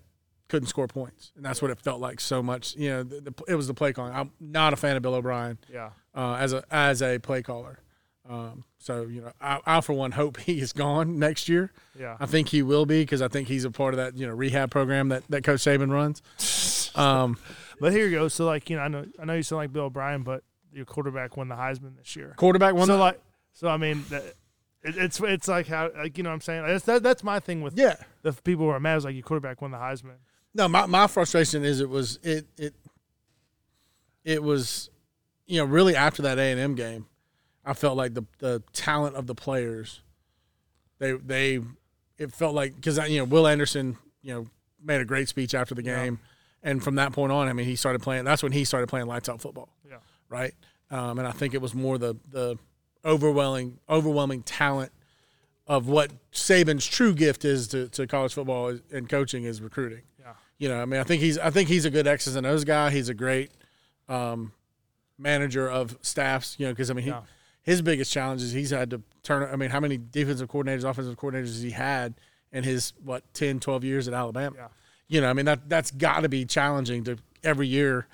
couldn't 0.49 0.67
score 0.67 0.87
points, 0.87 1.31
and 1.35 1.43
that's 1.43 1.61
what 1.63 1.71
it 1.71 1.79
felt 1.79 1.99
like 1.99 2.19
so 2.19 2.43
much. 2.43 2.75
You 2.75 2.89
know, 2.89 3.03
the, 3.03 3.21
the, 3.21 3.33
it 3.47 3.55
was 3.55 3.67
the 3.67 3.73
play 3.73 3.91
calling. 3.91 4.13
I'm 4.13 4.31
not 4.39 4.73
a 4.73 4.75
fan 4.75 4.95
of 4.95 5.01
Bill 5.01 5.15
O'Brien 5.15 5.57
yeah, 5.67 5.89
uh, 6.13 6.35
as 6.35 6.53
a 6.53 6.63
as 6.69 7.01
a 7.01 7.17
play 7.17 7.41
caller. 7.41 7.79
Um, 8.29 8.65
so 8.77 9.03
you 9.03 9.21
know, 9.21 9.31
I, 9.41 9.59
I 9.65 9.81
for 9.81 9.93
one 9.93 10.11
hope 10.11 10.39
he 10.41 10.59
is 10.59 10.73
gone 10.73 11.17
next 11.17 11.49
year. 11.49 11.71
yeah. 11.99 12.17
I 12.19 12.27
think 12.27 12.49
he 12.49 12.61
will 12.61 12.85
be 12.85 13.01
because 13.01 13.21
I 13.23 13.29
think 13.29 13.47
he's 13.47 13.65
a 13.65 13.71
part 13.71 13.95
of 13.95 13.97
that 13.97 14.15
you 14.15 14.27
know 14.27 14.33
rehab 14.33 14.69
program 14.69 15.09
that, 15.09 15.23
that 15.29 15.43
Coach 15.43 15.61
Saban 15.61 15.91
runs. 15.91 16.21
Um, 16.93 17.37
But 17.79 17.93
here 17.93 18.05
you 18.05 18.11
go. 18.19 18.27
So 18.27 18.45
like 18.45 18.69
you 18.69 18.75
know, 18.75 18.83
I 18.83 18.87
know 18.89 19.05
I 19.17 19.23
know 19.23 19.33
you 19.33 19.43
sound 19.43 19.59
like 19.59 19.71
Bill 19.71 19.85
O'Brien, 19.85 20.23
but 20.23 20.43
your 20.73 20.83
quarterback 20.83 21.37
won 21.37 21.47
the 21.47 21.55
Heisman 21.55 21.95
this 21.97 22.17
year. 22.17 22.33
quarterback 22.35 22.73
won. 22.75 22.85
so 22.85 22.97
like, 22.97 23.19
so 23.53 23.69
I 23.69 23.77
mean, 23.77 24.03
that, 24.09 24.23
it, 24.83 24.97
it's 24.97 25.19
it's 25.19 25.47
like 25.47 25.67
how 25.67 25.89
like 25.95 26.17
you 26.17 26.23
know 26.23 26.29
what 26.29 26.35
I'm 26.35 26.41
saying. 26.41 26.65
That's 26.65 26.85
that, 26.85 27.03
that's 27.03 27.23
my 27.23 27.39
thing 27.39 27.61
with 27.61 27.77
yeah. 27.77 27.95
the 28.23 28.33
people 28.33 28.65
who 28.65 28.71
are 28.71 28.79
mad 28.79 28.97
is 28.97 29.05
like 29.05 29.15
your 29.15 29.23
quarterback 29.23 29.61
won 29.61 29.71
the 29.71 29.77
Heisman. 29.77 30.15
No, 30.53 30.67
my, 30.67 30.85
my 30.85 31.07
frustration 31.07 31.63
is 31.63 31.79
it 31.79 31.89
was 31.89 32.19
it 32.23 32.45
it 32.57 32.73
it 34.23 34.43
was 34.43 34.89
you 35.45 35.57
know 35.59 35.65
really 35.65 35.95
after 35.95 36.21
that 36.23 36.37
A 36.37 36.41
and 36.41 36.59
M 36.59 36.75
game, 36.75 37.05
I 37.65 37.73
felt 37.73 37.97
like 37.97 38.13
the 38.13 38.23
the 38.39 38.63
talent 38.73 39.15
of 39.15 39.27
the 39.27 39.35
players 39.35 40.01
they 40.99 41.13
they 41.13 41.59
it 42.17 42.31
felt 42.31 42.53
like 42.53 42.75
because 42.75 42.97
you 43.09 43.19
know 43.19 43.25
Will 43.25 43.47
Anderson 43.47 43.97
you 44.21 44.33
know 44.33 44.47
made 44.83 45.01
a 45.01 45.05
great 45.05 45.27
speech 45.29 45.53
after 45.53 45.75
the 45.75 45.83
Yeah. 45.83 46.03
game, 46.05 46.19
and 46.63 46.83
from 46.83 46.95
that 46.95 47.13
point 47.13 47.31
on, 47.31 47.47
I 47.47 47.53
mean 47.53 47.65
he 47.65 47.75
started 47.75 48.01
playing. 48.01 48.25
That's 48.25 48.43
when 48.43 48.51
he 48.51 48.63
started 48.65 48.87
playing 48.87 49.07
lights 49.07 49.29
out 49.29 49.41
football. 49.41 49.69
Yeah. 49.87 49.97
right. 50.29 50.53
Um, 50.89 51.19
and 51.19 51.27
I 51.27 51.31
think 51.31 51.53
it 51.53 51.61
was 51.61 51.73
more 51.73 51.97
the 51.97 52.15
the 52.29 52.57
overwhelming 53.05 53.79
overwhelming 53.89 54.43
talent 54.43 54.91
of 55.67 55.87
what 55.87 56.11
Saban's 56.33 56.85
true 56.85 57.13
gift 57.13 57.45
is 57.45 57.67
to, 57.69 57.87
to 57.89 58.05
college 58.07 58.33
football 58.33 58.77
and 58.91 59.07
coaching 59.07 59.43
is 59.43 59.61
recruiting. 59.61 60.01
Yeah. 60.19 60.33
You 60.57 60.69
know, 60.69 60.81
I 60.81 60.85
mean, 60.85 60.99
I 60.99 61.03
think 61.03 61.21
he's 61.21 61.37
I 61.37 61.49
think 61.49 61.69
he's 61.69 61.85
a 61.85 61.89
good 61.89 62.07
X's 62.07 62.35
and 62.35 62.45
O's 62.45 62.63
guy. 62.63 62.89
He's 62.91 63.09
a 63.09 63.13
great 63.13 63.51
um, 64.09 64.51
manager 65.17 65.69
of 65.69 65.97
staffs. 66.01 66.55
You 66.59 66.67
know, 66.67 66.73
because 66.73 66.89
I 66.91 66.93
mean, 66.93 67.05
he, 67.05 67.09
Yeah. 67.11 67.21
his 67.63 67.81
biggest 67.81 68.11
challenge 68.11 68.41
is 68.41 68.51
he's 68.51 68.71
had 68.71 68.89
to 68.91 69.01
turn. 69.23 69.47
I 69.51 69.55
mean, 69.55 69.69
how 69.69 69.79
many 69.79 69.97
defensive 69.97 70.49
coordinators, 70.49 70.83
offensive 70.83 71.15
coordinators 71.17 71.47
has 71.47 71.61
he 71.61 71.71
had 71.71 72.15
in 72.51 72.63
his 72.63 72.93
what 73.03 73.23
10, 73.33 73.59
12 73.59 73.83
years 73.83 74.07
at 74.07 74.13
Alabama? 74.13 74.55
Yeah. 74.57 74.67
You 75.07 75.21
know, 75.21 75.29
I 75.29 75.33
mean 75.33 75.45
that 75.45 75.67
that's 75.69 75.91
got 75.91 76.21
to 76.21 76.29
be 76.29 76.45
challenging 76.45 77.03
to 77.05 77.17
every 77.43 77.67
year. 77.67 78.07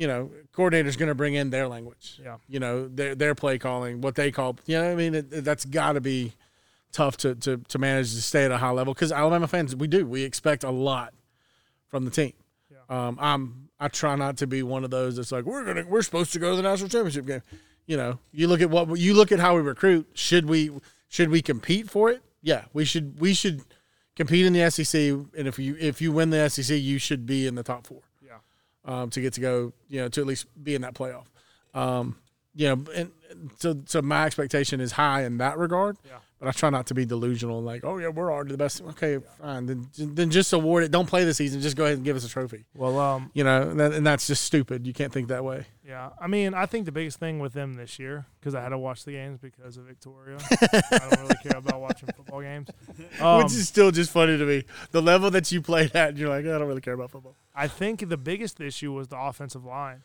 You 0.00 0.06
know, 0.06 0.30
coordinator's 0.52 0.96
going 0.96 1.10
to 1.10 1.14
bring 1.14 1.34
in 1.34 1.50
their 1.50 1.68
language. 1.68 2.18
Yeah. 2.24 2.36
You 2.48 2.58
know, 2.58 2.88
their 2.88 3.14
their 3.14 3.34
play 3.34 3.58
calling, 3.58 4.00
what 4.00 4.14
they 4.14 4.30
call. 4.30 4.56
You 4.64 4.78
know, 4.78 4.84
what 4.84 4.92
I 4.92 4.94
mean, 4.94 5.14
it, 5.14 5.30
it- 5.30 5.44
that's 5.44 5.66
got 5.66 5.92
to 5.92 6.00
be 6.00 6.32
tough 6.92 7.18
to, 7.18 7.34
to 7.34 7.58
to 7.68 7.78
manage 7.78 8.14
to 8.14 8.22
stay 8.22 8.44
at 8.46 8.50
a 8.50 8.56
high 8.56 8.70
level 8.70 8.94
because 8.94 9.12
Alabama 9.12 9.46
fans, 9.46 9.76
we 9.76 9.86
do, 9.86 10.06
we 10.06 10.22
expect 10.22 10.64
a 10.64 10.70
lot 10.70 11.12
from 11.88 12.06
the 12.06 12.10
team. 12.10 12.32
Yeah. 12.70 12.78
Um, 13.08 13.18
I'm 13.20 13.68
I 13.78 13.88
try 13.88 14.16
not 14.16 14.38
to 14.38 14.46
be 14.46 14.62
one 14.62 14.84
of 14.84 14.90
those 14.90 15.16
that's 15.16 15.32
like 15.32 15.44
we're 15.44 15.64
gonna 15.66 15.84
we're 15.86 16.02
supposed 16.02 16.32
to 16.32 16.38
go 16.38 16.50
to 16.52 16.56
the 16.56 16.62
national 16.62 16.88
championship 16.88 17.26
game. 17.26 17.42
You 17.86 17.96
know, 17.98 18.18
you 18.32 18.48
look 18.48 18.62
at 18.62 18.70
what 18.70 18.98
you 18.98 19.12
look 19.12 19.32
at 19.32 19.38
how 19.38 19.54
we 19.56 19.60
recruit. 19.60 20.08
Should 20.14 20.46
we 20.48 20.70
should 21.08 21.28
we 21.28 21.42
compete 21.42 21.90
for 21.90 22.08
it? 22.10 22.22
Yeah, 22.42 22.64
we 22.72 22.86
should 22.86 23.20
we 23.20 23.34
should 23.34 23.60
compete 24.16 24.46
in 24.46 24.54
the 24.54 24.70
SEC. 24.70 24.94
And 25.36 25.46
if 25.46 25.58
you 25.58 25.76
if 25.78 26.00
you 26.00 26.10
win 26.10 26.30
the 26.30 26.48
SEC, 26.48 26.74
you 26.78 26.98
should 26.98 27.26
be 27.26 27.46
in 27.46 27.54
the 27.54 27.62
top 27.62 27.86
four. 27.86 28.00
Um, 28.84 29.10
to 29.10 29.20
get 29.20 29.34
to 29.34 29.40
go, 29.40 29.72
you 29.88 30.00
know, 30.00 30.08
to 30.08 30.20
at 30.20 30.26
least 30.26 30.46
be 30.62 30.74
in 30.74 30.82
that 30.82 30.94
playoff. 30.94 31.26
Um, 31.74 32.16
you 32.54 32.68
know, 32.68 32.84
and 32.94 33.10
so 33.58 33.80
so 33.86 34.02
my 34.02 34.24
expectation 34.26 34.80
is 34.80 34.92
high 34.92 35.24
in 35.24 35.38
that 35.38 35.58
regard. 35.58 35.96
Yeah. 36.06 36.18
But 36.38 36.48
I 36.48 36.52
try 36.52 36.70
not 36.70 36.86
to 36.86 36.94
be 36.94 37.04
delusional, 37.04 37.60
like, 37.62 37.84
oh 37.84 37.98
yeah, 37.98 38.08
we're 38.08 38.32
already 38.32 38.52
the 38.52 38.56
best. 38.56 38.80
Okay, 38.80 39.18
fine. 39.42 39.66
Then 39.66 39.88
then 39.98 40.30
just 40.30 40.50
award 40.54 40.84
it. 40.84 40.90
Don't 40.90 41.04
play 41.06 41.24
the 41.24 41.34
season. 41.34 41.60
Just 41.60 41.76
go 41.76 41.84
ahead 41.84 41.96
and 41.96 42.04
give 42.04 42.16
us 42.16 42.24
a 42.24 42.30
trophy. 42.30 42.64
Well, 42.74 42.98
um, 42.98 43.30
You 43.34 43.44
know, 43.44 43.68
and, 43.68 43.78
that, 43.78 43.92
and 43.92 44.06
that's 44.06 44.26
just 44.26 44.42
stupid. 44.44 44.86
You 44.86 44.94
can't 44.94 45.12
think 45.12 45.28
that 45.28 45.44
way. 45.44 45.66
yeah. 45.86 46.08
I 46.18 46.28
mean, 46.28 46.54
I 46.54 46.64
think 46.64 46.86
the 46.86 46.92
biggest 46.92 47.18
thing 47.18 47.40
with 47.40 47.52
them 47.52 47.74
this 47.74 47.98
year 47.98 48.24
because 48.40 48.54
I 48.54 48.62
had 48.62 48.70
to 48.70 48.78
watch 48.78 49.04
the 49.04 49.12
games 49.12 49.38
because 49.38 49.76
of 49.76 49.84
Victoria. 49.84 50.38
I 50.50 50.98
don't 51.10 51.20
really 51.20 51.34
care 51.42 51.58
about 51.58 51.78
watching 51.78 52.08
football 52.16 52.40
games. 52.40 52.68
Um, 53.20 53.42
Which 53.42 53.52
is 53.52 53.68
still 53.68 53.90
just 53.90 54.10
funny 54.10 54.38
to 54.38 54.46
me. 54.46 54.64
The 54.92 55.02
level 55.02 55.30
that 55.32 55.50
you 55.52 55.60
played 55.60 55.94
at, 55.94 56.10
and 56.10 56.18
you're 56.18 56.28
like, 56.30 56.46
I 56.46 56.58
don't 56.58 56.66
really 56.68 56.80
care 56.80 56.94
about 56.94 57.10
football. 57.10 57.34
I 57.54 57.66
think 57.68 58.08
the 58.08 58.16
biggest 58.16 58.60
issue 58.60 58.92
was 58.92 59.08
the 59.08 59.18
offensive 59.18 59.64
line. 59.64 60.02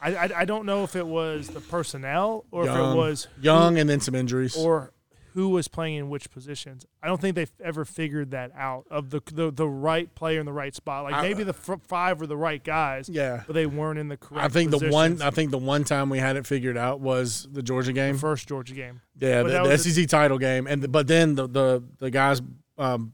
I, 0.00 0.14
I, 0.14 0.30
I 0.40 0.44
don't 0.44 0.66
know 0.66 0.84
if 0.84 0.96
it 0.96 1.06
was 1.06 1.48
the 1.48 1.60
personnel 1.60 2.44
or 2.50 2.64
if 2.64 2.70
it 2.70 2.74
Young. 2.74 2.96
was 2.96 3.28
Young 3.40 3.78
and 3.78 3.88
then 3.88 4.00
some 4.00 4.14
injuries. 4.14 4.56
or 4.56 4.90
who 5.32 5.48
was 5.48 5.66
playing 5.66 5.96
in 5.96 6.08
which 6.10 6.30
positions. 6.30 6.86
I 7.02 7.08
don't 7.08 7.20
think 7.20 7.34
they've 7.34 7.50
ever 7.62 7.84
figured 7.84 8.30
that 8.30 8.52
out 8.56 8.84
of 8.88 9.10
the 9.10 9.20
the, 9.32 9.50
the 9.50 9.68
right 9.68 10.12
player 10.14 10.38
in 10.38 10.46
the 10.46 10.52
right 10.52 10.72
spot. 10.74 11.04
Like 11.04 11.14
I- 11.14 11.22
maybe 11.22 11.42
the 11.42 11.52
fr- 11.52 11.74
five 11.88 12.20
were 12.20 12.26
the 12.28 12.36
right 12.36 12.62
guys, 12.62 13.08
yeah. 13.08 13.42
but 13.46 13.54
they 13.54 13.66
weren't 13.66 13.98
in 13.98 14.06
the 14.08 14.16
correct. 14.16 14.44
I 14.44 14.48
think 14.48 14.70
the 14.70 14.90
one. 14.90 15.20
I 15.22 15.30
think 15.30 15.50
the 15.50 15.58
one 15.58 15.82
time 15.84 16.08
we 16.08 16.18
had 16.18 16.36
it 16.36 16.46
figured 16.46 16.76
out 16.76 17.00
was 17.00 17.48
the 17.50 17.62
Georgia 17.62 17.92
game. 17.92 18.14
the 18.14 18.20
first 18.20 18.46
Georgia 18.46 18.74
game. 18.74 19.00
Yeah, 19.18 19.42
But 19.42 19.64
the, 19.64 19.70
the 19.70 19.78
SEC 19.78 20.06
title 20.08 20.38
game, 20.38 20.66
and 20.68 20.82
the, 20.82 20.88
but 20.88 21.06
then 21.08 21.34
the 21.34 21.48
the 21.48 21.82
the 21.98 22.10
guys, 22.12 22.40
um, 22.78 23.12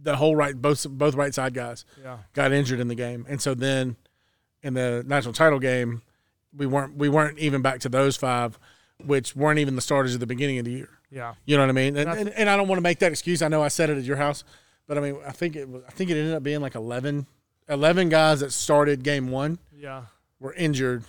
the 0.00 0.14
whole 0.14 0.36
right 0.36 0.54
both 0.54 0.88
both 0.88 1.16
right 1.16 1.34
side 1.34 1.54
guys 1.54 1.84
Yeah, 2.00 2.18
got 2.34 2.52
injured 2.52 2.78
in 2.78 2.86
the 2.86 2.94
game, 2.94 3.26
and 3.28 3.42
so 3.42 3.54
then 3.54 3.96
in 4.62 4.74
the 4.74 5.02
national 5.06 5.34
title 5.34 5.58
game, 5.58 6.02
we 6.56 6.66
weren't 6.66 6.96
we 6.96 7.08
weren't 7.08 7.38
even 7.38 7.62
back 7.62 7.80
to 7.80 7.88
those 7.88 8.16
five, 8.16 8.58
which 9.04 9.34
weren't 9.36 9.58
even 9.58 9.74
the 9.76 9.80
starters 9.82 10.14
at 10.14 10.20
the 10.20 10.26
beginning 10.26 10.58
of 10.58 10.64
the 10.64 10.72
year. 10.72 10.88
yeah, 11.10 11.34
You 11.46 11.56
know 11.56 11.62
what 11.62 11.70
I 11.70 11.72
mean? 11.72 11.96
And, 11.96 12.08
And 12.10 12.28
I- 12.28 12.32
and, 12.32 12.50
I 12.50 12.56
don't 12.56 12.68
want 12.68 12.78
to 12.78 12.82
make 12.82 12.98
that 13.00 13.12
excuse. 13.12 13.42
I 13.42 13.48
know 13.48 13.62
I 13.62 13.68
said 13.68 13.90
it 13.90 13.98
at 13.98 14.04
your 14.04 14.16
house, 14.16 14.44
but 14.86 14.98
I 14.98 15.00
mean 15.00 15.16
I 15.26 15.32
think 15.32 15.56
it 15.56 15.68
was, 15.68 15.82
I 15.86 15.90
think 15.90 16.10
it 16.10 16.16
ended 16.18 16.34
up 16.34 16.42
being 16.42 16.60
like 16.60 16.74
11, 16.74 17.26
11 17.68 18.08
guys 18.08 18.40
that 18.40 18.52
started 18.52 19.02
game 19.04 19.30
one 19.30 19.58
yeah, 19.76 20.02
were 20.40 20.52
injured 20.54 21.04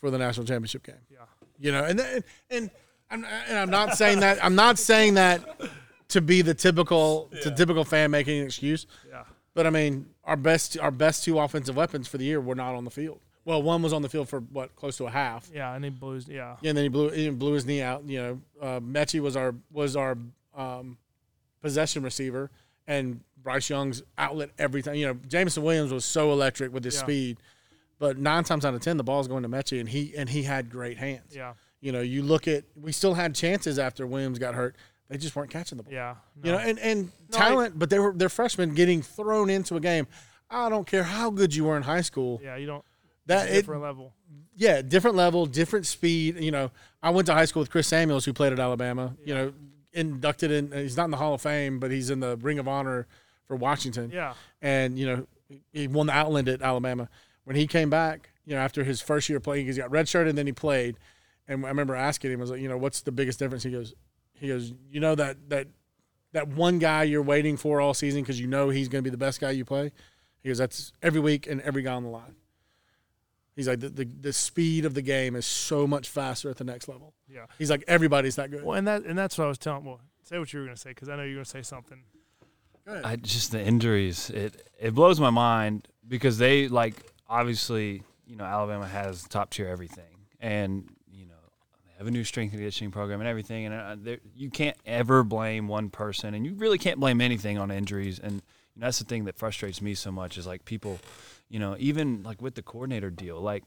for 0.00 0.10
the 0.10 0.18
national 0.18 0.46
championship 0.46 0.82
game 0.84 0.94
yeah. 1.10 1.18
you 1.58 1.72
know 1.72 1.82
and 1.84 1.98
and, 2.00 2.24
and 2.50 2.70
I'm 3.10 3.24
and 3.24 3.58
I'm 3.58 3.70
not 3.70 3.96
saying 3.96 4.20
that 4.20 4.42
I'm 4.44 4.54
not 4.54 4.78
saying 4.78 5.14
that 5.14 5.42
to 6.08 6.20
be 6.20 6.42
the 6.42 6.54
typical 6.54 7.28
the 7.44 7.50
typical 7.50 7.84
fan 7.84 8.10
making 8.10 8.38
an 8.40 8.46
excuse, 8.46 8.86
Yeah. 9.08 9.24
but 9.54 9.66
I 9.66 9.70
mean 9.70 10.06
our 10.24 10.36
best 10.36 10.78
our 10.78 10.90
best 10.90 11.24
two 11.24 11.38
offensive 11.38 11.76
weapons 11.76 12.08
for 12.08 12.18
the 12.18 12.24
year 12.24 12.40
were 12.40 12.54
not 12.54 12.74
on 12.74 12.84
the 12.84 12.90
field. 12.90 13.20
Well, 13.46 13.62
one 13.62 13.80
was 13.80 13.92
on 13.94 14.02
the 14.02 14.08
field 14.10 14.28
for 14.28 14.40
what 14.40 14.74
close 14.76 14.96
to 14.98 15.06
a 15.06 15.10
half, 15.10 15.48
Yeah, 15.54 15.72
and 15.74 15.82
he 15.82 15.88
blews. 15.90 16.26
Yeah, 16.28 16.56
yeah, 16.60 16.68
and 16.70 16.76
then 16.76 16.84
he 16.84 16.88
blew 16.88 17.08
he 17.10 17.30
blew 17.30 17.52
his 17.54 17.64
knee 17.64 17.80
out. 17.80 18.04
You 18.04 18.18
know, 18.18 18.40
uh, 18.60 18.80
Metchie 18.80 19.20
was 19.20 19.36
our 19.36 19.54
was 19.72 19.96
our 19.96 20.18
um, 20.54 20.98
possession 21.62 22.02
receiver, 22.02 22.50
and 22.86 23.20
Bryce 23.42 23.70
Young's 23.70 24.02
outlet 24.18 24.50
every 24.58 24.82
time. 24.82 24.96
You 24.96 25.06
know, 25.06 25.14
Jameson 25.28 25.62
Williams 25.62 25.92
was 25.92 26.04
so 26.04 26.32
electric 26.32 26.72
with 26.72 26.84
his 26.84 26.94
Yeah. 26.96 27.00
speed, 27.02 27.36
but 27.98 28.18
nine 28.18 28.44
times 28.44 28.64
out 28.64 28.74
of 28.74 28.80
ten, 28.80 28.96
the 28.96 29.04
ball's 29.04 29.28
going 29.28 29.42
to 29.44 29.48
Metchie, 29.48 29.78
and 29.80 29.88
he 29.88 30.12
and 30.16 30.28
he 30.28 30.42
had 30.42 30.68
great 30.70 30.98
hands 30.98 31.34
yeah, 31.34 31.54
You 31.80 31.92
know, 31.92 32.00
you 32.00 32.22
look 32.22 32.48
at 32.48 32.64
we 32.74 32.90
still 32.92 33.14
had 33.14 33.34
chances 33.34 33.78
after 33.78 34.06
Williams 34.06 34.38
got 34.40 34.54
hurt. 34.56 34.74
They 35.08 35.18
just 35.18 35.36
weren't 35.36 35.50
catching 35.52 35.78
the 35.78 35.84
ball. 35.84 35.92
Yeah. 35.92 36.16
You 36.42 36.50
know, 36.50 36.58
and, 36.58 36.80
and 36.80 37.12
No, 37.30 37.38
talent, 37.38 37.78
but 37.78 37.90
they 37.90 38.00
were 38.00 38.12
they're 38.12 38.28
freshmen 38.28 38.74
getting 38.74 39.02
thrown 39.02 39.50
into 39.50 39.76
a 39.76 39.80
game. 39.80 40.08
I 40.50 40.68
don't 40.68 40.84
care 40.86 41.04
how 41.04 41.30
good 41.30 41.54
you 41.54 41.64
were 41.64 41.76
in 41.76 41.84
high 41.84 42.00
school. 42.00 42.40
yeah, 42.42 42.56
you 42.56 42.66
don't. 42.66 42.84
That 43.26 43.48
it, 43.50 43.54
different 43.54 43.82
level. 43.82 44.14
yeah, 44.54 44.82
different 44.82 45.16
level, 45.16 45.46
different 45.46 45.86
speed. 45.86 46.38
You 46.40 46.50
know, 46.50 46.70
I 47.02 47.10
went 47.10 47.26
to 47.26 47.34
high 47.34 47.44
school 47.44 47.60
with 47.60 47.70
Chris 47.70 47.86
Samuels, 47.88 48.24
who 48.24 48.32
played 48.32 48.52
at 48.52 48.60
Alabama. 48.60 49.14
You 49.24 49.34
know, 49.34 49.52
inducted 49.92 50.50
in. 50.50 50.72
He's 50.72 50.96
not 50.96 51.06
in 51.06 51.10
the 51.10 51.16
Hall 51.16 51.34
of 51.34 51.42
Fame, 51.42 51.78
but 51.78 51.90
he's 51.90 52.10
in 52.10 52.20
the 52.20 52.36
Ring 52.36 52.58
of 52.58 52.68
Honor 52.68 53.06
for 53.46 53.56
Washington. 53.56 54.10
Yeah. 54.12 54.34
And 54.62 54.98
you 54.98 55.06
know, 55.06 55.26
he 55.72 55.88
won 55.88 56.06
the 56.06 56.12
Outland 56.12 56.48
at 56.48 56.62
Alabama. 56.62 57.08
When 57.44 57.56
he 57.56 57.66
came 57.66 57.90
back, 57.90 58.30
you 58.44 58.54
know, 58.54 58.60
after 58.60 58.84
his 58.84 59.00
first 59.00 59.28
year 59.28 59.40
playing, 59.40 59.66
he 59.66 59.72
got 59.72 59.90
redshirted 59.90 60.28
and 60.28 60.38
then 60.38 60.46
he 60.46 60.52
played. 60.52 60.96
And 61.48 61.64
I 61.64 61.68
remember 61.68 61.94
asking 61.94 62.32
him, 62.32 62.40
I 62.40 62.42
was 62.42 62.50
like, 62.50 62.60
you 62.60 62.68
know, 62.68 62.76
what's 62.76 63.02
the 63.02 63.12
biggest 63.12 63.38
difference? 63.38 63.62
He 63.62 63.70
goes, 63.70 63.94
he 64.34 64.48
goes, 64.48 64.72
you 64.90 65.00
know 65.00 65.14
that 65.14 65.48
that 65.48 65.68
that 66.32 66.48
one 66.48 66.78
guy 66.78 67.04
you're 67.04 67.22
waiting 67.22 67.56
for 67.56 67.80
all 67.80 67.94
season 67.94 68.22
because 68.22 68.40
you 68.40 68.46
know 68.46 68.68
he's 68.68 68.88
going 68.88 69.02
to 69.02 69.08
be 69.08 69.12
the 69.12 69.16
best 69.16 69.40
guy 69.40 69.50
you 69.52 69.64
play. 69.64 69.92
He 70.42 70.48
goes, 70.48 70.58
that's 70.58 70.92
every 71.02 71.20
week 71.20 71.46
and 71.46 71.60
every 71.62 71.82
guy 71.82 71.94
on 71.94 72.02
the 72.02 72.08
line. 72.10 72.34
He's 73.56 73.66
like 73.66 73.80
the, 73.80 73.88
the 73.88 74.04
the 74.04 74.32
speed 74.34 74.84
of 74.84 74.92
the 74.92 75.00
game 75.02 75.34
is 75.34 75.46
so 75.46 75.86
much 75.86 76.08
faster 76.10 76.50
at 76.50 76.58
the 76.58 76.64
next 76.64 76.88
level. 76.88 77.14
Yeah. 77.26 77.46
He's 77.58 77.70
like 77.70 77.82
everybody's 77.88 78.36
that 78.36 78.50
good. 78.50 78.62
Well, 78.62 78.76
and 78.76 78.86
that 78.86 79.04
and 79.04 79.18
that's 79.18 79.38
what 79.38 79.46
I 79.46 79.48
was 79.48 79.58
telling. 79.58 79.84
Well, 79.84 80.00
say 80.24 80.38
what 80.38 80.52
you 80.52 80.60
were 80.60 80.66
gonna 80.66 80.76
say 80.76 80.90
because 80.90 81.08
I 81.08 81.16
know 81.16 81.22
you're 81.22 81.36
gonna 81.36 81.46
say 81.46 81.62
something. 81.62 82.02
Go 82.84 82.92
ahead. 82.92 83.04
I 83.06 83.16
just 83.16 83.52
the 83.52 83.60
injuries. 83.60 84.28
It 84.28 84.70
it 84.78 84.94
blows 84.94 85.18
my 85.18 85.30
mind 85.30 85.88
because 86.06 86.36
they 86.36 86.68
like 86.68 86.96
obviously 87.28 88.02
you 88.26 88.36
know 88.36 88.44
Alabama 88.44 88.86
has 88.86 89.22
top 89.24 89.50
tier 89.50 89.68
everything, 89.68 90.04
and 90.38 90.88
you 91.10 91.24
know 91.24 91.34
they 91.86 91.96
have 91.96 92.06
a 92.06 92.10
new 92.10 92.24
strength 92.24 92.52
and 92.52 92.60
conditioning 92.60 92.90
program 92.90 93.20
and 93.20 93.28
everything, 93.28 93.64
and 93.64 94.06
uh, 94.06 94.16
you 94.34 94.50
can't 94.50 94.76
ever 94.84 95.24
blame 95.24 95.66
one 95.66 95.88
person, 95.88 96.34
and 96.34 96.44
you 96.44 96.54
really 96.56 96.78
can't 96.78 97.00
blame 97.00 97.22
anything 97.22 97.56
on 97.56 97.70
injuries, 97.70 98.18
and 98.18 98.42
know, 98.80 98.86
that's 98.86 98.98
the 98.98 99.04
thing 99.04 99.24
that 99.24 99.36
frustrates 99.36 99.80
me 99.82 99.94
so 99.94 100.12
much 100.12 100.38
is 100.38 100.46
like 100.46 100.64
people, 100.64 100.98
you 101.48 101.58
know, 101.58 101.76
even 101.78 102.22
like 102.22 102.40
with 102.42 102.54
the 102.54 102.62
coordinator 102.62 103.10
deal, 103.10 103.40
like 103.40 103.64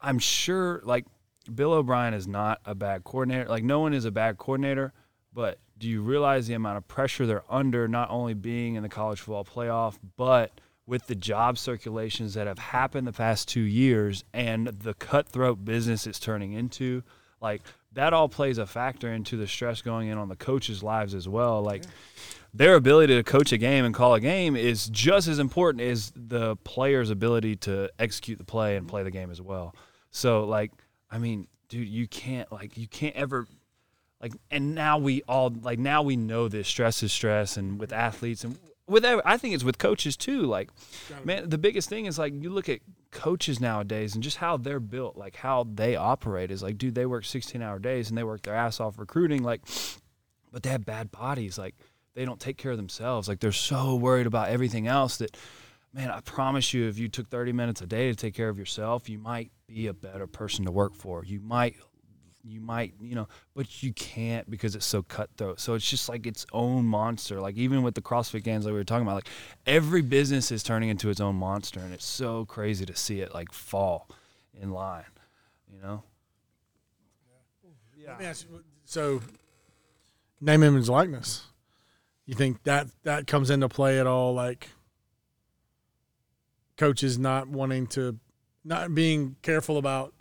I'm 0.00 0.18
sure 0.18 0.80
like 0.84 1.06
Bill 1.52 1.72
O'Brien 1.72 2.14
is 2.14 2.26
not 2.26 2.60
a 2.64 2.74
bad 2.74 3.04
coordinator. 3.04 3.48
Like 3.48 3.64
no 3.64 3.80
one 3.80 3.94
is 3.94 4.04
a 4.04 4.10
bad 4.10 4.38
coordinator, 4.38 4.92
but 5.32 5.58
do 5.78 5.88
you 5.88 6.02
realize 6.02 6.46
the 6.46 6.54
amount 6.54 6.78
of 6.78 6.86
pressure 6.86 7.26
they're 7.26 7.44
under 7.50 7.88
not 7.88 8.10
only 8.10 8.34
being 8.34 8.76
in 8.76 8.82
the 8.82 8.88
college 8.88 9.20
football 9.20 9.44
playoff, 9.44 9.98
but 10.16 10.52
with 10.86 11.06
the 11.06 11.14
job 11.14 11.58
circulations 11.58 12.34
that 12.34 12.46
have 12.46 12.58
happened 12.58 13.06
the 13.06 13.12
past 13.12 13.48
2 13.48 13.60
years 13.60 14.24
and 14.32 14.66
the 14.66 14.94
cutthroat 14.94 15.64
business 15.64 16.06
it's 16.06 16.18
turning 16.18 16.52
into, 16.52 17.02
like 17.40 17.62
that 17.92 18.12
all 18.12 18.28
plays 18.28 18.58
a 18.58 18.66
factor 18.66 19.12
into 19.12 19.36
the 19.36 19.46
stress 19.46 19.82
going 19.82 20.08
in 20.08 20.18
on 20.18 20.28
the 20.28 20.36
coaches' 20.36 20.82
lives 20.82 21.14
as 21.14 21.28
well. 21.28 21.62
Like 21.62 21.82
their 22.54 22.74
ability 22.74 23.14
to 23.16 23.22
coach 23.22 23.52
a 23.52 23.58
game 23.58 23.84
and 23.84 23.94
call 23.94 24.14
a 24.14 24.20
game 24.20 24.56
is 24.56 24.88
just 24.88 25.26
as 25.28 25.38
important 25.38 25.82
as 25.82 26.12
the 26.14 26.56
player's 26.56 27.10
ability 27.10 27.56
to 27.56 27.90
execute 27.98 28.38
the 28.38 28.44
play 28.44 28.76
and 28.76 28.86
play 28.86 29.02
the 29.02 29.10
game 29.10 29.30
as 29.30 29.40
well. 29.40 29.74
So 30.10 30.44
like, 30.44 30.70
I 31.10 31.18
mean, 31.18 31.48
dude, 31.68 31.88
you 31.88 32.06
can't 32.06 32.50
like 32.52 32.76
you 32.76 32.86
can't 32.86 33.16
ever 33.16 33.46
like 34.20 34.32
and 34.50 34.74
now 34.74 34.98
we 34.98 35.22
all 35.22 35.52
like 35.62 35.78
now 35.78 36.02
we 36.02 36.16
know 36.16 36.48
this 36.48 36.68
stress 36.68 37.02
is 37.02 37.12
stress 37.12 37.56
and 37.56 37.80
with 37.80 37.92
athletes 37.92 38.44
and 38.44 38.58
with 38.86 39.04
I 39.04 39.36
think 39.38 39.54
it's 39.54 39.64
with 39.64 39.78
coaches 39.78 40.16
too. 40.16 40.42
Like, 40.42 40.70
man, 41.24 41.48
the 41.48 41.58
biggest 41.58 41.88
thing 41.88 42.06
is 42.06 42.18
like 42.18 42.34
you 42.34 42.50
look 42.50 42.68
at 42.68 42.80
coaches 43.10 43.60
nowadays 43.60 44.14
and 44.14 44.22
just 44.22 44.38
how 44.38 44.56
they're 44.56 44.80
built, 44.80 45.16
like 45.16 45.36
how 45.36 45.66
they 45.72 45.96
operate 45.96 46.50
is 46.50 46.62
like, 46.62 46.78
dude, 46.78 46.94
they 46.94 47.06
work 47.06 47.24
16 47.24 47.62
hour 47.62 47.78
days 47.78 48.08
and 48.08 48.18
they 48.18 48.24
work 48.24 48.42
their 48.42 48.54
ass 48.54 48.80
off 48.80 48.98
recruiting, 48.98 49.42
like, 49.42 49.62
but 50.50 50.62
they 50.62 50.70
have 50.70 50.84
bad 50.84 51.10
bodies. 51.10 51.56
Like, 51.58 51.76
they 52.14 52.24
don't 52.24 52.40
take 52.40 52.56
care 52.56 52.72
of 52.72 52.76
themselves. 52.76 53.28
Like, 53.28 53.40
they're 53.40 53.52
so 53.52 53.94
worried 53.94 54.26
about 54.26 54.48
everything 54.48 54.86
else 54.86 55.18
that, 55.18 55.36
man, 55.92 56.10
I 56.10 56.20
promise 56.20 56.74
you, 56.74 56.88
if 56.88 56.98
you 56.98 57.08
took 57.08 57.28
30 57.28 57.52
minutes 57.52 57.80
a 57.80 57.86
day 57.86 58.10
to 58.10 58.16
take 58.16 58.34
care 58.34 58.48
of 58.48 58.58
yourself, 58.58 59.08
you 59.08 59.18
might 59.18 59.50
be 59.66 59.86
a 59.86 59.94
better 59.94 60.26
person 60.26 60.64
to 60.66 60.70
work 60.70 60.94
for. 60.94 61.24
You 61.24 61.40
might 61.40 61.76
you 62.44 62.60
might, 62.60 62.94
you 63.00 63.14
know, 63.14 63.28
but 63.54 63.82
you 63.82 63.92
can't 63.92 64.48
because 64.50 64.74
it's 64.74 64.86
so 64.86 65.02
cutthroat. 65.02 65.60
So 65.60 65.74
it's 65.74 65.88
just 65.88 66.08
like 66.08 66.26
its 66.26 66.44
own 66.52 66.84
monster. 66.84 67.40
Like 67.40 67.56
even 67.56 67.82
with 67.82 67.94
the 67.94 68.02
CrossFit 68.02 68.42
games 68.42 68.64
like 68.64 68.72
we 68.72 68.78
were 68.78 68.84
talking 68.84 69.06
about, 69.06 69.14
like 69.14 69.28
every 69.66 70.02
business 70.02 70.50
is 70.50 70.62
turning 70.62 70.88
into 70.88 71.08
its 71.08 71.20
own 71.20 71.36
monster 71.36 71.80
and 71.80 71.94
it's 71.94 72.04
so 72.04 72.44
crazy 72.44 72.84
to 72.86 72.96
see 72.96 73.20
it 73.20 73.32
like 73.34 73.52
fall 73.52 74.08
in 74.60 74.70
line, 74.70 75.04
you 75.72 75.80
know? 75.80 76.02
Yeah. 77.96 78.18
You, 78.20 78.64
so, 78.84 79.20
name, 80.40 80.64
image, 80.64 80.88
likeness. 80.88 81.46
You 82.26 82.34
think 82.34 82.62
that 82.64 82.86
that 83.02 83.26
comes 83.26 83.50
into 83.50 83.68
play 83.68 83.98
at 83.98 84.06
all? 84.06 84.32
Like 84.34 84.68
coaches 86.76 87.18
not 87.18 87.48
wanting 87.48 87.86
to, 87.88 88.18
not 88.64 88.94
being 88.94 89.36
careful 89.42 89.78
about 89.78 90.14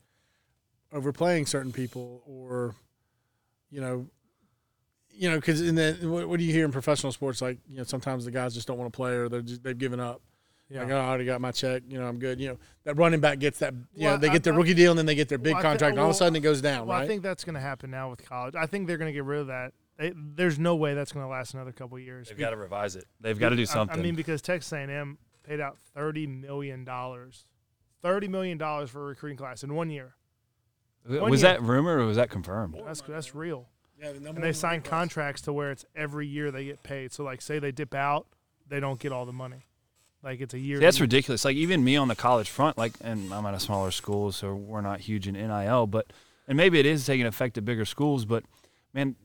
overplaying 0.91 1.45
certain 1.45 1.71
people, 1.71 2.21
or 2.25 2.75
you 3.69 3.81
know, 3.81 4.07
you 5.11 5.29
know, 5.29 5.35
because 5.37 5.61
in 5.61 5.75
the 5.75 5.97
what, 6.03 6.27
what 6.27 6.39
do 6.39 6.45
you 6.45 6.51
hear 6.53 6.65
in 6.65 6.71
professional 6.71 7.11
sports? 7.11 7.41
Like 7.41 7.59
you 7.69 7.77
know, 7.77 7.83
sometimes 7.83 8.25
the 8.25 8.31
guys 8.31 8.53
just 8.53 8.67
don't 8.67 8.77
want 8.77 8.91
to 8.91 8.95
play, 8.97 9.11
or 9.13 9.29
they're 9.29 9.41
just, 9.41 9.63
they've 9.63 9.77
given 9.77 9.99
up. 9.99 10.21
Yeah. 10.69 10.83
Like, 10.83 10.91
oh, 10.93 10.97
I 10.99 11.05
already 11.09 11.25
got 11.25 11.41
my 11.41 11.51
check. 11.51 11.83
You 11.89 11.99
know, 11.99 12.07
I'm 12.07 12.17
good. 12.17 12.39
You 12.39 12.47
know, 12.49 12.57
that 12.85 12.95
running 12.95 13.19
back 13.19 13.39
gets 13.39 13.59
that. 13.59 13.73
You 13.93 14.05
Well, 14.05 14.11
know, 14.15 14.21
they 14.21 14.29
I- 14.29 14.33
get 14.33 14.43
their 14.43 14.53
I- 14.53 14.57
rookie 14.57 14.73
deal, 14.73 14.91
and 14.93 14.97
then 14.97 15.05
they 15.05 15.15
get 15.15 15.27
their 15.27 15.37
big 15.37 15.53
Well, 15.55 15.61
contract. 15.63 15.91
and 15.91 15.99
all 15.99 16.05
of 16.09 16.15
a 16.15 16.17
sudden, 16.17 16.35
it 16.37 16.39
goes 16.39 16.61
down. 16.61 16.87
well, 16.87 16.97
right? 16.97 17.03
I 17.03 17.07
think 17.07 17.21
that's 17.23 17.43
going 17.43 17.55
to 17.55 17.59
happen 17.61 17.91
now 17.91 18.09
with 18.09 18.23
college. 18.27 18.55
I 18.55 18.65
think 18.67 18.87
they're 18.87 18.97
going 18.97 19.09
to 19.09 19.13
get 19.13 19.25
rid 19.25 19.41
of 19.41 19.47
that. 19.47 19.73
They, 20.01 20.13
there's 20.15 20.57
no 20.57 20.75
way 20.75 20.95
that's 20.95 21.11
going 21.11 21.23
to 21.23 21.29
last 21.29 21.53
another 21.53 21.71
couple 21.71 21.97
of 21.97 22.03
years. 22.03 22.27
They've 22.27 22.37
got 22.37 22.49
to 22.49 22.57
revise 22.57 22.95
it. 22.95 23.05
They've 23.19 23.37
got 23.37 23.49
to 23.49 23.55
do 23.55 23.67
something. 23.67 23.99
I, 23.99 24.01
mean, 24.01 24.15
because 24.15 24.41
Texas 24.41 24.73
A&M 24.73 25.19
paid 25.43 25.59
out 25.59 25.77
thirty 25.93 26.25
million 26.25 26.83
dollars, 26.83 27.45
thirty 28.01 28.27
million 28.27 28.57
dollars 28.57 28.89
for 28.89 29.01
a 29.01 29.05
recruiting 29.05 29.37
class 29.37 29.63
in 29.63 29.75
one 29.75 29.91
year. 29.91 30.15
one 31.05 31.29
was 31.29 31.43
year. 31.43 31.51
that 31.51 31.61
rumor 31.61 31.99
or 31.99 32.05
was 32.07 32.17
that 32.17 32.31
confirmed? 32.31 32.81
That's 32.83 33.01
that's 33.01 33.35
real. 33.35 33.67
yeah, 34.01 34.11
the 34.11 34.19
number 34.19 34.39
And 34.39 34.43
they 34.43 34.53
sign 34.53 34.81
contracts 34.81 35.43
to 35.43 35.53
where 35.53 35.69
it's 35.69 35.85
every 35.95 36.25
year 36.25 36.49
they 36.49 36.65
get 36.65 36.81
paid. 36.81 37.13
So 37.13 37.23
like, 37.23 37.39
say 37.39 37.59
they 37.59 37.71
dip 37.71 37.93
out, 37.93 38.25
they 38.67 38.79
don't 38.79 38.99
get 38.99 39.11
all 39.11 39.27
the 39.27 39.33
money. 39.33 39.67
Like 40.23 40.41
it's 40.41 40.55
a 40.55 40.59
year. 40.59 40.77
See, 40.77 40.81
that's 40.85 40.97
to- 40.97 41.03
ridiculous. 41.03 41.45
Like 41.45 41.57
even 41.57 41.83
me 41.83 41.95
on 41.95 42.07
the 42.07 42.15
college 42.15 42.49
front, 42.49 42.75
like, 42.75 42.93
and 43.01 43.31
I'm 43.31 43.45
at 43.45 43.53
a 43.53 43.59
smaller 43.59 43.91
school, 43.91 44.31
so 44.31 44.55
we're 44.55 44.81
not 44.81 45.01
huge 45.01 45.27
in 45.27 45.35
NIL, 45.35 45.85
but 45.85 46.11
and 46.47 46.57
maybe 46.57 46.79
it 46.79 46.87
is 46.87 47.05
taking 47.05 47.27
effect 47.27 47.55
at 47.59 47.65
bigger 47.65 47.85
schools, 47.85 48.25
but 48.25 48.43
man, 48.95 49.15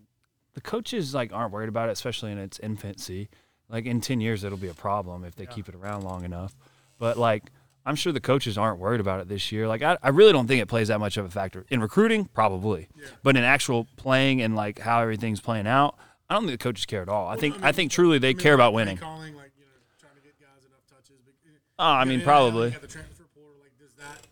the 0.57 0.61
coaches 0.63 1.15
like 1.15 1.33
aren't 1.33 1.53
worried 1.53 1.69
about 1.69 1.91
it, 1.91 1.93
especially 1.93 2.33
in 2.33 2.39
its 2.39 2.59
infancy. 2.59 3.29
Like 3.69 3.85
in 3.85 4.01
ten 4.01 4.21
years, 4.21 4.43
it'll 4.43 4.57
be 4.59 4.69
a 4.69 4.75
problem 4.75 5.23
if 5.23 5.37
they 5.37 5.45
Yeah. 5.45 5.51
keep 5.51 5.69
it 5.69 5.75
around 5.75 6.03
long 6.03 6.25
enough. 6.25 6.57
But 6.99 7.19
like, 7.19 7.45
I'm 7.85 7.95
sure 7.95 8.11
the 8.13 8.21
coaches 8.21 8.57
aren't 8.57 8.79
worried 8.79 9.01
about 9.01 9.21
it 9.21 9.29
this 9.29 9.53
year. 9.53 9.69
Like, 9.69 9.83
I, 9.83 9.99
I 10.03 10.09
really 10.09 10.33
don't 10.33 10.47
think 10.49 10.63
it 10.63 10.67
plays 10.67 10.89
that 10.89 10.99
much 10.99 11.17
of 11.19 11.27
a 11.27 11.31
factor 11.31 11.67
in 11.69 11.81
recruiting, 11.81 12.25
probably, 12.33 12.89
but 13.23 13.37
in 13.37 13.45
actual 13.45 13.87
playing 13.97 14.41
and 14.41 14.57
like 14.57 14.79
how 14.81 15.01
everything's 15.03 15.41
playing 15.43 15.67
out, 15.67 15.95
I 16.31 16.35
don't 16.35 16.47
think 16.47 16.59
the 16.59 16.65
coaches 16.65 16.87
care 16.87 17.03
at 17.03 17.09
all. 17.11 17.29
I 17.29 17.37
think 17.37 17.63
I 17.63 17.71
think 17.73 17.93
truly 17.93 18.19
they 18.19 18.33
care 18.35 18.55
about 18.55 18.73
winning. 18.73 18.97
Calling, 18.97 19.37
like, 19.37 19.53
you 19.59 19.65
know, 19.67 19.71
trying 20.01 20.15
to 20.17 20.23
get 20.23 20.41
guys 20.41 20.65
enough 20.65 20.87
touches. 20.89 21.21
But, 21.25 21.35
Oh, 21.79 21.85
I 21.85 22.05
mean, 22.05 22.13
you 22.15 22.19
know, 22.21 22.25
probably. 22.25 22.67
you 22.69 22.73
got 22.73 22.81
the 22.81 22.89
transfer 22.89 23.25
portal. 23.35 23.53
Like, 23.61 23.77
does 23.79 23.93
that, 23.99 24.27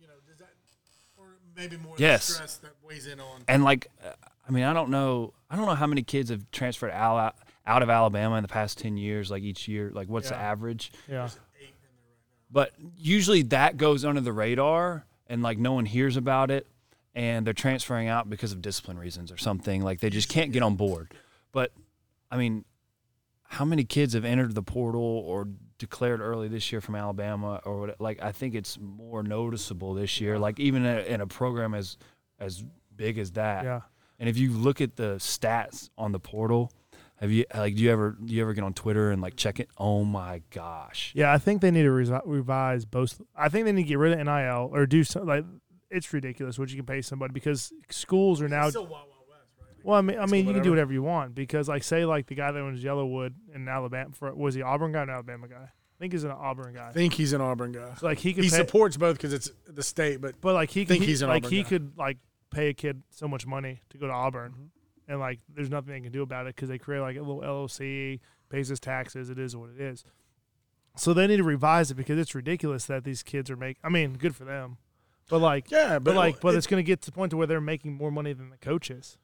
you 0.00 0.08
know, 0.08 0.14
does 0.28 0.38
that, 0.38 0.50
or 1.16 1.36
maybe 1.56 1.76
more 1.76 1.94
Yes. 1.96 2.24
stress 2.24 2.56
that 2.56 2.72
weighs 2.82 3.06
in 3.06 3.20
on. 3.20 3.44
and 3.46 3.62
like 3.62 3.86
uh, 4.04 4.08
I 4.48 4.52
mean 4.52 4.64
I 4.64 4.72
don't 4.72 4.90
know 4.90 5.34
I 5.50 5.56
don't 5.56 5.66
know 5.66 5.74
how 5.74 5.86
many 5.86 6.02
kids 6.02 6.30
have 6.30 6.50
transferred 6.50 6.90
out 6.90 7.36
out 7.66 7.82
of 7.82 7.90
Alabama 7.90 8.36
in 8.36 8.42
the 8.42 8.48
past 8.48 8.78
10 8.78 8.96
years 8.96 9.30
like 9.30 9.42
each 9.42 9.68
year 9.68 9.90
like 9.94 10.08
what's 10.08 10.30
the 10.30 10.36
average? 10.36 10.90
Yeah. 11.06 11.28
but 12.50 12.72
usually 12.96 13.42
that 13.42 13.76
goes 13.76 14.04
under 14.04 14.20
the 14.20 14.32
radar 14.32 15.04
and 15.26 15.42
like 15.42 15.58
no 15.58 15.72
one 15.72 15.84
hears 15.84 16.16
about 16.16 16.50
it 16.50 16.66
and 17.14 17.46
they're 17.46 17.54
transferring 17.54 18.08
out 18.08 18.30
because 18.30 18.52
of 18.52 18.62
discipline 18.62 18.98
reasons 18.98 19.30
or 19.30 19.36
something 19.36 19.82
like 19.82 20.00
they 20.00 20.10
just 20.10 20.28
can't 20.28 20.52
get 20.52 20.62
on 20.62 20.76
board. 20.76 21.12
But 21.52 21.72
I 22.30 22.38
mean 22.38 22.64
how 23.44 23.64
many 23.64 23.84
kids 23.84 24.14
have 24.14 24.24
entered 24.24 24.54
the 24.54 24.62
portal 24.62 25.02
or 25.02 25.48
declared 25.78 26.20
early 26.20 26.48
this 26.48 26.72
year 26.72 26.80
from 26.80 26.94
Alabama 26.94 27.60
or 27.64 27.80
what 27.80 28.00
like 28.00 28.22
I 28.22 28.32
think 28.32 28.54
it's 28.54 28.78
more 28.78 29.22
noticeable 29.22 29.94
this 29.94 30.20
year 30.20 30.38
like 30.38 30.58
even 30.58 30.84
in 30.84 30.98
a, 30.98 31.00
in 31.02 31.20
a 31.20 31.26
program 31.26 31.74
as 31.74 31.98
as 32.38 32.64
big 32.96 33.18
as 33.18 33.32
that. 33.32 33.64
Yeah. 33.64 33.80
And 34.18 34.28
if 34.28 34.36
you 34.38 34.50
look 34.52 34.80
at 34.80 34.96
the 34.96 35.16
stats 35.16 35.90
on 35.98 36.12
the 36.12 36.18
portal, 36.20 36.72
have 37.16 37.30
you 37.30 37.44
like 37.54 37.74
do 37.74 37.82
you 37.82 37.90
ever 37.90 38.16
do 38.24 38.32
you 38.34 38.42
ever 38.42 38.54
get 38.54 38.64
on 38.64 38.74
Twitter 38.74 39.10
and 39.10 39.20
like 39.22 39.36
check 39.36 39.58
it? 39.60 39.68
Oh 39.78 40.04
my 40.04 40.42
gosh. 40.50 41.12
Yeah, 41.14 41.32
I 41.32 41.38
think 41.38 41.60
they 41.62 41.70
need 41.70 41.82
to 41.82 41.88
resi- 41.90 42.22
revise 42.24 42.84
both. 42.84 43.20
I 43.36 43.48
think 43.48 43.64
they 43.66 43.72
need 43.72 43.82
to 43.82 43.88
get 43.88 43.98
rid 43.98 44.12
of 44.18 44.24
NIL 44.24 44.70
or 44.72 44.86
do 44.86 45.02
something 45.04 45.28
like 45.28 45.44
it's 45.90 46.12
ridiculous 46.12 46.58
what 46.58 46.70
you 46.70 46.76
can 46.76 46.86
pay 46.86 47.00
somebody 47.02 47.32
because 47.32 47.72
schools 47.90 48.40
are 48.42 48.48
now. 48.48 48.68
Still 48.70 48.82
Wild 48.82 49.08
Wild 49.08 49.26
West, 49.30 49.48
right? 49.58 49.84
Well, 49.84 49.96
I 49.98 50.02
mean, 50.02 50.18
I 50.18 50.26
mean, 50.26 50.46
you 50.46 50.52
can 50.52 50.62
do 50.62 50.70
whatever. 50.70 50.88
whatever 50.88 50.92
you 50.92 51.02
want 51.02 51.34
because, 51.34 51.66
like, 51.68 51.82
say, 51.82 52.04
like 52.04 52.26
the 52.26 52.34
guy 52.34 52.52
that 52.52 52.60
owns 52.60 52.84
Yellowwood 52.84 53.32
in 53.54 53.66
Alabama, 53.68 54.10
for 54.12 54.34
was 54.34 54.54
he 54.54 54.60
Auburn 54.62 54.92
guy 54.92 55.00
or 55.00 55.02
an 55.04 55.10
Alabama 55.10 55.48
guy? 55.48 55.64
I 55.64 55.98
think 55.98 56.12
he's 56.12 56.24
an 56.24 56.30
Auburn 56.30 56.74
guy. 56.74 56.88
I 56.90 56.92
think 56.92 57.14
he's 57.14 57.32
an 57.32 57.40
Auburn 57.40 57.72
guy. 57.72 57.94
So, 57.98 58.06
like 58.06 58.18
he 58.18 58.32
could 58.34 58.44
He 58.44 58.50
pay, 58.50 58.56
supports 58.56 58.96
both 58.98 59.16
because 59.16 59.32
it's 59.32 59.50
the 59.66 59.82
state, 59.82 60.20
but 60.20 60.40
but 60.40 60.52
like 60.54 60.70
he 60.70 60.82
could 60.84 60.88
think 60.90 61.02
he- 61.04 61.08
he's 61.08 61.22
an 61.22 61.28
like 61.28 61.44
Auburn 61.44 61.50
he 61.56 61.62
guy. 61.62 61.68
could 61.70 61.92
like 61.98 62.18
pay 62.50 62.68
a 62.68 62.74
kid 62.74 63.02
so 63.10 63.28
much 63.28 63.46
money 63.46 63.82
to 63.90 63.98
go 63.98 64.06
to 64.06 64.12
Auburn, 64.12 64.52
Mm-hmm. 64.52 65.10
and 65.12 65.20
like 65.20 65.40
there's 65.54 65.70
nothing 65.70 65.92
they 65.92 66.00
can 66.00 66.12
do 66.12 66.22
about 66.22 66.46
it 66.46 66.54
because 66.56 66.68
they 66.68 66.78
create 66.78 67.00
like 67.00 67.16
a 67.16 67.20
little 67.22 67.40
LLC, 67.42 68.20
pays 68.50 68.68
his 68.68 68.80
taxes. 68.80 69.30
It 69.30 69.38
is 69.38 69.54
what 69.56 69.70
it 69.70 69.80
is. 69.80 70.04
So 70.96 71.14
they 71.14 71.26
need 71.26 71.36
to 71.36 71.44
revise 71.44 71.90
it 71.90 71.94
because 71.94 72.18
it's 72.18 72.34
ridiculous 72.34 72.86
that 72.86 73.04
these 73.04 73.22
kids 73.22 73.50
are 73.50 73.56
making. 73.56 73.80
I 73.84 73.88
mean, 73.88 74.14
good 74.14 74.34
for 74.34 74.44
them, 74.44 74.78
but 75.28 75.38
like 75.40 75.70
yeah, 75.70 75.94
But 75.98 76.04
but, 76.04 76.16
like, 76.16 76.40
but 76.40 76.54
it- 76.54 76.58
it's 76.58 76.66
going 76.66 76.82
to 76.82 76.86
get 76.86 77.00
to 77.02 77.06
the 77.10 77.14
point 77.14 77.30
to 77.30 77.36
where 77.36 77.46
they're 77.46 77.60
making 77.60 77.92
more 77.94 78.10
money 78.10 78.32
than 78.32 78.50
the 78.50 78.56
coaches, 78.56 79.16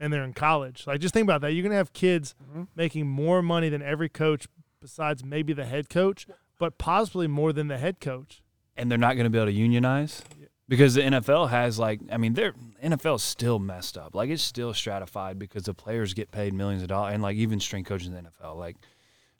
and 0.00 0.12
they're 0.12 0.24
in 0.24 0.34
college. 0.34 0.86
Like, 0.86 1.00
just 1.00 1.14
think 1.14 1.24
about 1.24 1.40
that. 1.40 1.52
You're 1.52 1.62
going 1.62 1.70
to 1.70 1.76
have 1.76 1.92
kids 1.92 2.34
Mhm. 2.54 2.68
making 2.76 3.06
more 3.08 3.40
money 3.42 3.68
than 3.68 3.80
every 3.82 4.08
coach, 4.08 4.46
besides 4.80 5.24
maybe 5.24 5.52
the 5.52 5.64
head 5.64 5.88
coach, 5.88 6.26
but 6.58 6.76
possibly 6.78 7.26
more 7.26 7.52
than 7.52 7.68
the 7.68 7.78
head 7.78 8.00
coach. 8.00 8.42
and 8.76 8.88
they're 8.90 8.96
not 8.98 9.14
going 9.14 9.24
to 9.24 9.30
be 9.30 9.36
able 9.38 9.46
to 9.46 9.52
unionize 9.52 10.22
because 10.68 10.94
the 10.94 11.00
NFL 11.02 11.48
has 11.50 11.78
like 11.78 12.00
I 12.12 12.16
mean 12.18 12.34
their 12.34 12.52
NFL 12.84 13.16
is 13.16 13.22
still 13.22 13.58
messed 13.58 13.96
up 13.98 14.14
like 14.14 14.30
it's 14.30 14.42
still 14.42 14.72
stratified 14.74 15.38
because 15.38 15.64
the 15.64 15.74
players 15.74 16.14
get 16.14 16.30
paid 16.30 16.52
millions 16.52 16.82
of 16.82 16.88
dollars 16.88 17.14
and 17.14 17.22
like 17.22 17.36
even 17.36 17.58
strength 17.60 17.88
coaches 17.88 18.08
in 18.08 18.14
the 18.14 18.20
NFL 18.22 18.56
like 18.56 18.76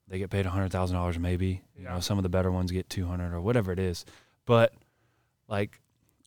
they 0.09 0.18
get 0.18 0.31
paid 0.31 0.47
hundred 0.47 0.72
thousand 0.72 0.97
dollars 0.97 1.18
maybe 1.18 1.62
you 1.76 1.85
Yeah. 1.85 1.95
know 1.95 2.01
some 2.01 2.18
of 2.18 2.22
the 2.22 2.29
better 2.31 2.51
ones 2.51 2.70
get 2.72 2.89
two 2.89 3.07
hundred 3.07 3.35
or 3.35 3.41
whatever 3.41 3.72
it 3.72 3.79
is 3.79 4.05
but 4.47 4.72
like 5.49 5.81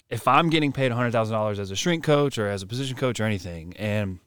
if 0.09 0.27
I'm 0.27 0.49
getting 0.49 0.71
paid 0.71 0.91
hundred 0.91 1.11
thousand 1.11 1.33
dollars 1.33 1.57
as 1.59 1.71
a 1.71 1.75
shrink 1.75 2.03
coach 2.03 2.37
or 2.37 2.47
as 2.47 2.61
a 2.61 2.67
position 2.67 2.95
coach 2.97 3.19
or 3.19 3.23
anything 3.23 3.73
and 3.77 4.19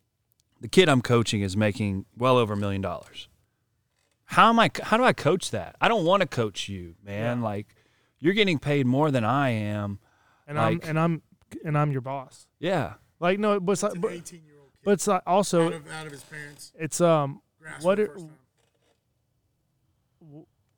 the 0.61 0.69
kid 0.69 0.89
I'm 0.89 1.03
coaching 1.03 1.43
is 1.43 1.57
making 1.57 2.05
well 2.17 2.37
over 2.37 2.55
a 2.55 2.57
million 2.57 2.81
dollars 2.81 3.29
how 4.25 4.49
am 4.49 4.59
I 4.59 4.71
how 4.83 4.97
do 4.97 5.05
I 5.05 5.13
coach 5.13 5.51
that 5.53 5.77
I 5.81 5.89
don't 5.89 6.05
want 6.05 6.23
to 6.23 6.27
coach 6.27 6.69
you 6.69 6.97
man 7.05 7.39
Yeah. 7.39 7.45
like 7.45 7.67
you're 8.19 8.35
getting 8.35 8.59
paid 8.59 8.87
more 8.87 9.11
than 9.11 9.23
I 9.23 9.51
am. 9.51 9.99
And 10.47 10.59
Like- 10.59 10.85
I'm 10.85 10.91
and 10.91 10.99
I'm 10.99 11.23
and 11.65 11.79
I'm 11.79 11.93
your 11.93 12.01
boss. 12.01 12.47
Yeah. 12.59 12.95
Like 13.21 13.39
no, 13.39 13.61
but 13.61 13.73
it's 13.73 13.83
like, 13.83 13.95
an 13.95 14.01
but, 14.01 14.13
18 14.13 14.45
year 14.45 14.57
old 14.61 14.73
kid 14.73 14.81
but 14.85 14.91
it's 14.93 15.07
like 15.07 15.23
also 15.27 15.67
out, 15.67 15.73
of, 15.75 15.91
out 15.91 16.07
of 16.07 16.13
his 16.13 16.23
parents' 16.25 16.73
it's 16.79 17.01
um 17.01 17.41
grasp 17.61 17.85
What 17.85 17.99
for 17.99 18.05
the 18.05 18.11
are- 18.11 18.15
first 18.15 18.27
time. 18.27 18.37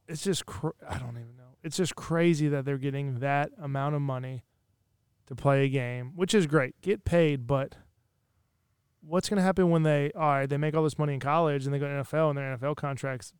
it's 0.08 0.22
just 0.22 0.46
cr- 0.46 0.68
I 0.88 0.98
don't 0.98 1.16
even 1.16 1.36
know. 1.36 1.42
It's 1.62 1.76
just 1.76 1.96
crazy 1.96 2.48
that 2.48 2.64
they're 2.64 2.78
getting 2.78 3.20
that 3.20 3.50
amount 3.60 3.94
of 3.96 4.02
money 4.02 4.44
to 5.26 5.34
play 5.34 5.64
a 5.64 5.68
game, 5.68 6.12
which 6.14 6.34
is 6.34 6.46
great. 6.46 6.80
Get 6.80 7.04
paid, 7.04 7.46
but 7.46 7.76
what's 9.00 9.28
going 9.28 9.38
to 9.38 9.42
happen 9.42 9.70
when 9.70 9.82
they 9.82 10.12
all 10.14 10.22
right, 10.28 10.48
they 10.48 10.56
make 10.56 10.76
all 10.76 10.84
this 10.84 10.98
money 10.98 11.14
in 11.14 11.20
college 11.20 11.64
and 11.64 11.74
they 11.74 11.78
go 11.78 11.86
to 11.88 12.02
NFL 12.04 12.30
and 12.30 12.38
their 12.38 12.56
NFL 12.56 12.76
contracts 12.76 13.32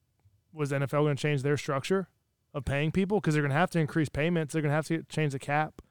was 0.52 0.70
the 0.70 0.76
NFL 0.76 1.04
going 1.04 1.16
to 1.16 1.22
change 1.22 1.42
their 1.42 1.56
structure 1.56 2.08
of 2.54 2.64
paying 2.64 2.90
people 2.90 3.20
because 3.20 3.34
they're 3.34 3.42
going 3.42 3.50
to 3.50 3.56
have 3.56 3.70
to 3.70 3.78
increase 3.78 4.08
payments, 4.08 4.52
they're 4.52 4.62
going 4.62 4.70
to 4.70 4.74
have 4.76 4.86
to 4.86 5.02
change 5.04 5.32
the 5.32 5.38
cap 5.38 5.82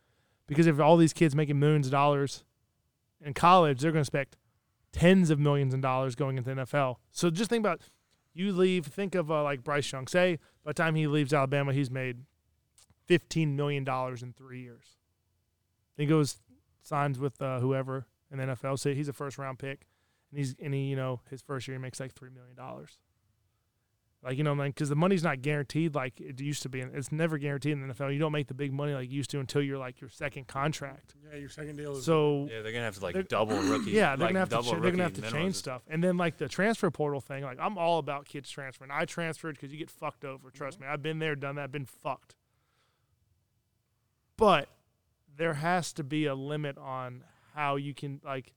because 0.47 0.67
if 0.67 0.79
all 0.79 0.97
these 0.97 1.13
kids 1.13 1.35
making 1.35 1.59
millions 1.59 1.87
of 1.87 1.91
dollars 1.91 2.43
in 3.21 3.33
college, 3.33 3.81
they're 3.81 3.91
going 3.91 4.03
to 4.03 4.07
expect 4.07 4.37
tens 4.91 5.29
of 5.29 5.39
millions 5.39 5.73
of 5.73 5.81
dollars 5.81 6.15
going 6.15 6.37
into 6.37 6.53
the 6.53 6.61
NFL. 6.61 6.97
So 7.11 7.29
just 7.29 7.49
think 7.49 7.61
about 7.61 7.81
you 8.33 8.51
leave. 8.51 8.85
Think 8.85 9.15
of 9.15 9.31
uh, 9.31 9.43
like 9.43 9.63
Bryce 9.63 9.91
Young. 9.91 10.07
Say 10.07 10.39
by 10.63 10.71
the 10.71 10.73
time 10.73 10.95
he 10.95 11.07
leaves 11.07 11.33
Alabama, 11.33 11.73
he's 11.73 11.89
made 11.89 12.23
fifteen 13.05 13.55
million 13.55 13.83
dollars 13.83 14.23
in 14.23 14.33
three 14.33 14.61
years. 14.61 14.97
He 15.97 16.05
goes 16.05 16.37
signs 16.83 17.19
with 17.19 17.41
uh, 17.41 17.59
whoever 17.59 18.07
in 18.31 18.37
the 18.37 18.45
NFL. 18.45 18.77
Say 18.79 18.93
he's 18.93 19.07
a 19.07 19.13
first 19.13 19.37
round 19.37 19.59
pick, 19.59 19.87
and 20.31 20.37
he's 20.37 20.55
and 20.61 20.73
he 20.73 20.81
you 20.81 20.95
know 20.95 21.21
his 21.29 21.41
first 21.41 21.67
year 21.67 21.77
he 21.77 21.81
makes 21.81 21.99
like 21.99 22.13
three 22.13 22.29
million 22.29 22.55
dollars. 22.55 22.99
Like 24.26 24.39
you 24.39 24.43
know, 24.43 24.53
like 24.53 24.73
because 24.73 24.89
the 24.89 24.95
money's 24.95 25.23
not 25.23 25.43
guaranteed 25.43 25.93
like 25.93 26.19
it 26.19 26.41
used 26.41 26.63
to 26.63 26.69
be. 26.69 26.82
It's 26.82 27.11
never 27.11 27.38
guaranteed 27.38 27.73
in 27.73 27.88
the 27.88 27.93
NFL. 27.93 28.11
You 28.11 28.17
don't 28.17 28.32
make 28.32 28.47
the 28.47 28.55
big 28.55 28.73
money 28.73 28.95
like 28.95 29.07
you 29.11 29.17
used 29.17 29.30
to 29.30 29.39
until 29.39 29.61
you're 29.61 29.78
like 29.78 30.01
your 30.01 30.09
second 30.09 30.47
contract. 30.47 31.13
Yeah, 31.32 31.38
your 31.38 31.49
second 31.49 31.76
deal 31.76 31.91
is 31.91 32.05
So 32.05 32.47
Yeah, 32.49 32.63
they're 32.63 32.71
gonna 32.71 32.86
have 32.86 32.95
to 32.95 33.03
like 33.03 33.28
double 33.28 33.55
rookie. 33.61 33.91
yeah, 33.91 34.15
they're 34.15 34.26
like, 34.26 34.30
gonna 34.30 34.39
have 34.39 34.49
to 34.49 34.55
double 34.55 34.71
cha- 34.71 34.80
they're 34.80 34.89
gonna 34.89 35.03
have 35.03 35.13
to 35.13 35.32
change 35.32 35.53
stuff, 35.53 35.84
and 35.88 36.03
then 36.03 36.17
like 36.17 36.38
the 36.38 36.47
transfer 36.47 36.89
portal 36.89 37.21
thing. 37.21 37.43
Like 37.43 37.59
I'm 37.61 37.78
all 37.78 37.99
about 37.99 38.26
kids 38.26 38.49
transferring. 38.49 38.89
I 38.89 39.05
transferred 39.05 39.57
because 39.57 39.71
you 39.71 39.78
get 39.78 39.91
fucked 39.91 40.26
over. 40.26 40.49
Trust 40.49 40.80
mm-hmm. 40.80 40.88
me, 40.88 40.93
I've 40.93 41.03
been 41.03 41.19
there, 41.19 41.36
done 41.36 41.57
that, 41.57 41.71
been 41.71 41.86
fucked. 41.86 42.34
But 44.38 44.69
there 45.38 45.53
has 45.53 45.93
to 45.93 46.03
be 46.03 46.26
a 46.26 46.34
limit 46.34 46.80
on 46.80 47.23
how 47.53 47.76
you 47.76 47.93
can 47.93 48.21
like. 48.26 48.53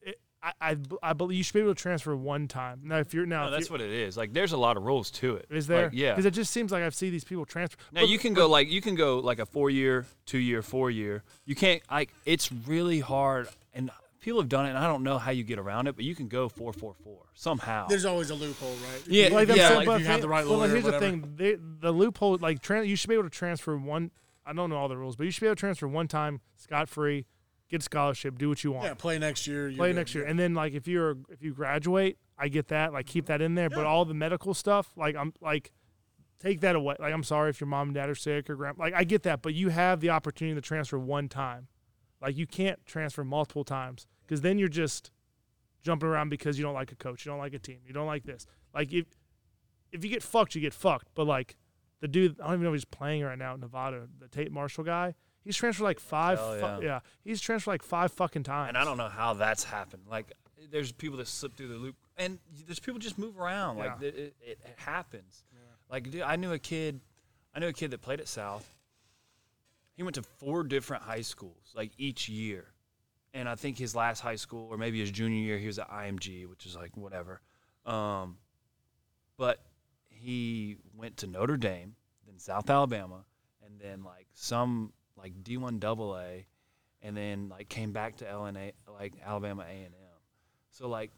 It, 0.00 0.18
I, 0.44 0.52
I 0.60 0.76
I 1.02 1.12
believe 1.14 1.38
you 1.38 1.42
should 1.42 1.54
be 1.54 1.60
able 1.60 1.74
to 1.74 1.80
transfer 1.80 2.14
one 2.14 2.48
time. 2.48 2.82
Now, 2.84 2.98
if 2.98 3.14
you're 3.14 3.24
now, 3.24 3.46
No, 3.46 3.50
that's 3.52 3.70
you're- 3.70 3.80
what 3.80 3.80
it 3.80 3.90
is. 3.92 4.16
Like, 4.16 4.34
there's 4.34 4.52
a 4.52 4.58
lot 4.58 4.76
of 4.76 4.82
rules 4.82 5.10
to 5.12 5.36
it. 5.36 5.46
is 5.50 5.66
there? 5.66 5.84
Like, 5.84 5.92
yeah. 5.94 6.12
because 6.12 6.26
it 6.26 6.32
just 6.32 6.52
seems 6.52 6.70
like 6.70 6.82
I've 6.82 6.94
seen 6.94 7.12
these 7.12 7.24
people 7.24 7.46
transfer. 7.46 7.78
Now 7.92 8.02
But- 8.02 8.10
you 8.10 8.18
can 8.18 8.34
but- 8.34 8.40
go 8.40 8.48
like 8.48 8.68
you 8.68 8.82
can 8.82 8.94
go 8.94 9.20
like 9.20 9.38
a 9.38 9.46
four 9.46 9.70
year, 9.70 10.04
two 10.26 10.38
year, 10.38 10.60
four 10.60 10.90
year. 10.90 11.22
You 11.46 11.54
can't 11.54 11.80
like 11.90 12.12
it's 12.26 12.52
really 12.52 13.00
hard, 13.00 13.48
and 13.72 13.90
people 14.20 14.40
have 14.40 14.48
done 14.50 14.66
it. 14.66 14.70
and 14.70 14.78
I 14.78 14.86
don't 14.86 15.02
know 15.02 15.18
how 15.18 15.30
you 15.30 15.44
get 15.44 15.58
around 15.58 15.86
it, 15.86 15.96
but 15.96 16.04
you 16.04 16.14
can 16.14 16.28
go 16.28 16.48
four 16.50 16.72
four 16.74 16.94
four 17.02 17.22
somehow. 17.34 17.86
There's 17.88 18.04
always 18.04 18.28
a 18.30 18.34
loophole, 18.34 18.68
right? 18.90 19.02
Yeah, 19.06 19.28
like 19.28 19.48
I'm 19.48 19.56
yeah, 19.56 19.68
saying, 19.68 19.78
like 19.78 19.86
but 19.86 19.94
if 19.96 20.00
you 20.00 20.06
have 20.08 20.20
the 20.20 20.28
right 20.28 20.44
well, 20.46 20.58
lawyer 20.58 20.68
or 20.68 20.72
here's 20.72 20.84
the 20.84 20.98
thing: 20.98 21.34
they, 21.36 21.56
the 21.56 21.90
loophole, 21.92 22.36
like 22.38 22.60
tran 22.60 22.86
you 22.86 22.96
should 22.96 23.08
be 23.08 23.14
able 23.14 23.24
to 23.24 23.30
transfer 23.30 23.76
one. 23.78 24.10
I 24.46 24.52
don't 24.52 24.68
know 24.68 24.76
all 24.76 24.88
the 24.88 24.96
rules, 24.98 25.16
but 25.16 25.24
you 25.24 25.30
should 25.30 25.40
be 25.40 25.46
able 25.46 25.56
to 25.56 25.60
transfer 25.60 25.88
one 25.88 26.06
time, 26.06 26.42
scot 26.58 26.90
free, 26.90 27.24
get 27.74 27.82
scholarship, 27.82 28.38
do 28.38 28.48
what 28.48 28.62
you 28.64 28.72
want, 28.72 28.86
Yeah, 28.86 28.94
play 28.94 29.18
next 29.18 29.46
year. 29.46 29.70
play 29.72 29.90
good. 29.90 29.96
next 29.96 30.14
year, 30.14 30.24
and 30.24 30.38
then 30.38 30.54
like 30.54 30.72
if 30.74 30.86
you're 30.88 31.16
if 31.28 31.42
you 31.42 31.52
graduate, 31.52 32.18
I 32.38 32.48
get 32.48 32.68
that, 32.68 32.92
like 32.92 33.06
keep 33.06 33.26
that 33.26 33.40
in 33.40 33.54
there. 33.54 33.68
But 33.70 33.84
all 33.86 34.04
the 34.04 34.14
medical 34.14 34.54
stuff, 34.54 34.92
like 34.96 35.16
I'm 35.16 35.32
like. 35.40 35.72
Take 36.40 36.60
that 36.60 36.76
away. 36.76 36.94
Like 36.98 37.14
I'm 37.14 37.22
sorry 37.22 37.48
if 37.48 37.58
your 37.58 37.68
mom 37.68 37.88
and 37.88 37.94
dad 37.94 38.10
are 38.10 38.14
sick 38.14 38.50
or 38.50 38.56
grand. 38.56 38.76
Like 38.76 38.92
I 38.92 39.04
get 39.04 39.22
that, 39.22 39.40
but 39.40 39.54
you 39.54 39.70
have 39.70 40.00
the 40.00 40.10
opportunity 40.10 40.54
to 40.54 40.60
transfer 40.60 40.98
one 40.98 41.26
time. 41.26 41.68
Like 42.20 42.36
you 42.36 42.46
can't 42.46 42.84
transfer 42.84 43.24
multiple 43.24 43.64
times 43.64 44.06
because 44.26 44.42
then 44.42 44.58
you're 44.58 44.68
just 44.68 45.10
jumping 45.82 46.06
around 46.06 46.28
because 46.28 46.58
you 46.58 46.64
don't 46.64 46.74
like 46.74 46.92
a 46.92 46.96
coach, 46.96 47.24
you 47.24 47.30
don't 47.30 47.38
like 47.38 47.54
a 47.54 47.58
team, 47.58 47.78
you 47.86 47.94
don't 47.94 48.06
like 48.06 48.24
this. 48.24 48.44
Like 48.74 48.92
if 48.92 49.06
if 49.90 50.04
you 50.04 50.10
get 50.10 50.22
fucked, 50.22 50.54
you 50.54 50.60
get 50.60 50.74
fucked. 50.74 51.08
But 51.14 51.26
like 51.26 51.56
the 52.00 52.08
dude, 52.08 52.38
I 52.40 52.44
don't 52.46 52.54
even 52.54 52.64
know 52.64 52.70
if 52.70 52.74
he's 52.74 52.84
playing 52.84 53.22
right 53.22 53.38
now 53.38 53.54
in 53.54 53.60
Nevada. 53.60 54.06
The 54.18 54.28
Tate 54.28 54.52
Martell 54.52 54.84
guy, 54.84 55.14
he's 55.44 55.56
transferred 55.56 55.84
like 55.84 56.00
five. 56.00 56.38
Hell 56.38 56.54
fu- 56.58 56.82
yeah. 56.84 56.88
yeah, 56.88 57.00
he's 57.22 57.40
transferred 57.40 57.70
like 57.72 57.82
five 57.82 58.12
fucking 58.12 58.42
times. 58.44 58.68
and 58.70 58.78
I 58.78 58.84
don't 58.84 58.96
know 58.96 59.08
how 59.08 59.34
that's 59.34 59.64
happened. 59.64 60.02
Like, 60.10 60.32
there's 60.70 60.92
people 60.92 61.18
that 61.18 61.28
slip 61.28 61.54
through 61.56 61.68
the 61.68 61.74
loop, 61.76 61.96
and 62.16 62.38
there's 62.66 62.80
people 62.80 62.98
just 62.98 63.18
move 63.18 63.38
around. 63.38 63.76
Like, 63.78 63.92
Yeah. 64.00 64.08
it, 64.08 64.16
it, 64.16 64.34
it 64.42 64.58
happens. 64.76 65.44
Like, 65.90 66.10
dude, 66.10 66.22
I 66.22 66.36
knew 66.36 66.52
a 66.52 66.58
kid, 66.58 67.00
I 67.54 67.60
knew 67.60 67.68
a 67.68 67.72
kid 67.72 67.90
that 67.92 68.00
played 68.00 68.20
at 68.20 68.26
South. 68.28 68.66
He 69.96 70.02
went 70.02 70.14
to 70.16 70.22
four 70.22 70.64
different 70.64 71.04
high 71.04 71.20
schools, 71.20 71.72
like 71.76 71.92
each 71.98 72.28
year, 72.28 72.64
and 73.32 73.48
I 73.48 73.54
think 73.54 73.78
his 73.78 73.94
last 73.94 74.20
high 74.20 74.34
school, 74.36 74.66
or 74.70 74.76
maybe 74.76 74.98
his 74.98 75.10
junior 75.10 75.38
year, 75.38 75.58
he 75.58 75.66
was 75.68 75.78
at 75.78 75.88
IMG, 75.90 76.46
which 76.48 76.66
is 76.66 76.74
like 76.74 76.96
whatever. 76.96 77.40
Um, 77.86 78.38
but 79.36 79.60
he 80.08 80.78
went 80.96 81.18
to 81.18 81.26
Notre 81.28 81.56
Dame, 81.56 81.94
then 82.26 82.38
South 82.38 82.68
Alabama, 82.70 83.24
and 83.64 83.78
then 83.80 84.02
like 84.02 84.26
some 84.32 84.92
like 85.24 85.42
D1 85.42 85.80
double 85.80 86.16
A, 86.18 86.46
and 87.00 87.16
then 87.16 87.48
like 87.48 87.70
came 87.70 87.92
back 87.92 88.16
to 88.16 88.26
LNA 88.26 88.72
like 88.98 89.14
Alabama 89.24 89.62
A 89.62 89.72
and 89.72 89.94
M. 89.94 90.20
So 90.70 90.86
like 90.86 91.12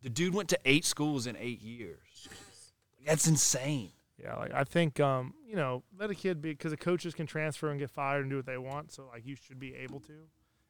the 0.00 0.08
dude 0.08 0.32
went 0.32 0.48
to 0.50 0.58
eight 0.64 0.84
schools 0.84 1.26
in 1.26 1.36
eight 1.36 1.60
years. 1.60 2.28
That's 3.04 3.26
insane. 3.26 3.90
Yeah, 4.22 4.36
like 4.36 4.54
I 4.54 4.62
think 4.62 5.00
um, 5.00 5.34
you 5.44 5.56
know, 5.56 5.82
let 5.98 6.08
a 6.08 6.14
kid 6.14 6.40
be 6.40 6.50
because 6.50 6.70
the 6.70 6.76
coaches 6.76 7.14
can 7.14 7.26
transfer 7.26 7.68
and 7.68 7.80
get 7.80 7.90
fired 7.90 8.20
and 8.20 8.30
do 8.30 8.36
what 8.36 8.46
they 8.46 8.58
want. 8.58 8.92
So 8.92 9.08
like 9.12 9.26
you 9.26 9.34
should 9.34 9.58
be 9.58 9.74
able 9.74 9.98
to. 10.00 10.12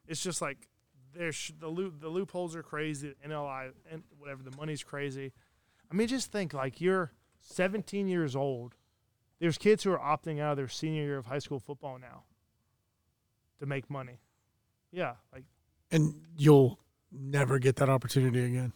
It's 0.07 0.23
just 0.23 0.41
like 0.41 0.67
there's 1.13 1.51
the 1.59 1.67
loop 1.67 2.01
the 2.01 2.09
loopholes 2.09 2.55
are 2.55 2.63
crazy. 2.63 3.13
NLI 3.23 3.71
and 3.91 4.01
whatever 4.17 4.41
the 4.41 4.55
money's 4.57 4.83
crazy. 4.83 5.31
I 5.91 5.93
mean, 5.93 6.07
just 6.07 6.31
think 6.31 6.55
like 6.55 6.81
you're 6.81 7.11
17 7.41 8.07
years 8.07 8.35
old. 8.35 8.73
There's 9.39 9.59
kids 9.59 9.83
who 9.83 9.91
are 9.91 9.99
opting 9.99 10.39
out 10.39 10.51
of 10.51 10.57
their 10.57 10.67
senior 10.67 11.03
year 11.03 11.17
of 11.17 11.27
high 11.27 11.39
school 11.39 11.59
football 11.59 11.99
now 11.99 12.23
to 13.63 13.67
make 13.69 13.89
money. 13.89 14.19
Yeah, 14.91 15.13
like 15.33 15.43
and 15.91 16.13
you'll 16.37 16.77
never 17.11 17.57
get 17.59 17.77
that 17.77 17.89
opportunity 17.89 18.43
again. 18.43 18.73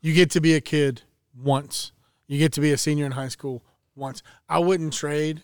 You 0.00 0.14
get 0.14 0.30
to 0.30 0.40
be 0.40 0.54
a 0.54 0.60
kid 0.60 1.02
once. 1.40 1.92
You 2.26 2.38
get 2.38 2.52
to 2.54 2.60
be 2.60 2.72
a 2.72 2.78
senior 2.78 3.04
in 3.04 3.12
high 3.12 3.28
school 3.28 3.62
once. 3.94 4.22
I 4.48 4.58
wouldn't 4.58 4.92
trade 4.92 5.42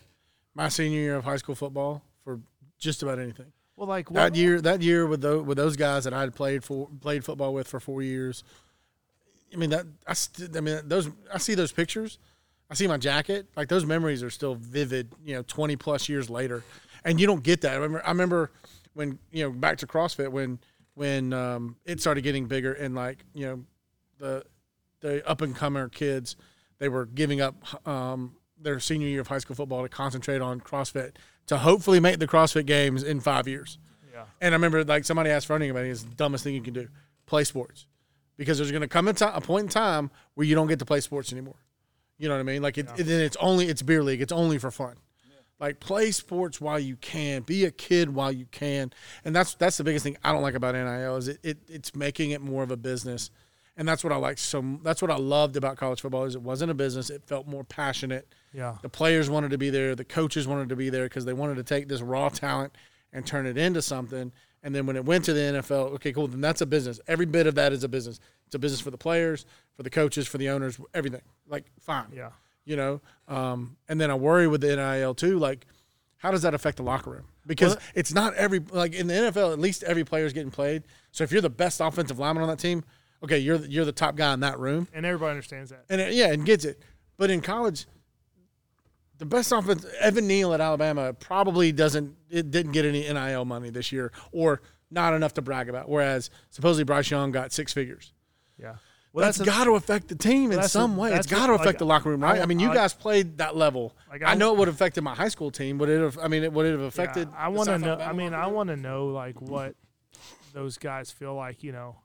my 0.55 0.69
senior 0.69 0.99
year 0.99 1.15
of 1.15 1.23
high 1.23 1.37
school 1.37 1.55
football 1.55 2.01
for 2.23 2.39
just 2.79 3.03
about 3.03 3.19
anything. 3.19 3.51
well, 3.75 3.87
like 3.87 4.09
That 4.09 4.35
year, 4.35 4.59
that 4.61 4.81
year 4.81 5.05
with 5.05 5.21
those 5.21 5.45
with 5.45 5.57
those 5.57 5.75
guys 5.75 6.03
that 6.05 6.13
I 6.13 6.21
had 6.21 6.33
played 6.33 6.63
for 6.63 6.89
played 7.01 7.23
football 7.23 7.53
with 7.53 7.67
for 7.67 7.79
four 7.79 8.01
years. 8.01 8.43
I 9.53 9.57
mean 9.57 9.69
that 9.71 9.85
I 10.07 10.13
st- 10.13 10.55
I 10.55 10.61
mean 10.61 10.79
those 10.85 11.09
I 11.33 11.37
see 11.37 11.55
those 11.55 11.71
pictures. 11.71 12.17
I 12.71 12.75
see 12.75 12.87
my 12.87 12.97
jacket. 12.97 13.47
Like 13.55 13.67
those 13.67 13.85
memories 13.85 14.21
are 14.23 14.29
still 14.29 14.55
vivid. 14.55 15.11
You 15.23 15.35
know, 15.35 15.43
twenty 15.43 15.75
plus 15.75 16.07
years 16.09 16.29
later, 16.29 16.63
and 17.05 17.19
you 17.19 17.27
don't 17.27 17.43
get 17.43 17.61
that. 17.61 17.71
I 17.73 17.75
remember, 17.75 18.05
I 18.05 18.09
remember 18.09 18.51
when 18.93 19.19
you 19.31 19.43
know 19.43 19.51
back 19.51 19.77
to 19.79 19.87
CrossFit 19.87 20.31
when 20.31 20.59
when 20.95 21.31
um, 21.33 21.75
it 21.85 22.01
started 22.01 22.21
getting 22.21 22.45
bigger 22.47 22.73
and 22.73 22.95
like 22.95 23.23
you 23.33 23.45
know 23.45 23.63
the 24.17 24.43
the 25.01 25.27
up 25.29 25.41
and 25.41 25.55
comer 25.55 25.87
kids 25.89 26.35
they 26.79 26.89
were 26.89 27.05
giving 27.05 27.41
up 27.41 27.55
um, 27.87 28.35
their 28.59 28.79
senior 28.79 29.07
year 29.07 29.21
of 29.21 29.27
high 29.27 29.37
school 29.37 29.55
football 29.55 29.83
to 29.83 29.89
concentrate 29.89 30.41
on 30.41 30.59
CrossFit 30.61 31.15
to 31.47 31.57
hopefully 31.57 31.99
make 31.99 32.19
the 32.19 32.27
CrossFit 32.27 32.65
games 32.65 33.03
in 33.03 33.19
five 33.19 33.47
years. 33.47 33.77
Yeah. 34.13 34.23
And 34.41 34.53
I 34.53 34.55
remember 34.55 34.83
like 34.83 35.05
somebody 35.05 35.29
asked 35.29 35.49
running 35.49 35.69
about 35.69 35.85
it, 35.85 35.89
it's 35.89 36.03
the 36.03 36.15
dumbest 36.15 36.43
thing 36.43 36.53
you 36.55 36.61
can 36.61 36.73
do. 36.73 36.87
Play 37.25 37.43
sports. 37.43 37.85
Because 38.37 38.57
there's 38.57 38.71
gonna 38.71 38.87
come 38.87 39.07
a, 39.09 39.13
ti- 39.13 39.25
a 39.25 39.41
point 39.41 39.63
in 39.63 39.69
time 39.69 40.09
where 40.35 40.45
you 40.47 40.55
don't 40.55 40.67
get 40.67 40.79
to 40.79 40.85
play 40.85 41.01
sports 41.01 41.31
anymore. 41.33 41.55
You 42.17 42.27
know 42.29 42.35
what 42.35 42.39
I 42.41 42.43
mean? 42.43 42.61
Like 42.61 42.77
it, 42.77 42.87
it- 42.97 43.03
then 43.03 43.21
it's 43.21 43.37
only 43.41 43.67
it's 43.67 43.81
beer 43.81 44.01
league. 44.03 44.21
It's 44.21 44.31
only 44.31 44.57
for 44.57 44.71
fun. 44.71 44.95
Like 45.59 45.79
play 45.79 46.11
sports 46.11 46.61
while 46.61 46.79
you 46.79 46.95
can. 46.95 47.41
Be 47.41 47.65
a 47.65 47.71
kid 47.71 48.13
while 48.13 48.31
you 48.31 48.45
can. 48.51 48.93
And 49.25 49.35
that's 49.35 49.55
that's 49.55 49.77
the 49.77 49.83
biggest 49.83 50.03
thing 50.03 50.17
I 50.23 50.31
don't 50.31 50.41
like 50.41 50.55
about 50.55 50.73
NIL 50.75 51.17
is 51.17 51.27
it, 51.27 51.39
it 51.43 51.57
it's 51.67 51.95
making 51.95 52.31
it 52.31 52.41
more 52.41 52.63
of 52.63 52.71
a 52.71 52.77
business. 52.77 53.29
And 53.75 53.87
that's 53.87 54.03
what 54.03 54.11
I 54.11 54.17
like 54.17 54.37
so 54.37 54.79
that's 54.83 55.01
what 55.01 55.11
I 55.11 55.17
loved 55.17 55.57
about 55.57 55.77
college 55.77 56.01
football 56.01 56.23
is 56.25 56.35
it 56.35 56.41
wasn't 56.41 56.71
a 56.71 56.73
business. 56.73 57.09
It 57.09 57.23
felt 57.25 57.47
more 57.47 57.63
passionate. 57.63 58.33
Yeah. 58.53 58.77
The 58.81 58.89
players 58.89 59.29
wanted 59.29 59.51
to 59.51 59.57
be 59.57 59.69
there. 59.69 59.95
The 59.95 60.05
coaches 60.05 60.47
wanted 60.47 60.69
to 60.69 60.75
be 60.75 60.89
there 60.89 61.05
because 61.05 61.25
they 61.25 61.33
wanted 61.33 61.55
to 61.55 61.63
take 61.63 61.87
this 61.87 62.01
raw 62.01 62.29
talent 62.29 62.75
and 63.11 63.25
turn 63.25 63.45
it 63.45 63.57
into 63.57 63.81
something. 63.81 64.31
And 64.63 64.75
then 64.75 64.85
when 64.85 64.95
it 64.95 65.05
went 65.05 65.25
to 65.25 65.33
the 65.33 65.39
NFL, 65.39 65.93
okay, 65.95 66.11
cool. 66.11 66.27
Then 66.27 66.41
that's 66.41 66.61
a 66.61 66.65
business. 66.65 66.99
Every 67.07 67.25
bit 67.25 67.47
of 67.47 67.55
that 67.55 67.71
is 67.71 67.83
a 67.83 67.87
business. 67.87 68.19
It's 68.45 68.55
a 68.55 68.59
business 68.59 68.81
for 68.81 68.91
the 68.91 68.97
players, 68.97 69.45
for 69.75 69.83
the 69.83 69.89
coaches, 69.89 70.27
for 70.27 70.37
the 70.37 70.49
owners, 70.49 70.79
everything. 70.93 71.21
Like 71.47 71.65
fine, 71.79 72.07
Yeah. 72.13 72.29
You 72.69 72.75
know. 72.75 73.01
Um, 73.27 73.75
and 73.89 73.99
then 73.99 74.11
I 74.11 74.15
worry 74.15 74.47
with 74.47 74.61
the 74.61 74.75
NIL 74.75 75.15
too. 75.15 75.39
Like, 75.39 75.65
how 76.17 76.31
does 76.31 76.43
that 76.43 76.53
affect 76.53 76.77
the 76.77 76.83
locker 76.83 77.09
room? 77.09 77.25
Because 77.47 77.75
Well- 77.75 77.83
it's 77.95 78.13
not 78.13 78.35
every 78.35 78.59
like 78.59 78.93
in 78.93 79.07
the 79.07 79.13
NFL. 79.15 79.51
At 79.51 79.59
least 79.59 79.83
every 79.83 80.03
player 80.03 80.25
is 80.25 80.33
getting 80.33 80.51
played. 80.51 80.83
So 81.11 81.23
if 81.23 81.31
you're 81.31 81.41
the 81.41 81.49
best 81.49 81.81
offensive 81.81 82.19
lineman 82.19 82.43
on 82.43 82.49
that 82.49 82.59
team, 82.59 82.83
okay, 83.23 83.39
you're 83.39 83.57
the, 83.57 83.69
you're 83.69 83.85
the 83.85 83.91
top 83.91 84.15
guy 84.15 84.33
in 84.33 84.41
that 84.41 84.59
room 84.59 84.87
And 84.93 85.05
everybody 85.05 85.31
understands 85.31 85.71
that. 85.71 85.85
and 85.89 85.99
it, 85.99 86.13
yeah, 86.13 86.31
and 86.31 86.45
gets 86.45 86.63
it. 86.63 86.81
But 87.17 87.31
in 87.31 87.41
college, 87.41 87.87
the 89.17 89.25
best 89.25 89.51
offense, 89.51 89.85
Evan 89.99 90.27
Neal 90.27 90.53
at 90.53 90.61
Alabama 90.61 91.13
probably 91.13 91.71
doesn't 91.71 92.15
it 92.29 92.51
didn't 92.51 92.71
get 92.73 92.85
any 92.85 93.01
NIL 93.11 93.45
money 93.45 93.69
this 93.71 93.91
year, 93.91 94.11
or 94.31 94.61
not 94.91 95.13
enough 95.13 95.33
to 95.33 95.41
brag 95.41 95.67
about. 95.69 95.89
Whereas 95.89 96.29
supposedly 96.51 96.83
Bryce 96.83 97.09
Young 97.11 97.31
got 97.31 97.51
six 97.51 97.73
figures. 97.73 98.13
Yeah. 98.57 98.75
That's 99.13 99.39
a- 99.39 99.45
got 99.45 99.63
to 99.65 99.71
affect 99.75 100.07
the 100.07 100.15
team 100.15 100.51
in 100.51 100.61
some 100.63 100.95
a- 100.97 101.01
way. 101.01 101.09
It's 101.09 101.27
that's 101.27 101.27
got 101.27 101.47
to 101.47 101.53
affect 101.53 101.65
like, 101.65 101.77
the 101.79 101.85
locker 101.85 102.09
room, 102.09 102.21
right? 102.21 102.39
I- 102.39 102.43
I, 102.43 102.45
mean, 102.45 102.59
you 102.59 102.69
I- 102.71 102.75
guys 102.75 102.93
played 102.93 103.37
that 103.39 103.55
level. 103.55 103.95
Like, 104.09 104.23
I, 104.23 104.31
I- 104.31 104.35
know 104.35 104.53
it 104.53 104.57
would 104.59 104.67
have 104.67 104.75
affected 104.75 105.03
my 105.03 105.15
high 105.15 105.29
school 105.29 105.51
team. 105.51 105.77
Would 105.79 105.89
it 105.89 106.01
have? 106.01 106.19
I 106.19 106.27
mean, 106.27 106.43
it 106.43 106.53
would 106.53 106.65
it 106.65 106.71
have 106.71 106.81
affected? 106.81 107.29
Yeah, 107.31 107.37
I 107.37 107.47
want 107.49 107.69
to 107.69 107.77
know. 107.79 107.95
I 107.97 108.13
mean, 108.13 108.33
I 108.33 108.47
want 108.47 108.69
to 108.69 108.75
know 108.75 109.07
like 109.07 109.41
what 109.41 109.75
those 110.53 110.77
guys 110.77 111.11
feel 111.11 111.35
like. 111.35 111.63
You 111.63 111.71
know, 111.71 111.97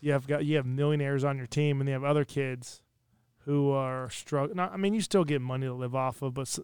you 0.00 0.12
have 0.12 0.26
got 0.26 0.44
you 0.44 0.56
have 0.56 0.66
millionaires 0.66 1.24
on 1.24 1.38
your 1.38 1.46
team, 1.46 1.80
and 1.80 1.88
you 1.88 1.94
have 1.94 2.04
other 2.04 2.24
kids 2.24 2.82
who 3.46 3.70
are 3.70 4.08
struggling. 4.10 4.58
I 4.58 4.76
mean, 4.76 4.94
you 4.94 5.00
still 5.00 5.24
get 5.24 5.40
money 5.40 5.66
to 5.66 5.74
live 5.74 5.94
off 5.94 6.22
of, 6.22 6.34
but 6.34 6.58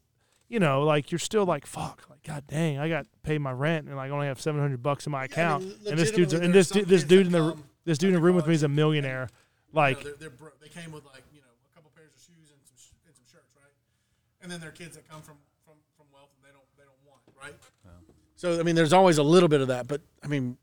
you 0.49 0.59
know, 0.59 0.83
like 0.83 1.11
you're 1.11 1.19
still 1.19 1.45
like 1.47 1.65
fuck. 1.67 2.05
Like 2.11 2.23
god 2.23 2.45
dang, 2.47 2.79
I 2.79 2.89
got 2.89 3.05
to 3.05 3.11
pay 3.23 3.39
my 3.39 3.53
rent, 3.53 3.87
and 3.87 3.97
like 3.97 4.11
only 4.11 4.27
have 4.27 4.41
seven 4.41 4.61
hundred 4.61 4.83
bucks 4.83 5.07
in 5.07 5.13
my 5.13 5.25
account. 5.25 5.65
and 5.89 5.99
this 5.99 6.11
dude's 6.11 6.35
and 6.35 6.53
this 6.53 6.69
this 6.71 7.05
dude 7.05 7.27
in 7.27 7.33
the 7.33 7.53
come 7.53 7.65
this 7.87 7.99
dude 7.99 8.09
in 8.11 8.15
the 8.15 8.21
room 8.21 8.37
with 8.37 8.47
me 8.47 8.55
is 8.55 8.63
a 8.63 8.69
millionaire. 8.69 9.29
Like 9.73 9.99
you 9.99 10.05
know, 10.05 10.11
they're, 10.11 10.29
they're 10.29 10.37
bro- 10.39 10.57
they 10.61 10.69
came 10.69 10.93
with 10.93 11.05
like 11.07 11.23
you 11.33 11.41
know 11.41 11.47
a 11.71 11.75
couple 11.75 11.91
pairs 11.95 12.11
of 12.15 12.21
shoes 12.21 12.51
and 12.51 12.59
some 12.65 12.77
sh- 12.77 12.95
and 13.07 13.15
some 13.15 13.25
shirts, 13.31 13.55
right? 13.57 13.73
And 14.43 14.51
then 14.51 14.61
there 14.61 14.69
are 14.71 14.73
kids 14.73 14.97
that 14.97 15.09
come 15.09 15.23
from 15.23 15.37
from 15.65 15.75
from 15.97 16.07
wealth 16.13 16.31
and 16.37 16.45
they 16.45 16.53
don't 16.53 16.67
they 16.77 16.85
don't 16.85 17.03
want, 17.07 17.21
right? 17.41 17.55
So 18.37 18.59
I 18.59 18.63
mean, 18.63 18.75
there's 18.75 18.93
always 18.93 19.19
a 19.19 19.23
little 19.23 19.49
bit 19.49 19.61
of 19.61 19.69
that, 19.69 19.87
but 19.87 20.01
I 20.25 20.27
mean, 20.27 20.57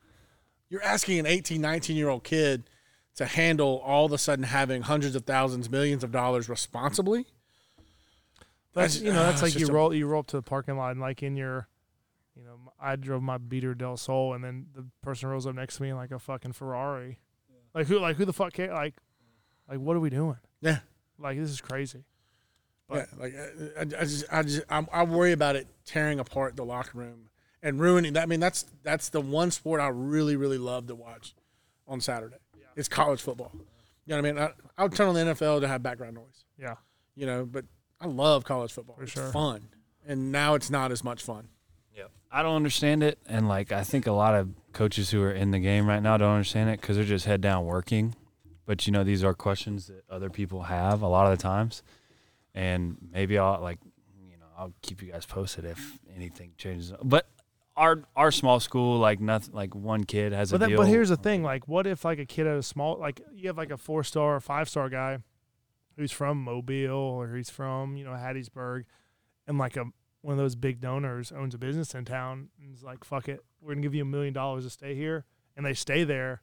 you're 0.69 0.81
asking 0.83 1.19
an 1.19 1.25
18, 1.27 1.61
19 1.61 1.95
year 1.95 2.09
old 2.09 2.23
kid 2.23 2.63
to 3.15 3.25
handle 3.25 3.81
all 3.85 4.05
of 4.05 4.11
a 4.11 4.17
sudden 4.17 4.43
having 4.43 4.81
hundreds 4.83 5.15
of 5.15 5.23
thousands, 5.25 5.69
millions 5.69 6.03
of 6.03 6.11
dollars 6.11 6.49
responsibly. 6.49 7.27
That's 8.73 8.95
That's- 8.95 9.01
you 9.01 9.13
know 9.13 9.23
that's 9.23 9.41
ah, 9.41 9.45
like 9.45 9.53
you 9.53 9.59
just 9.61 9.71
a- 9.71 9.73
roll 9.75 9.93
you 9.93 10.07
roll 10.07 10.19
up 10.21 10.27
to 10.27 10.37
the 10.37 10.41
parking 10.43 10.75
lot 10.77 10.91
and 10.91 10.99
like 10.99 11.21
in 11.23 11.35
your, 11.35 11.67
you 12.35 12.43
know 12.43 12.57
I 12.79 12.95
drove 12.95 13.21
my 13.23 13.37
beater 13.37 13.73
Del 13.75 13.97
Sol 13.97 14.33
and 14.33 14.43
then 14.43 14.67
the 14.75 14.85
person 15.01 15.29
rolls 15.29 15.45
up 15.47 15.55
next 15.55 15.77
to 15.77 15.83
me 15.83 15.89
in 15.89 15.95
like 15.95 16.11
a 16.11 16.19
fucking 16.19 16.53
Ferrari, 16.53 17.19
like 17.77 17.87
who 17.87 17.99
like 17.99 18.15
who 18.15 18.25
the 18.25 18.33
fuck 18.33 18.53
care 18.53 18.73
like, 18.73 18.95
like 19.69 19.79
what 19.79 19.95
are 19.95 19.99
we 19.99 20.09
doing? 20.09 20.37
Yeah. 20.61 20.79
Like 21.19 21.37
this 21.37 21.49
is 21.49 21.61
crazy. 21.61 22.03
Yeah, 22.91 23.05
like 23.19 23.35
I, 23.35 23.81
I, 23.81 23.81
I 23.81 24.05
just, 24.05 24.25
I 24.31 24.43
just, 24.43 24.61
I'm, 24.69 24.87
I 24.93 25.03
worry 25.03 25.33
about 25.33 25.55
it 25.57 25.67
tearing 25.85 26.19
apart 26.19 26.55
the 26.55 26.63
locker 26.63 26.97
room 26.97 27.29
and 27.61 27.79
ruining 27.79 28.13
that. 28.13 28.23
I 28.23 28.25
mean, 28.27 28.39
that's 28.39 28.65
that's 28.83 29.09
the 29.09 29.19
one 29.21 29.51
sport 29.51 29.81
I 29.81 29.89
really, 29.89 30.35
really 30.37 30.57
love 30.57 30.87
to 30.87 30.95
watch 30.95 31.35
on 31.87 31.99
Saturday. 31.99 32.37
Yeah. 32.57 32.65
It's 32.75 32.87
college 32.87 33.21
football. 33.21 33.51
You 34.05 34.15
know 34.15 34.21
what 34.21 34.29
I 34.29 34.31
mean? 34.31 34.41
I, 34.41 34.51
I 34.77 34.83
would 34.83 34.95
turn 34.95 35.09
on 35.09 35.15
the 35.15 35.21
NFL 35.21 35.61
to 35.61 35.67
have 35.67 35.83
background 35.83 36.15
noise. 36.15 36.45
Yeah, 36.57 36.75
You 37.15 37.25
know, 37.25 37.45
but 37.45 37.65
I 37.99 38.07
love 38.07 38.45
college 38.45 38.71
football. 38.71 38.95
For 38.95 39.03
it's 39.03 39.11
sure. 39.11 39.31
fun, 39.31 39.67
and 40.07 40.31
now 40.31 40.55
it's 40.55 40.69
not 40.69 40.91
as 40.93 41.03
much 41.03 41.21
fun. 41.21 41.49
Yeah, 41.93 42.05
I 42.31 42.41
don't 42.41 42.55
understand 42.55 43.03
it, 43.03 43.19
and 43.27 43.49
like 43.49 43.73
I 43.73 43.83
think 43.83 44.07
a 44.07 44.13
lot 44.13 44.33
of 44.33 44.49
coaches 44.77 45.09
who 45.09 45.23
are 45.23 45.31
in 45.31 45.49
the 45.49 45.59
game 45.59 45.87
right 45.87 46.03
now 46.03 46.17
don't 46.17 46.31
understand 46.31 46.69
it 46.69 46.79
because 46.79 46.95
they're 46.95 47.05
just 47.05 47.25
head 47.25 47.41
down 47.41 47.65
working. 47.65 48.13
But 48.67 48.85
you 48.85 48.93
know, 48.93 49.03
these 49.03 49.23
are 49.23 49.33
questions 49.33 49.87
that 49.87 50.03
other 50.09 50.29
people 50.29 50.63
have 50.63 51.01
a 51.01 51.07
lot 51.07 51.31
of 51.31 51.37
the 51.37 51.41
times, 51.41 51.81
and 52.53 52.97
maybe 53.11 53.39
I'll 53.39 53.59
like, 53.59 53.79
you 54.29 54.37
know, 54.37 54.45
I'll 54.57 54.73
keep 54.83 55.01
you 55.01 55.11
guys 55.11 55.25
posted 55.25 55.65
if 55.65 55.97
anything 56.15 56.51
changes. 56.57 56.93
But 57.01 57.27
our 57.75 58.03
our 58.15 58.31
small 58.31 58.59
school, 58.59 58.99
like 58.99 59.19
nothing, 59.19 59.55
like 59.55 59.73
one 59.73 60.03
kid 60.03 60.31
has 60.31 60.51
but 60.51 60.57
a 60.57 60.59
that, 60.59 60.67
deal. 60.67 60.77
but 60.77 60.87
here's 60.87 61.09
the 61.09 61.17
thing 61.17 61.41
like 61.43 61.67
what 61.67 61.87
if 61.87 62.05
like 62.05 62.19
a 62.19 62.25
kid 62.25 62.45
at 62.45 62.57
a 62.57 62.63
small 62.63 62.97
like 62.97 63.21
you 63.33 63.47
have 63.47 63.57
like 63.57 63.71
a 63.71 63.77
four 63.77 64.03
star 64.03 64.35
or 64.35 64.39
five 64.39 64.69
star 64.69 64.89
guy, 64.89 65.19
who's 65.95 66.11
from 66.11 66.43
Mobile 66.43 66.91
or 66.91 67.35
he's 67.35 67.49
from 67.49 67.97
you 67.97 68.05
know 68.05 68.11
Hattiesburg, 68.11 68.83
and 69.47 69.57
like 69.57 69.75
a 69.75 69.85
one 70.21 70.33
of 70.33 70.37
those 70.37 70.55
big 70.55 70.81
donors 70.81 71.31
owns 71.31 71.53
a 71.53 71.57
business 71.57 71.93
in 71.95 72.03
town 72.05 72.49
and 72.61 72.73
is 72.75 72.83
like 72.83 73.03
fuck 73.03 73.29
it 73.29 73.39
we're 73.61 73.73
gonna 73.73 73.81
give 73.81 73.95
you 73.95 74.01
a 74.01 74.05
million 74.05 74.33
dollars 74.33 74.63
to 74.63 74.69
stay 74.69 74.93
here 74.95 75.25
and 75.55 75.65
they 75.65 75.73
stay 75.73 76.03
there, 76.03 76.41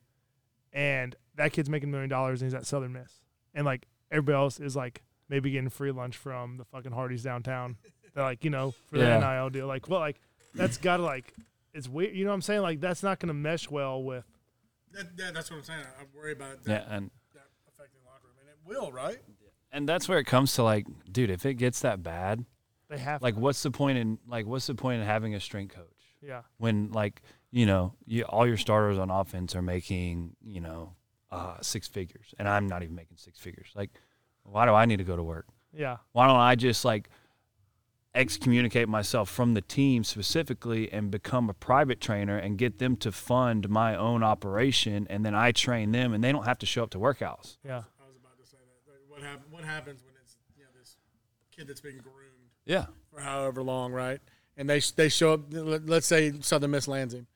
and 0.72 1.14
that 1.36 1.52
kid's 1.52 1.68
making 1.70 1.88
a 1.88 1.92
million 1.92 2.10
dollars 2.10 2.42
and 2.42 2.50
he's 2.50 2.54
at 2.54 2.66
Southern 2.66 2.92
Miss 2.92 3.20
and 3.54 3.64
like 3.64 3.86
everybody 4.10 4.36
else 4.36 4.60
is 4.60 4.74
like 4.76 5.02
maybe 5.28 5.50
getting 5.50 5.68
free 5.70 5.90
lunch 5.92 6.16
from 6.16 6.56
the 6.58 6.64
fucking 6.64 6.92
Hardee's 6.92 7.22
downtown. 7.22 7.76
They're 8.14 8.24
like 8.24 8.44
you 8.44 8.50
know 8.50 8.74
for 8.86 8.96
Yeah. 8.98 9.18
the 9.18 9.34
NIL 9.34 9.50
deal 9.50 9.66
like 9.66 9.88
well 9.88 10.00
like 10.00 10.20
that's 10.54 10.76
gotta 10.76 11.02
like 11.02 11.34
it's 11.72 11.88
weird 11.88 12.14
you 12.14 12.24
know 12.24 12.30
what 12.30 12.34
I'm 12.36 12.42
saying 12.42 12.62
like 12.62 12.80
that's 12.80 13.02
not 13.02 13.18
gonna 13.18 13.34
mesh 13.34 13.70
well 13.70 14.02
with 14.02 14.24
That, 14.92 15.06
yeah, 15.18 15.30
that's 15.32 15.50
what 15.50 15.56
I'm 15.58 15.62
saying. 15.64 15.80
I 15.98 16.04
worry 16.16 16.32
about 16.32 16.58
yeah, 16.66 16.84
and 16.88 17.10
that 17.34 17.46
affecting 17.68 18.00
locker 18.06 18.26
room, 18.28 18.36
and 18.40 18.48
it 18.48 18.58
will, 18.64 18.92
right? 18.92 19.18
and 19.72 19.88
that's 19.88 20.08
where 20.08 20.18
it 20.20 20.24
comes 20.24 20.52
to 20.54 20.62
like, 20.62 20.86
dude, 21.10 21.30
if 21.30 21.44
it 21.44 21.54
gets 21.54 21.80
that 21.80 22.00
bad, 22.04 22.44
They 22.96 23.02
have 23.02 23.22
like, 23.22 23.36
what's 23.36 23.62
the 23.62 23.70
point 23.70 23.98
in 23.98 24.18
like, 24.28 24.46
what's 24.46 24.66
the 24.66 24.74
point 24.74 25.00
in 25.00 25.06
having 25.06 25.34
a 25.34 25.40
strength 25.40 25.74
coach? 25.74 25.86
yeah. 26.22 26.40
when 26.56 26.90
like 26.92 27.20
you 27.50 27.66
know 27.66 27.92
you, 28.06 28.22
all 28.24 28.46
your 28.46 28.56
starters 28.56 28.98
on 28.98 29.10
offense 29.10 29.54
are 29.54 29.60
making 29.62 30.34
you 30.42 30.60
know 30.60 30.94
uh, 31.30 31.56
six 31.60 31.86
figures 31.86 32.32
and 32.38 32.48
i'm 32.48 32.66
not 32.66 32.82
even 32.82 32.94
making 32.94 33.18
six 33.18 33.38
figures 33.38 33.68
like 33.74 33.90
why 34.44 34.64
do 34.64 34.72
i 34.72 34.86
need 34.86 34.96
to 34.96 35.04
go 35.04 35.16
to 35.16 35.22
work 35.22 35.46
Yeah. 35.74 35.98
why 36.12 36.26
don't 36.26 36.36
i 36.38 36.54
just 36.54 36.82
like 36.82 37.10
excommunicate 38.14 38.88
myself 38.88 39.28
from 39.28 39.54
the 39.54 39.60
team 39.60 40.04
specifically 40.04 40.90
and 40.92 41.10
become 41.10 41.50
a 41.50 41.54
private 41.54 42.00
trainer 42.00 42.38
and 42.38 42.56
get 42.56 42.78
them 42.78 42.96
to 42.96 43.10
fund 43.10 43.68
my 43.68 43.96
own 43.96 44.22
operation 44.22 45.06
and 45.10 45.26
then 45.26 45.34
i 45.34 45.50
train 45.50 45.90
them 45.90 46.12
and 46.14 46.22
they 46.22 46.30
don't 46.30 46.44
have 46.44 46.58
to 46.58 46.66
show 46.66 46.84
up 46.84 46.90
to 46.90 46.98
workouts 46.98 47.56
Yeah. 47.64 47.82
I 48.00 48.06
was 48.06 48.16
about 48.16 48.38
to 48.38 48.46
say 48.46 48.56
that. 48.56 48.90
Like, 48.90 49.00
what 49.08 49.20
happen, 49.20 49.42
What 49.50 49.64
happens 49.64 50.02
when 50.04 50.14
it's 50.22 50.36
you 50.56 50.62
know 50.62 50.70
this 50.78 50.96
kid 51.54 51.66
that's 51.66 51.80
been 51.80 51.98
groomed 51.98 52.33
yeah 52.66 52.86
for 53.12 53.20
however 53.20 53.62
long, 53.62 53.92
right? 53.92 54.20
And 54.56 54.68
they 54.70 54.80
they 54.96 55.08
show 55.08 55.34
up. 55.34 55.40
let- 55.50 55.86
Let's 55.86 56.06
say 56.06 56.32
Southern 56.40 56.70
Miss 56.70 56.86
lands 56.88 57.14
him, 57.14 57.26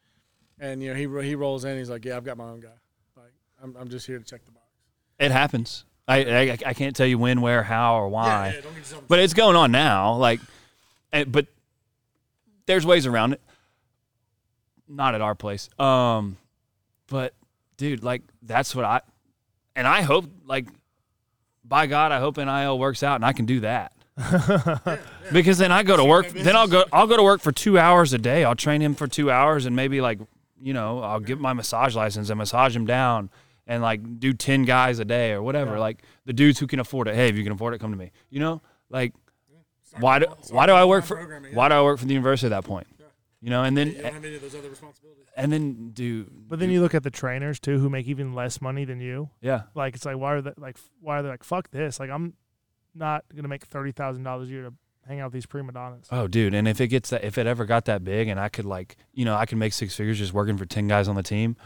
and 0.58 0.82
you 0.82 0.90
know 0.90 0.94
he 1.22 1.28
he 1.28 1.34
rolls 1.34 1.64
in. 1.64 1.76
He's 1.78 1.90
like, 1.90 2.04
"Yeah, 2.04 2.16
I've 2.16 2.24
got 2.24 2.36
my 2.36 2.44
own 2.44 2.60
guy. 2.60 2.68
Like, 3.16 3.32
I'm 3.62 3.76
I'm 3.78 3.88
just 3.88 4.06
here 4.06 4.18
to 4.18 4.24
check 4.24 4.44
the 4.44 4.52
box." 4.52 4.64
it 5.20 5.32
happens 5.32 5.84
i 6.06 6.18
i, 6.18 6.58
I 6.66 6.74
can't 6.74 6.94
tell 6.94 7.06
you 7.06 7.18
when 7.18 7.40
where 7.40 7.64
how 7.64 7.96
or 7.96 8.08
why 8.08 8.26
Yeah, 8.50 8.54
yeah, 8.54 8.60
don't 8.60 8.72
get 8.72 8.78
yourself. 8.78 9.04
but 9.08 9.18
it's 9.18 9.34
going 9.34 9.56
on 9.56 9.72
now. 9.72 10.14
Like, 10.14 10.38
but 11.26 11.46
there's 12.66 12.86
ways 12.86 13.04
around 13.04 13.32
it. 13.32 13.40
Not 14.88 15.14
at 15.16 15.20
our 15.20 15.34
place. 15.34 15.68
Um, 15.78 16.36
but 17.08 17.34
dude, 17.76 18.02
like 18.04 18.22
that's 18.42 18.74
what 18.76 18.84
I, 18.84 19.00
and 19.76 19.86
I 19.86 20.02
hope 20.02 20.24
like, 20.46 20.66
by 21.64 21.86
God, 21.86 22.12
I 22.12 22.20
hope 22.20 22.36
NIL 22.38 22.78
works 22.78 23.02
out 23.02 23.16
and 23.16 23.24
I 23.24 23.32
can 23.32 23.44
do 23.44 23.60
that. 23.60 23.92
because 25.32 25.58
then 25.58 25.72
I 25.72 25.82
go 25.82 25.96
to 25.96 26.04
work. 26.04 26.28
Then 26.30 26.56
I'll 26.56 26.66
go. 26.66 26.84
I'll 26.92 27.06
go 27.06 27.16
to 27.16 27.22
work 27.22 27.40
for 27.40 27.52
two 27.52 27.78
hours 27.78 28.12
a 28.12 28.18
day. 28.18 28.44
I'll 28.44 28.54
train 28.56 28.80
him 28.80 28.94
for 28.94 29.06
two 29.06 29.30
hours 29.30 29.66
and 29.66 29.74
maybe 29.76 30.00
like, 30.00 30.18
you 30.60 30.72
know, 30.72 31.00
I'll 31.00 31.20
get 31.20 31.38
my 31.38 31.52
massage 31.52 31.94
license 31.94 32.30
and 32.30 32.38
massage 32.38 32.74
him 32.74 32.86
down 32.86 33.30
and 33.66 33.82
like 33.82 34.18
do 34.20 34.32
ten 34.32 34.64
guys 34.64 34.98
a 34.98 35.04
day 35.04 35.32
or 35.32 35.42
whatever. 35.42 35.72
Yeah. 35.74 35.78
Like 35.80 36.02
the 36.24 36.32
dudes 36.32 36.58
who 36.58 36.66
can 36.66 36.80
afford 36.80 37.08
it. 37.08 37.14
Hey, 37.14 37.28
if 37.28 37.36
you 37.36 37.42
can 37.44 37.52
afford 37.52 37.74
it, 37.74 37.78
come 37.80 37.90
to 37.92 37.96
me. 37.98 38.10
You 38.30 38.40
know, 38.40 38.62
like 38.90 39.12
Start 39.84 40.02
why 40.02 40.18
do 40.18 40.26
why 40.50 40.66
do 40.66 40.72
I 40.72 40.84
work 40.84 41.04
for 41.04 41.18
yeah. 41.20 41.54
why 41.56 41.68
do 41.68 41.74
I 41.74 41.82
work 41.82 41.98
for 41.98 42.04
the 42.06 42.14
university 42.14 42.46
at 42.46 42.50
that 42.50 42.64
point? 42.64 42.86
You 43.40 43.50
know, 43.50 43.62
and 43.62 43.78
You 43.78 43.84
don't 43.84 43.94
then 44.02 44.12
have 44.14 44.24
any 44.24 44.34
of 44.34 44.42
those 44.42 44.54
other 44.56 44.68
responsibilities. 44.68 45.24
and 45.36 45.52
then 45.52 45.90
do 45.92 46.26
But 46.48 46.58
then 46.58 46.70
you 46.70 46.80
look 46.80 46.92
at 46.92 47.04
the 47.04 47.10
trainers 47.10 47.60
too, 47.60 47.78
who 47.78 47.88
make 47.88 48.08
even 48.08 48.32
less 48.34 48.60
money 48.60 48.84
than 48.84 49.00
you. 49.00 49.30
yeah 49.40 49.62
Like 49.76 49.94
it's 49.94 50.04
like 50.04 50.16
why 50.16 50.34
are 50.34 50.42
they 50.42 50.52
like 50.56 50.76
why 51.00 51.20
are 51.20 51.22
they 51.22 51.28
like 51.28 51.44
fuck 51.44 51.70
this? 51.70 52.00
Like 52.00 52.10
I'm 52.10 52.34
not 52.98 53.24
gonna 53.34 53.48
make 53.48 53.64
thirty 53.64 53.92
thousand 53.92 54.22
dollars 54.24 54.48
a 54.48 54.52
year 54.52 54.62
to 54.64 54.72
hang 55.06 55.20
out 55.20 55.26
with 55.26 55.32
these 55.32 55.46
prima 55.46 55.72
donnas. 55.72 56.06
Oh, 56.10 56.26
dude, 56.28 56.52
and 56.54 56.68
if 56.68 56.80
it 56.80 56.88
gets 56.88 57.10
that, 57.10 57.24
if 57.24 57.38
it 57.38 57.46
ever 57.46 57.64
got 57.64 57.86
that 57.86 58.04
big, 58.04 58.28
and 58.28 58.38
I 58.38 58.48
could 58.48 58.64
like, 58.66 58.96
you 59.12 59.24
know, 59.24 59.34
I 59.36 59.46
could 59.46 59.58
make 59.58 59.72
six 59.72 59.94
figures 59.94 60.18
just 60.18 60.32
working 60.32 60.56
for 60.58 60.66
ten 60.66 60.86
guys 60.88 61.08
on 61.08 61.14
the 61.16 61.22
team, 61.22 61.56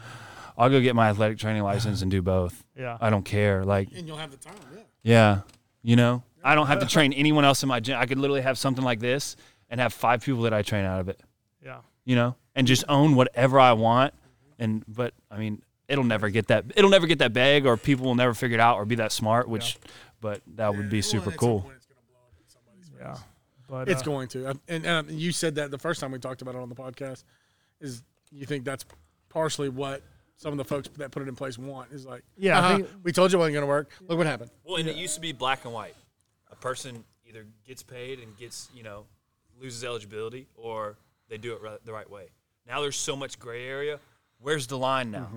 I'll 0.57 0.71
go 0.71 0.81
get 0.81 0.95
my 0.95 1.09
athletic 1.09 1.39
training 1.39 1.63
license 1.63 2.03
and 2.03 2.11
do 2.11 2.23
both. 2.23 2.63
yeah. 2.79 2.99
I 3.01 3.11
don't 3.11 3.25
care. 3.25 3.65
Like, 3.65 3.89
And 3.97 4.07
you'll 4.07 4.17
have 4.19 4.31
the 4.31 4.37
time. 4.37 4.55
Yeah. 4.73 4.81
yeah, 5.03 5.41
you 5.83 5.97
know, 5.97 6.23
I 6.45 6.55
don't 6.55 6.67
have 6.69 6.81
to 6.81 6.87
train 6.87 7.13
anyone 7.13 7.45
else 7.45 7.63
in 7.63 7.69
my 7.69 7.81
gym. 7.81 7.99
I 7.99 8.07
could 8.07 8.19
literally 8.19 8.43
have 8.43 8.59
something 8.59 8.85
like 8.85 9.01
this 9.01 9.37
and 9.71 9.81
have 9.81 9.93
five 9.93 10.23
people 10.23 10.43
that 10.43 10.53
I 10.55 10.63
train 10.63 10.85
out 10.85 11.01
of 11.01 11.09
it. 11.09 11.21
Yeah. 11.65 11.79
You 12.05 12.17
know, 12.17 12.37
and 12.55 12.67
just 12.67 12.85
own 12.89 13.15
whatever 13.15 13.59
I 13.59 13.73
want. 13.73 14.15
And 14.59 14.85
but 14.87 15.15
I 15.31 15.39
mean, 15.39 15.63
it'll 15.89 16.05
never 16.05 16.29
get 16.31 16.49
that. 16.49 16.67
It'll 16.77 16.91
never 16.91 17.07
get 17.07 17.19
that 17.19 17.33
big, 17.33 17.67
or 17.67 17.77
people 17.77 18.07
will 18.07 18.15
never 18.15 18.35
figure 18.35 18.57
it 18.57 18.61
out 18.61 18.77
or 18.77 18.85
be 18.85 18.97
that 18.97 19.11
smart. 19.13 19.49
Which, 19.49 19.79
but 20.23 20.41
that 20.55 20.75
would 20.75 20.89
be 20.89 21.03
super 21.03 21.33
cool. 21.33 21.71
Yeah. 22.99 23.17
But 23.69 23.89
It's 23.89 24.03
uh, 24.03 24.05
going 24.05 24.29
to. 24.29 24.59
And, 24.69 24.87
and 24.87 25.11
you 25.11 25.33
said 25.33 25.57
that 25.57 25.71
the 25.71 25.79
first 25.79 26.01
time 26.01 26.13
we 26.13 26.19
talked 26.19 26.41
about 26.41 26.55
it 26.55 26.61
on 26.61 26.69
the 26.69 26.75
podcast 26.75 27.25
is 27.81 28.03
you 28.31 28.47
think 28.47 28.65
that's 28.65 28.87
partially 29.29 29.69
what 29.69 30.03
some 30.37 30.53
of 30.53 30.59
the 30.59 30.65
folks 30.65 30.89
that 30.99 31.11
put 31.11 31.23
it 31.23 31.29
in 31.29 31.35
place 31.35 31.59
want 31.59 31.91
is 31.93 32.07
like, 32.07 32.23
Yeah, 32.37 32.59
uh-huh, 32.59 32.77
think- 32.77 32.89
we 33.03 33.13
told 33.13 33.33
you 33.33 33.39
it 33.39 33.41
wasn't 33.41 33.55
going 33.55 33.63
to 33.63 33.69
work. 33.69 33.91
Look 34.07 34.19
what 34.19 34.27
happened. 34.27 34.51
Well, 34.65 34.77
and 34.77 34.89
it 34.89 34.97
used 34.97 35.17
to 35.17 35.21
be 35.21 35.33
black 35.33 35.65
and 35.65 35.75
white. 35.75 35.97
A 36.51 36.57
person 36.57 37.03
either 37.29 37.45
gets 37.67 37.83
paid 37.83 38.21
and 38.21 38.37
gets, 38.39 38.69
you 38.75 38.83
know, 38.83 39.05
loses 39.61 39.83
eligibility, 39.85 40.47
or 40.55 40.97
they 41.29 41.39
do 41.39 41.55
it 41.55 41.63
ri- 41.63 41.79
the 41.85 41.93
right 41.93 42.09
way. 42.09 42.27
Now 42.67 42.81
there's 42.83 42.97
so 42.97 43.17
much 43.17 43.39
gray 43.39 43.67
area. 43.67 43.99
Where's 44.39 44.67
the 44.67 44.79
line 44.79 45.11
now? 45.11 45.29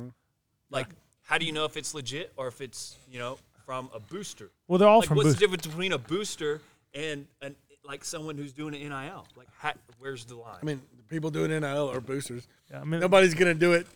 Like, 0.70 0.88
how 1.24 1.38
do 1.38 1.46
you 1.46 1.52
know 1.52 1.66
if 1.66 1.78
it's 1.78 1.94
legit 1.94 2.32
or 2.38 2.48
if 2.48 2.62
it's, 2.62 2.98
you 3.10 3.18
know, 3.18 3.38
from 3.66 3.89
a 3.93 3.99
booster? 3.99 4.51
well, 4.68 4.78
they're 4.80 4.88
all 4.88 4.99
like, 4.99 5.07
from 5.07 5.18
what's 5.18 5.28
Boost. 5.30 5.39
the 5.39 5.45
difference 5.45 5.68
between 5.68 5.91
a 5.91 5.97
booster 5.97 6.61
and 6.93 7.28
an 7.41 7.55
like 7.88 8.03
someone 8.03 8.38
who's 8.38 8.53
doing 8.53 8.76
an 8.76 8.82
NIL? 8.82 9.26
Like, 9.36 9.47
how, 9.57 9.74
where's 9.99 10.26
the 10.26 10.36
line? 10.36 10.57
I 10.61 10.66
mean, 10.66 10.82
people 11.07 11.30
doing 11.30 11.51
NIL 11.51 11.89
or 11.89 12.01
boosters. 12.01 12.47
Yeah, 12.72 12.82
I 12.82 12.84
mean, 12.84 12.99
Nobody's 12.99 13.34
going 13.34 13.53
to 13.53 13.59
do 13.59 13.74
it. 13.74 13.88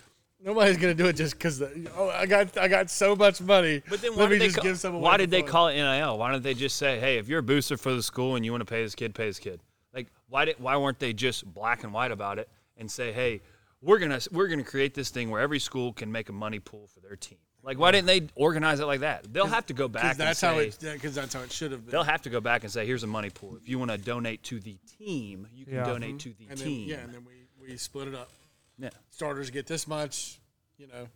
Nobody's 0.42 0.78
going 0.78 0.96
to 0.96 1.04
do 1.04 1.10
it 1.10 1.18
just 1.18 1.34
because 1.34 1.62
oh 1.98 2.10
I 2.10 2.26
got 2.26 2.58
I 2.58 2.70
got 2.70 2.90
so 2.90 3.14
much 3.14 3.42
money. 3.42 3.82
But 3.90 4.02
then 4.02 4.12
let 4.12 4.20
why 4.20 4.26
me 4.28 4.32
did 4.36 4.42
they 4.42 4.46
just 4.46 4.56
call, 4.58 4.64
give 4.64 4.80
some 4.80 5.02
why 5.02 5.18
did 5.18 5.30
they 5.32 5.42
call 5.42 5.68
it 5.68 5.76
NIL? 5.76 6.18
Why 6.18 6.32
don't 6.32 6.42
they 6.42 6.54
just 6.54 6.78
say, 6.78 6.98
"Hey, 6.98 7.18
if 7.18 7.28
you're 7.28 7.40
a 7.40 7.44
booster 7.44 7.76
for 7.76 7.94
the 7.94 8.02
school 8.02 8.38
and 8.38 8.46
you 8.46 8.52
want 8.52 8.62
to 8.62 8.66
pay 8.66 8.82
this 8.82 8.96
kid, 8.96 9.14
pay 9.14 9.26
this 9.26 9.38
kid"? 9.38 9.60
Like, 9.94 10.08
why 10.30 10.46
did 10.46 10.56
why 10.58 10.78
weren't 10.78 10.98
they 10.98 11.12
just 11.12 11.46
black 11.54 11.84
and 11.84 11.92
white 11.92 12.12
about 12.12 12.40
it 12.40 12.48
and 12.78 12.90
say, 12.90 13.12
"Hey, 13.12 13.42
we're 13.82 14.00
gonna 14.00 14.22
we're 14.32 14.48
gonna 14.48 14.64
create 14.64 14.94
this 14.94 15.10
thing 15.10 15.30
where 15.30 15.42
every 15.42 15.60
school 15.60 15.92
can 15.92 16.10
make 16.10 16.30
a 16.30 16.34
money 16.34 16.60
pool 16.60 16.88
for 16.88 17.02
their 17.02 17.18
team"? 17.18 17.40
Like, 17.70 17.78
why 17.78 17.92
didn't 17.92 18.08
they 18.08 18.28
organize 18.34 18.80
it 18.80 18.86
like 18.88 19.02
that? 19.02 19.32
They'll 19.32 19.46
have 19.46 19.68
to 19.68 19.74
go 19.76 19.88
back. 19.88 20.02
Because 20.02 20.18
that's 20.18 20.42
and 20.44 20.54
how 20.56 20.60
it 20.60 20.80
because 20.82 21.14
that's 21.14 21.36
how 21.36 21.42
it 21.42 21.52
should 21.52 21.72
have 21.72 21.86
been. 21.86 21.92
They'll 21.92 22.02
have 22.04 22.24
to 22.24 22.32
go 22.32 22.42
back 22.42 22.64
and 22.64 22.72
say, 22.74 22.84
"Here's 22.84 23.04
a 23.04 23.08
money 23.08 23.30
pool. 23.30 23.58
If 23.62 23.70
you 23.70 23.78
want 23.78 23.92
to 23.92 23.98
donate 24.00 24.42
to 24.46 24.60
the 24.60 24.76
team, 24.98 25.48
you 25.54 25.66
can 25.66 25.76
Yeah. 25.76 25.84
donate 25.86 26.18
to 26.22 26.30
the 26.34 26.48
and 26.50 26.58
then, 26.58 26.66
team." 26.68 26.90
yeah, 26.90 26.96
and 27.02 27.14
then 27.14 27.24
we, 27.24 27.68
we 27.68 27.78
split 27.78 28.08
it 28.08 28.16
up. 28.16 28.32
Yeah. 28.80 28.90
Starters 29.12 29.52
get 29.52 29.68
this 29.68 29.88
much, 29.88 30.40
you 30.80 30.88
know. 30.88 31.08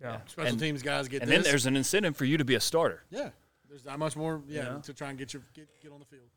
yeah. 0.00 0.20
Special 0.28 0.52
And- 0.52 0.60
teams 0.60 0.80
guys 0.82 1.08
get 1.08 1.22
this. 1.22 1.22
And 1.22 1.30
this. 1.32 1.42
then 1.44 1.50
there's 1.50 1.66
an 1.66 1.76
incentive 1.76 2.16
for 2.16 2.24
you 2.24 2.36
to 2.38 2.44
be 2.44 2.54
a 2.54 2.60
starter. 2.60 3.02
yeah, 3.10 3.30
there's 3.68 3.82
that 3.82 3.98
much 3.98 4.14
more. 4.14 4.42
Yeah, 4.46 4.62
know? 4.64 4.78
to 4.84 4.94
try 4.94 5.08
and 5.10 5.18
get 5.18 5.32
your 5.34 5.42
get, 5.54 5.66
get 5.82 5.90
on 5.90 5.98
the 5.98 6.04
field. 6.06 6.28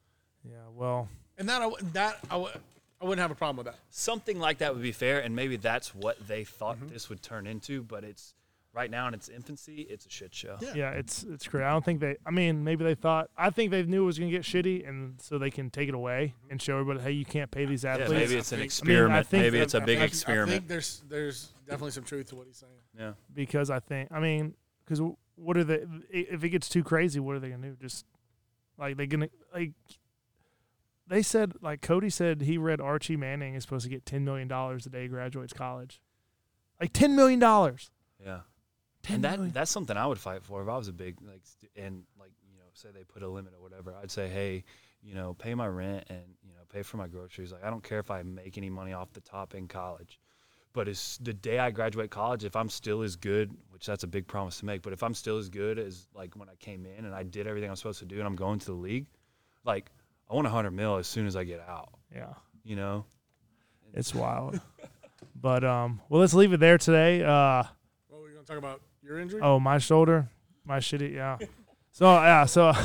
Yeah. 0.44 0.56
Well, 0.74 1.10
And 1.38 1.48
that 1.48 1.62
I 1.62 1.70
that 1.94 2.18
I, 2.26 2.34
w- 2.42 2.52
I 3.00 3.06
wouldn't 3.06 3.22
have 3.22 3.30
a 3.30 3.36
problem 3.36 3.58
with 3.58 3.68
that. 3.68 3.80
something 3.92 4.40
like 4.40 4.58
that 4.60 4.74
would 4.74 4.82
be 4.82 4.92
fair, 4.94 5.20
and 5.20 5.36
maybe 5.36 5.58
that's 5.58 5.94
what 5.94 6.28
they 6.28 6.44
thought 6.44 6.78
Mm-hmm. 6.78 6.88
this 6.94 7.08
would 7.10 7.22
turn 7.22 7.46
into. 7.46 7.84
But 7.84 8.04
it's 8.04 8.34
right 8.74 8.90
now 8.90 9.08
in 9.08 9.14
its 9.14 9.30
infancy, 9.30 9.82
it's 9.90 10.06
a 10.06 10.10
shit 10.10 10.34
show. 10.34 10.58
Yeah. 10.62 10.74
yeah, 10.76 10.90
it's 10.92 11.24
it's 11.24 11.48
great. 11.48 11.64
I 11.64 11.72
don't 11.72 11.86
think 11.86 12.00
they. 12.00 12.16
I 12.26 12.32
mean, 12.32 12.64
maybe 12.64 12.84
they 12.84 12.96
thought. 12.96 13.30
I 13.38 13.50
think 13.50 13.72
they 13.72 13.84
knew 13.84 14.04
it 14.04 14.06
was 14.06 14.18
gonna 14.20 14.32
get 14.32 14.42
shitty, 14.44 14.88
and 14.88 15.22
so 15.22 15.38
they 15.38 15.52
can 15.52 15.70
take 15.70 15.90
it 15.90 15.96
away 15.96 16.34
and 16.50 16.62
show 16.62 16.80
everybody, 16.80 17.00
hey, 17.02 17.12
you 17.12 17.26
can't 17.26 17.52
pay 17.52 17.66
these 17.66 17.84
Yeah, 17.84 17.94
athletes. 17.98 18.12
maybe 18.12 18.36
it's 18.36 18.52
an 18.52 18.56
I 18.56 18.58
mean, 18.58 18.62
I 18.62 18.66
experiment. 18.66 19.28
think 19.28 19.42
maybe 19.44 19.58
that- 19.60 19.64
it's 19.64 19.74
a 19.76 19.80
big 19.80 19.86
think- 19.88 20.00
I 20.00 20.04
I 20.04 20.06
experiment. 20.06 20.50
think 20.52 20.68
there's 20.68 21.04
there's 21.10 21.50
definitely 21.68 21.92
some 21.92 22.04
truth 22.04 22.28
to 22.30 22.36
what 22.36 22.48
he's 22.48 22.58
saying. 22.58 22.74
yeah. 22.98 23.14
because 23.34 23.70
I 23.70 23.80
think 23.80 24.12
I 24.12 24.20
mean 24.20 24.56
because 24.84 25.02
what 25.36 25.56
are 25.58 25.64
they 25.64 25.86
if 26.10 26.44
it 26.44 26.50
gets 26.50 26.68
too 26.70 26.84
crazy 26.84 27.20
what 27.20 27.36
are 27.36 27.40
they 27.40 27.50
gonna 27.50 27.70
do 27.70 27.78
just 27.82 28.06
like 28.78 28.98
they're 28.98 29.06
gonna 29.08 29.30
like 29.54 29.72
they 31.08 31.22
said 31.22 31.54
like 31.62 31.82
Cody 31.82 32.10
said 32.10 32.42
he 32.42 32.58
read 32.58 32.80
Archie 32.82 33.18
Manning 33.18 33.56
is 33.56 33.64
supposed 33.64 33.84
to 33.86 33.90
get 33.90 34.06
ten 34.06 34.24
million 34.26 34.48
dollars 34.48 34.84
the 34.84 34.90
day 34.90 35.04
he 35.04 35.08
graduates 35.08 35.54
college 35.54 36.02
like 36.80 36.92
ten 36.94 37.16
million 37.16 37.40
dollars 37.40 37.92
Yeah. 38.24 38.42
Ten 39.04 39.16
And 39.16 39.24
that 39.26 39.38
million. 39.38 39.54
that's 39.54 39.70
something 39.72 39.96
I 39.98 40.08
would 40.08 40.18
fight 40.20 40.44
for 40.44 40.62
if 40.64 40.68
I 40.70 40.78
was 40.78 40.88
a 40.88 40.94
big 40.94 41.22
like 41.22 41.42
st- 41.44 41.72
and 41.76 42.04
like 42.20 42.32
you 42.52 42.58
know 42.58 42.66
say 42.74 42.90
they 42.94 43.04
put 43.04 43.22
a 43.24 43.28
limit 43.28 43.54
or 43.58 43.62
whatever. 43.62 43.94
I'd 44.02 44.10
say 44.12 44.28
hey, 44.30 44.64
you 45.02 45.14
know, 45.14 45.34
pay 45.36 45.54
my 45.56 45.68
rent 45.68 46.06
and 46.10 46.22
you 46.44 46.54
know 46.54 46.62
pay 46.72 46.82
for 46.84 46.98
my 46.98 47.08
groceries. 47.08 47.52
Like 47.52 47.64
I 47.64 47.70
don't 47.70 47.84
care 47.84 48.00
if 48.00 48.10
I 48.10 48.24
make 48.24 48.58
any 48.58 48.70
money 48.70 48.94
off 48.94 49.12
the 49.14 49.22
top 49.22 49.54
in 49.56 49.68
college. 49.68 50.20
But 50.74 50.88
it's 50.88 51.18
the 51.20 51.34
day 51.34 51.60
I 51.60 51.70
graduate 51.70 52.10
college, 52.10 52.44
if 52.44 52.56
I'm 52.56 52.68
still 52.68 53.04
as 53.04 53.16
good, 53.16 53.52
which 53.70 53.86
that's 53.86 54.04
a 54.04 54.08
big 54.08 54.26
promise 54.26 54.58
to 54.58 54.66
make, 54.66 54.82
but 54.82 54.92
if 54.92 55.04
I'm 55.04 55.14
still 55.14 55.38
as 55.38 55.48
good 55.48 55.78
as 55.78 56.08
like 56.16 56.36
when 56.36 56.50
I 56.50 56.56
came 56.56 56.88
in 56.88 57.06
and 57.06 57.14
I 57.14 57.22
did 57.22 57.46
everything 57.46 57.70
I'm 57.70 57.76
supposed 57.76 58.00
to 58.00 58.06
do 58.06 58.18
and 58.18 58.26
I'm 58.26 58.36
going 58.36 58.58
to 58.58 58.66
the 58.66 58.72
league, 58.74 59.06
like 59.66 59.92
I 60.32 60.34
want 60.34 60.48
a 60.48 60.50
hundred 60.50 60.72
mil 60.72 60.96
as 60.98 61.06
soon 61.06 61.28
as 61.28 61.36
I 61.36 61.44
get 61.44 61.60
out. 61.68 61.90
yeah 62.16 62.34
You 62.64 62.76
know? 62.76 63.06
it's 63.94 64.16
wild 64.16 64.60
but 65.36 65.64
um 65.64 66.02
well 66.10 66.20
let's 66.22 66.34
leave 66.34 66.52
it 66.54 66.60
there 66.60 66.80
today 66.80 67.22
uh 67.24 67.62
What 68.08 68.22
were 68.22 68.26
we 68.28 68.34
going 68.34 68.44
to 68.44 68.48
talk 68.50 68.58
about? 68.58 68.82
Your 69.04 69.20
injury? 69.20 69.42
oh 69.42 69.60
my 69.60 69.78
shoulder 69.78 70.30
my 70.66 70.80
shitty 70.80 71.14
yeah 71.14 71.38
so 71.92 72.06
yeah 72.06 72.46
so 72.46 72.74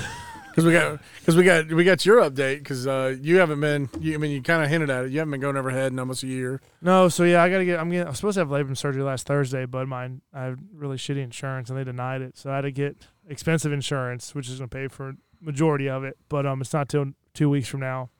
Because 0.58 0.66
we 0.66 0.72
got 0.72 1.00
because 1.20 1.36
we 1.36 1.44
got 1.44 1.72
we 1.72 1.84
got 1.84 2.04
your 2.04 2.20
update 2.28 2.58
because 2.58 2.84
uh, 2.84 3.14
you 3.22 3.36
haven't 3.36 3.60
been. 3.60 3.88
You, 4.00 4.14
I 4.14 4.16
mean, 4.16 4.32
you 4.32 4.42
kind 4.42 4.60
of 4.60 4.68
hinted 4.68 4.90
at 4.90 5.04
it. 5.04 5.12
You 5.12 5.20
haven't 5.20 5.30
been 5.30 5.40
going 5.40 5.56
overhead 5.56 5.92
in 5.92 6.00
almost 6.00 6.24
a 6.24 6.26
year. 6.26 6.60
No, 6.82 7.08
so 7.08 7.22
yeah, 7.22 7.44
I 7.44 7.48
gotta 7.48 7.64
get. 7.64 7.78
I'm 7.78 7.90
getting. 7.90 8.08
I'm 8.08 8.14
supposed 8.16 8.34
to 8.34 8.40
have 8.40 8.48
labrum 8.48 8.76
surgery 8.76 9.04
last 9.04 9.24
Thursday, 9.24 9.66
but 9.66 9.86
mine 9.86 10.20
I 10.34 10.46
have 10.46 10.58
really 10.74 10.96
shitty 10.96 11.22
insurance 11.22 11.70
and 11.70 11.78
they 11.78 11.84
denied 11.84 12.22
it. 12.22 12.36
So 12.36 12.50
I 12.50 12.56
had 12.56 12.62
to 12.62 12.72
get 12.72 12.96
expensive 13.28 13.72
insurance, 13.72 14.34
which 14.34 14.48
is 14.48 14.58
gonna 14.58 14.66
pay 14.66 14.88
for 14.88 15.14
majority 15.40 15.88
of 15.88 16.02
it. 16.02 16.16
But 16.28 16.44
um, 16.44 16.60
it's 16.60 16.72
not 16.72 16.88
till 16.88 17.12
two 17.34 17.48
weeks 17.48 17.68
from 17.68 17.78
now, 17.78 18.10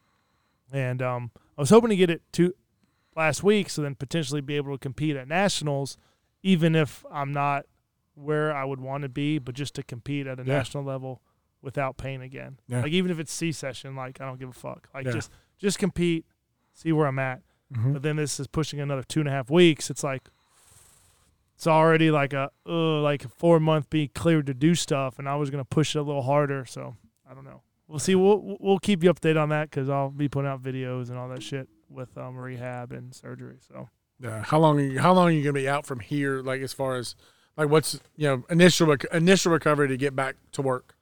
and 0.71 1.03
um, 1.03 1.33
I 1.57 1.63
was 1.63 1.71
hoping 1.71 1.91
to 1.91 1.97
get 1.97 2.09
it 2.09 2.23
to 2.35 2.55
last 3.17 3.43
week, 3.43 3.69
so 3.69 3.83
then 3.83 3.97
potentially 3.97 4.43
be 4.43 4.55
able 4.55 4.71
to 4.71 4.79
compete 4.79 5.17
at 5.17 5.27
nationals, 5.27 5.99
even 6.45 6.77
if 6.77 7.05
I'm 7.11 7.33
not 7.33 7.67
where 8.19 8.55
I 8.55 8.65
would 8.65 8.81
want 8.81 9.03
to 9.03 9.09
be, 9.09 9.39
but 9.39 9.55
just 9.55 9.75
to 9.77 9.83
compete 9.83 10.27
at 10.27 10.39
a 10.41 10.45
Yeah. 10.45 10.57
national 10.59 10.85
level 10.85 11.23
without 11.63 11.97
pain 11.97 12.21
again. 12.23 12.59
Yeah. 12.69 12.83
Like 12.83 12.93
even 12.93 13.11
if 13.11 13.19
it's 13.19 13.33
C 13.33 13.53
session, 13.53 13.95
like 13.97 14.21
I 14.21 14.25
don't 14.27 14.39
give 14.39 14.49
a 14.49 14.53
fuck. 14.53 14.89
Like 14.95 15.07
Yeah. 15.07 15.13
just 15.13 15.31
just 15.59 15.79
compete, 15.79 16.25
see 16.73 16.93
where 16.93 17.07
I'm 17.07 17.19
at. 17.19 17.43
Mm-hmm. 17.73 17.93
But 17.95 18.03
then 18.03 18.17
this 18.17 18.39
is 18.41 18.47
pushing 18.47 18.81
another 18.81 19.03
two 19.03 19.21
and 19.21 19.29
a 19.29 19.33
half 19.33 19.51
weeks. 19.51 19.91
It's 19.91 20.03
like 20.05 20.29
it's 21.55 21.67
already 21.67 22.11
like 22.11 22.33
a 22.33 22.51
uh, 22.67 23.01
like 23.01 23.25
a 23.25 23.29
four 23.29 23.59
month 23.61 23.91
be 23.91 24.09
cleared 24.09 24.47
to 24.47 24.55
do 24.55 24.75
stuff, 24.75 25.19
and 25.19 25.29
I 25.29 25.37
was 25.37 25.51
gonna 25.51 25.65
push 25.65 25.97
it 25.97 25.99
a 25.99 26.03
little 26.03 26.23
harder. 26.23 26.65
So 26.65 26.97
I 27.29 27.35
don't 27.35 27.45
know. 27.45 27.63
We'll 27.89 27.99
see. 27.99 28.15
We'll 28.15 28.57
we'll 28.61 28.79
keep 28.79 29.03
you 29.03 29.13
updated 29.13 29.41
on 29.43 29.49
that 29.49 29.71
because 29.71 29.89
I'll 29.89 30.11
be 30.11 30.29
putting 30.29 30.49
out 30.51 30.63
videos 30.63 31.09
and 31.11 31.19
all 31.19 31.29
that 31.31 31.43
shit 31.43 31.69
with 31.91 32.17
um, 32.19 32.37
rehab 32.37 32.93
and 32.93 33.15
surgery. 33.15 33.57
So 33.67 33.89
Yeah. 34.21 34.43
How 34.45 34.59
long? 34.59 34.79
Are 34.79 34.83
you, 34.83 34.99
how 35.01 35.13
long 35.15 35.29
are 35.29 35.31
you 35.31 35.43
going 35.43 35.55
to 35.55 35.61
be 35.61 35.69
out 35.69 35.87
from 35.87 36.01
here? 36.01 36.41
Like 36.43 36.61
as 36.61 36.73
far 36.73 36.97
as 36.97 37.17
like 37.59 37.69
what's 37.69 38.01
you 38.17 38.27
know 38.29 38.45
initial 38.49 38.87
rec- 38.87 39.05
initial 39.13 39.53
recovery 39.53 39.89
to 39.89 39.97
get 39.99 40.17
back 40.17 40.37
to 40.53 40.63
work. 40.63 40.95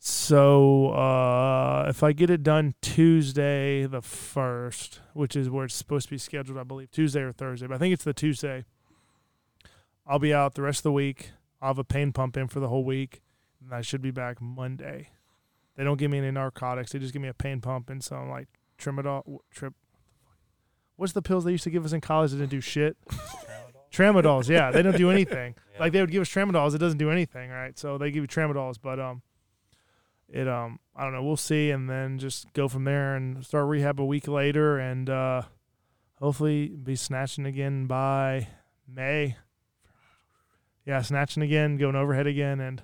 so 0.00 0.88
uh, 0.94 1.84
if 1.88 2.02
I 2.02 2.12
get 2.12 2.30
it 2.30 2.42
done 2.42 2.74
Tuesday 2.80 3.86
the 3.86 4.00
first, 4.02 5.00
which 5.12 5.36
is 5.36 5.48
where 5.50 5.66
it's 5.66 5.74
supposed 5.74 6.06
to 6.08 6.10
be 6.14 6.18
scheduled, 6.18 6.58
I 6.58 6.64
believe 6.64 6.90
Tuesday 6.90 7.20
or 7.20 7.32
Thursday, 7.32 7.66
but 7.68 7.74
I 7.74 7.78
think 7.78 7.92
it's 7.92 8.04
the 8.04 8.14
Tuesday. 8.14 8.64
I'll 10.06 10.18
be 10.18 10.34
out 10.34 10.54
the 10.54 10.62
rest 10.62 10.80
of 10.80 10.84
the 10.84 10.92
week. 10.92 11.30
I'll 11.60 11.68
have 11.68 11.78
a 11.78 11.84
pain 11.84 12.10
pump 12.12 12.36
in 12.36 12.48
for 12.48 12.58
the 12.58 12.68
whole 12.68 12.82
week, 12.84 13.20
and 13.62 13.72
I 13.74 13.82
should 13.82 14.00
be 14.02 14.10
back 14.10 14.40
Monday. 14.40 15.10
They 15.76 15.84
don't 15.84 15.98
give 15.98 16.10
me 16.10 16.18
any 16.18 16.30
narcotics; 16.30 16.92
they 16.92 16.98
just 16.98 17.12
give 17.12 17.22
me 17.22 17.28
a 17.28 17.34
pain 17.34 17.60
pump 17.60 17.90
and 17.90 18.02
some 18.02 18.30
like 18.30 18.48
Trimadol. 18.78 19.20
w- 19.24 19.38
Trip. 19.50 19.74
What's 20.96 21.12
the 21.12 21.22
pills 21.22 21.44
they 21.44 21.52
used 21.52 21.64
to 21.64 21.70
give 21.70 21.84
us 21.84 21.92
in 21.92 22.00
college 22.00 22.30
that 22.32 22.38
didn't 22.38 22.50
do 22.50 22.60
shit? 22.60 22.96
Tramadols, 23.92 24.48
yeah, 24.48 24.70
they 24.70 24.82
don't 24.82 24.96
do 24.96 25.10
anything. 25.16 25.54
Like 25.78 25.92
they 25.92 26.00
would 26.00 26.10
give 26.10 26.22
us 26.22 26.28
tramadols, 26.28 26.74
it 26.74 26.78
doesn't 26.78 26.98
do 26.98 27.10
anything, 27.10 27.50
right? 27.50 27.78
So 27.78 27.98
they 27.98 28.10
give 28.10 28.22
you 28.22 28.28
tramadols, 28.28 28.76
but 28.80 29.00
um, 29.00 29.22
it 30.28 30.46
um, 30.46 30.78
I 30.94 31.04
don't 31.04 31.12
know. 31.12 31.22
We'll 31.22 31.36
see, 31.36 31.70
and 31.70 31.88
then 31.88 32.18
just 32.18 32.52
go 32.52 32.68
from 32.68 32.84
there 32.84 33.16
and 33.16 33.44
start 33.44 33.66
rehab 33.66 34.00
a 34.00 34.04
week 34.04 34.28
later, 34.28 34.78
and 34.78 35.10
uh, 35.10 35.42
hopefully 36.18 36.68
be 36.68 36.96
snatching 36.96 37.46
again 37.46 37.86
by 37.86 38.48
May. 38.86 39.36
Yeah, 40.86 41.02
snatching 41.02 41.42
again, 41.42 41.76
going 41.76 41.96
overhead 41.96 42.26
again, 42.26 42.60
and 42.60 42.82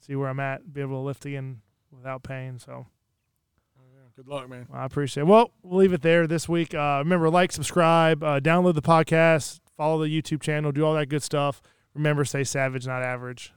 see 0.00 0.16
where 0.16 0.28
I'm 0.28 0.40
at. 0.40 0.72
Be 0.72 0.80
able 0.80 1.00
to 1.00 1.06
lift 1.06 1.24
again 1.24 1.60
without 1.90 2.22
pain. 2.22 2.58
So 2.58 2.86
Good 4.16 4.28
luck, 4.28 4.48
man. 4.48 4.68
I 4.72 4.84
appreciate 4.84 5.22
it. 5.22 5.26
Well, 5.26 5.50
we'll 5.64 5.80
leave 5.80 5.92
it 5.92 6.02
there 6.02 6.28
this 6.28 6.48
week. 6.48 6.72
Uh, 6.72 7.00
remember, 7.02 7.28
like, 7.30 7.50
subscribe, 7.50 8.22
uh, 8.22 8.38
download 8.38 8.74
the 8.74 8.82
podcast, 8.82 9.58
follow 9.76 10.02
the 10.02 10.08
YouTube 10.08 10.40
channel, 10.40 10.72
do 10.72 10.84
all 10.84 10.94
that 10.94 11.08
good 11.08 11.22
stuff. 11.22 11.60
Remember, 11.94 12.24
stay 12.24 12.44
savage, 12.44 12.86
not 12.86 13.02
average. 13.02 13.52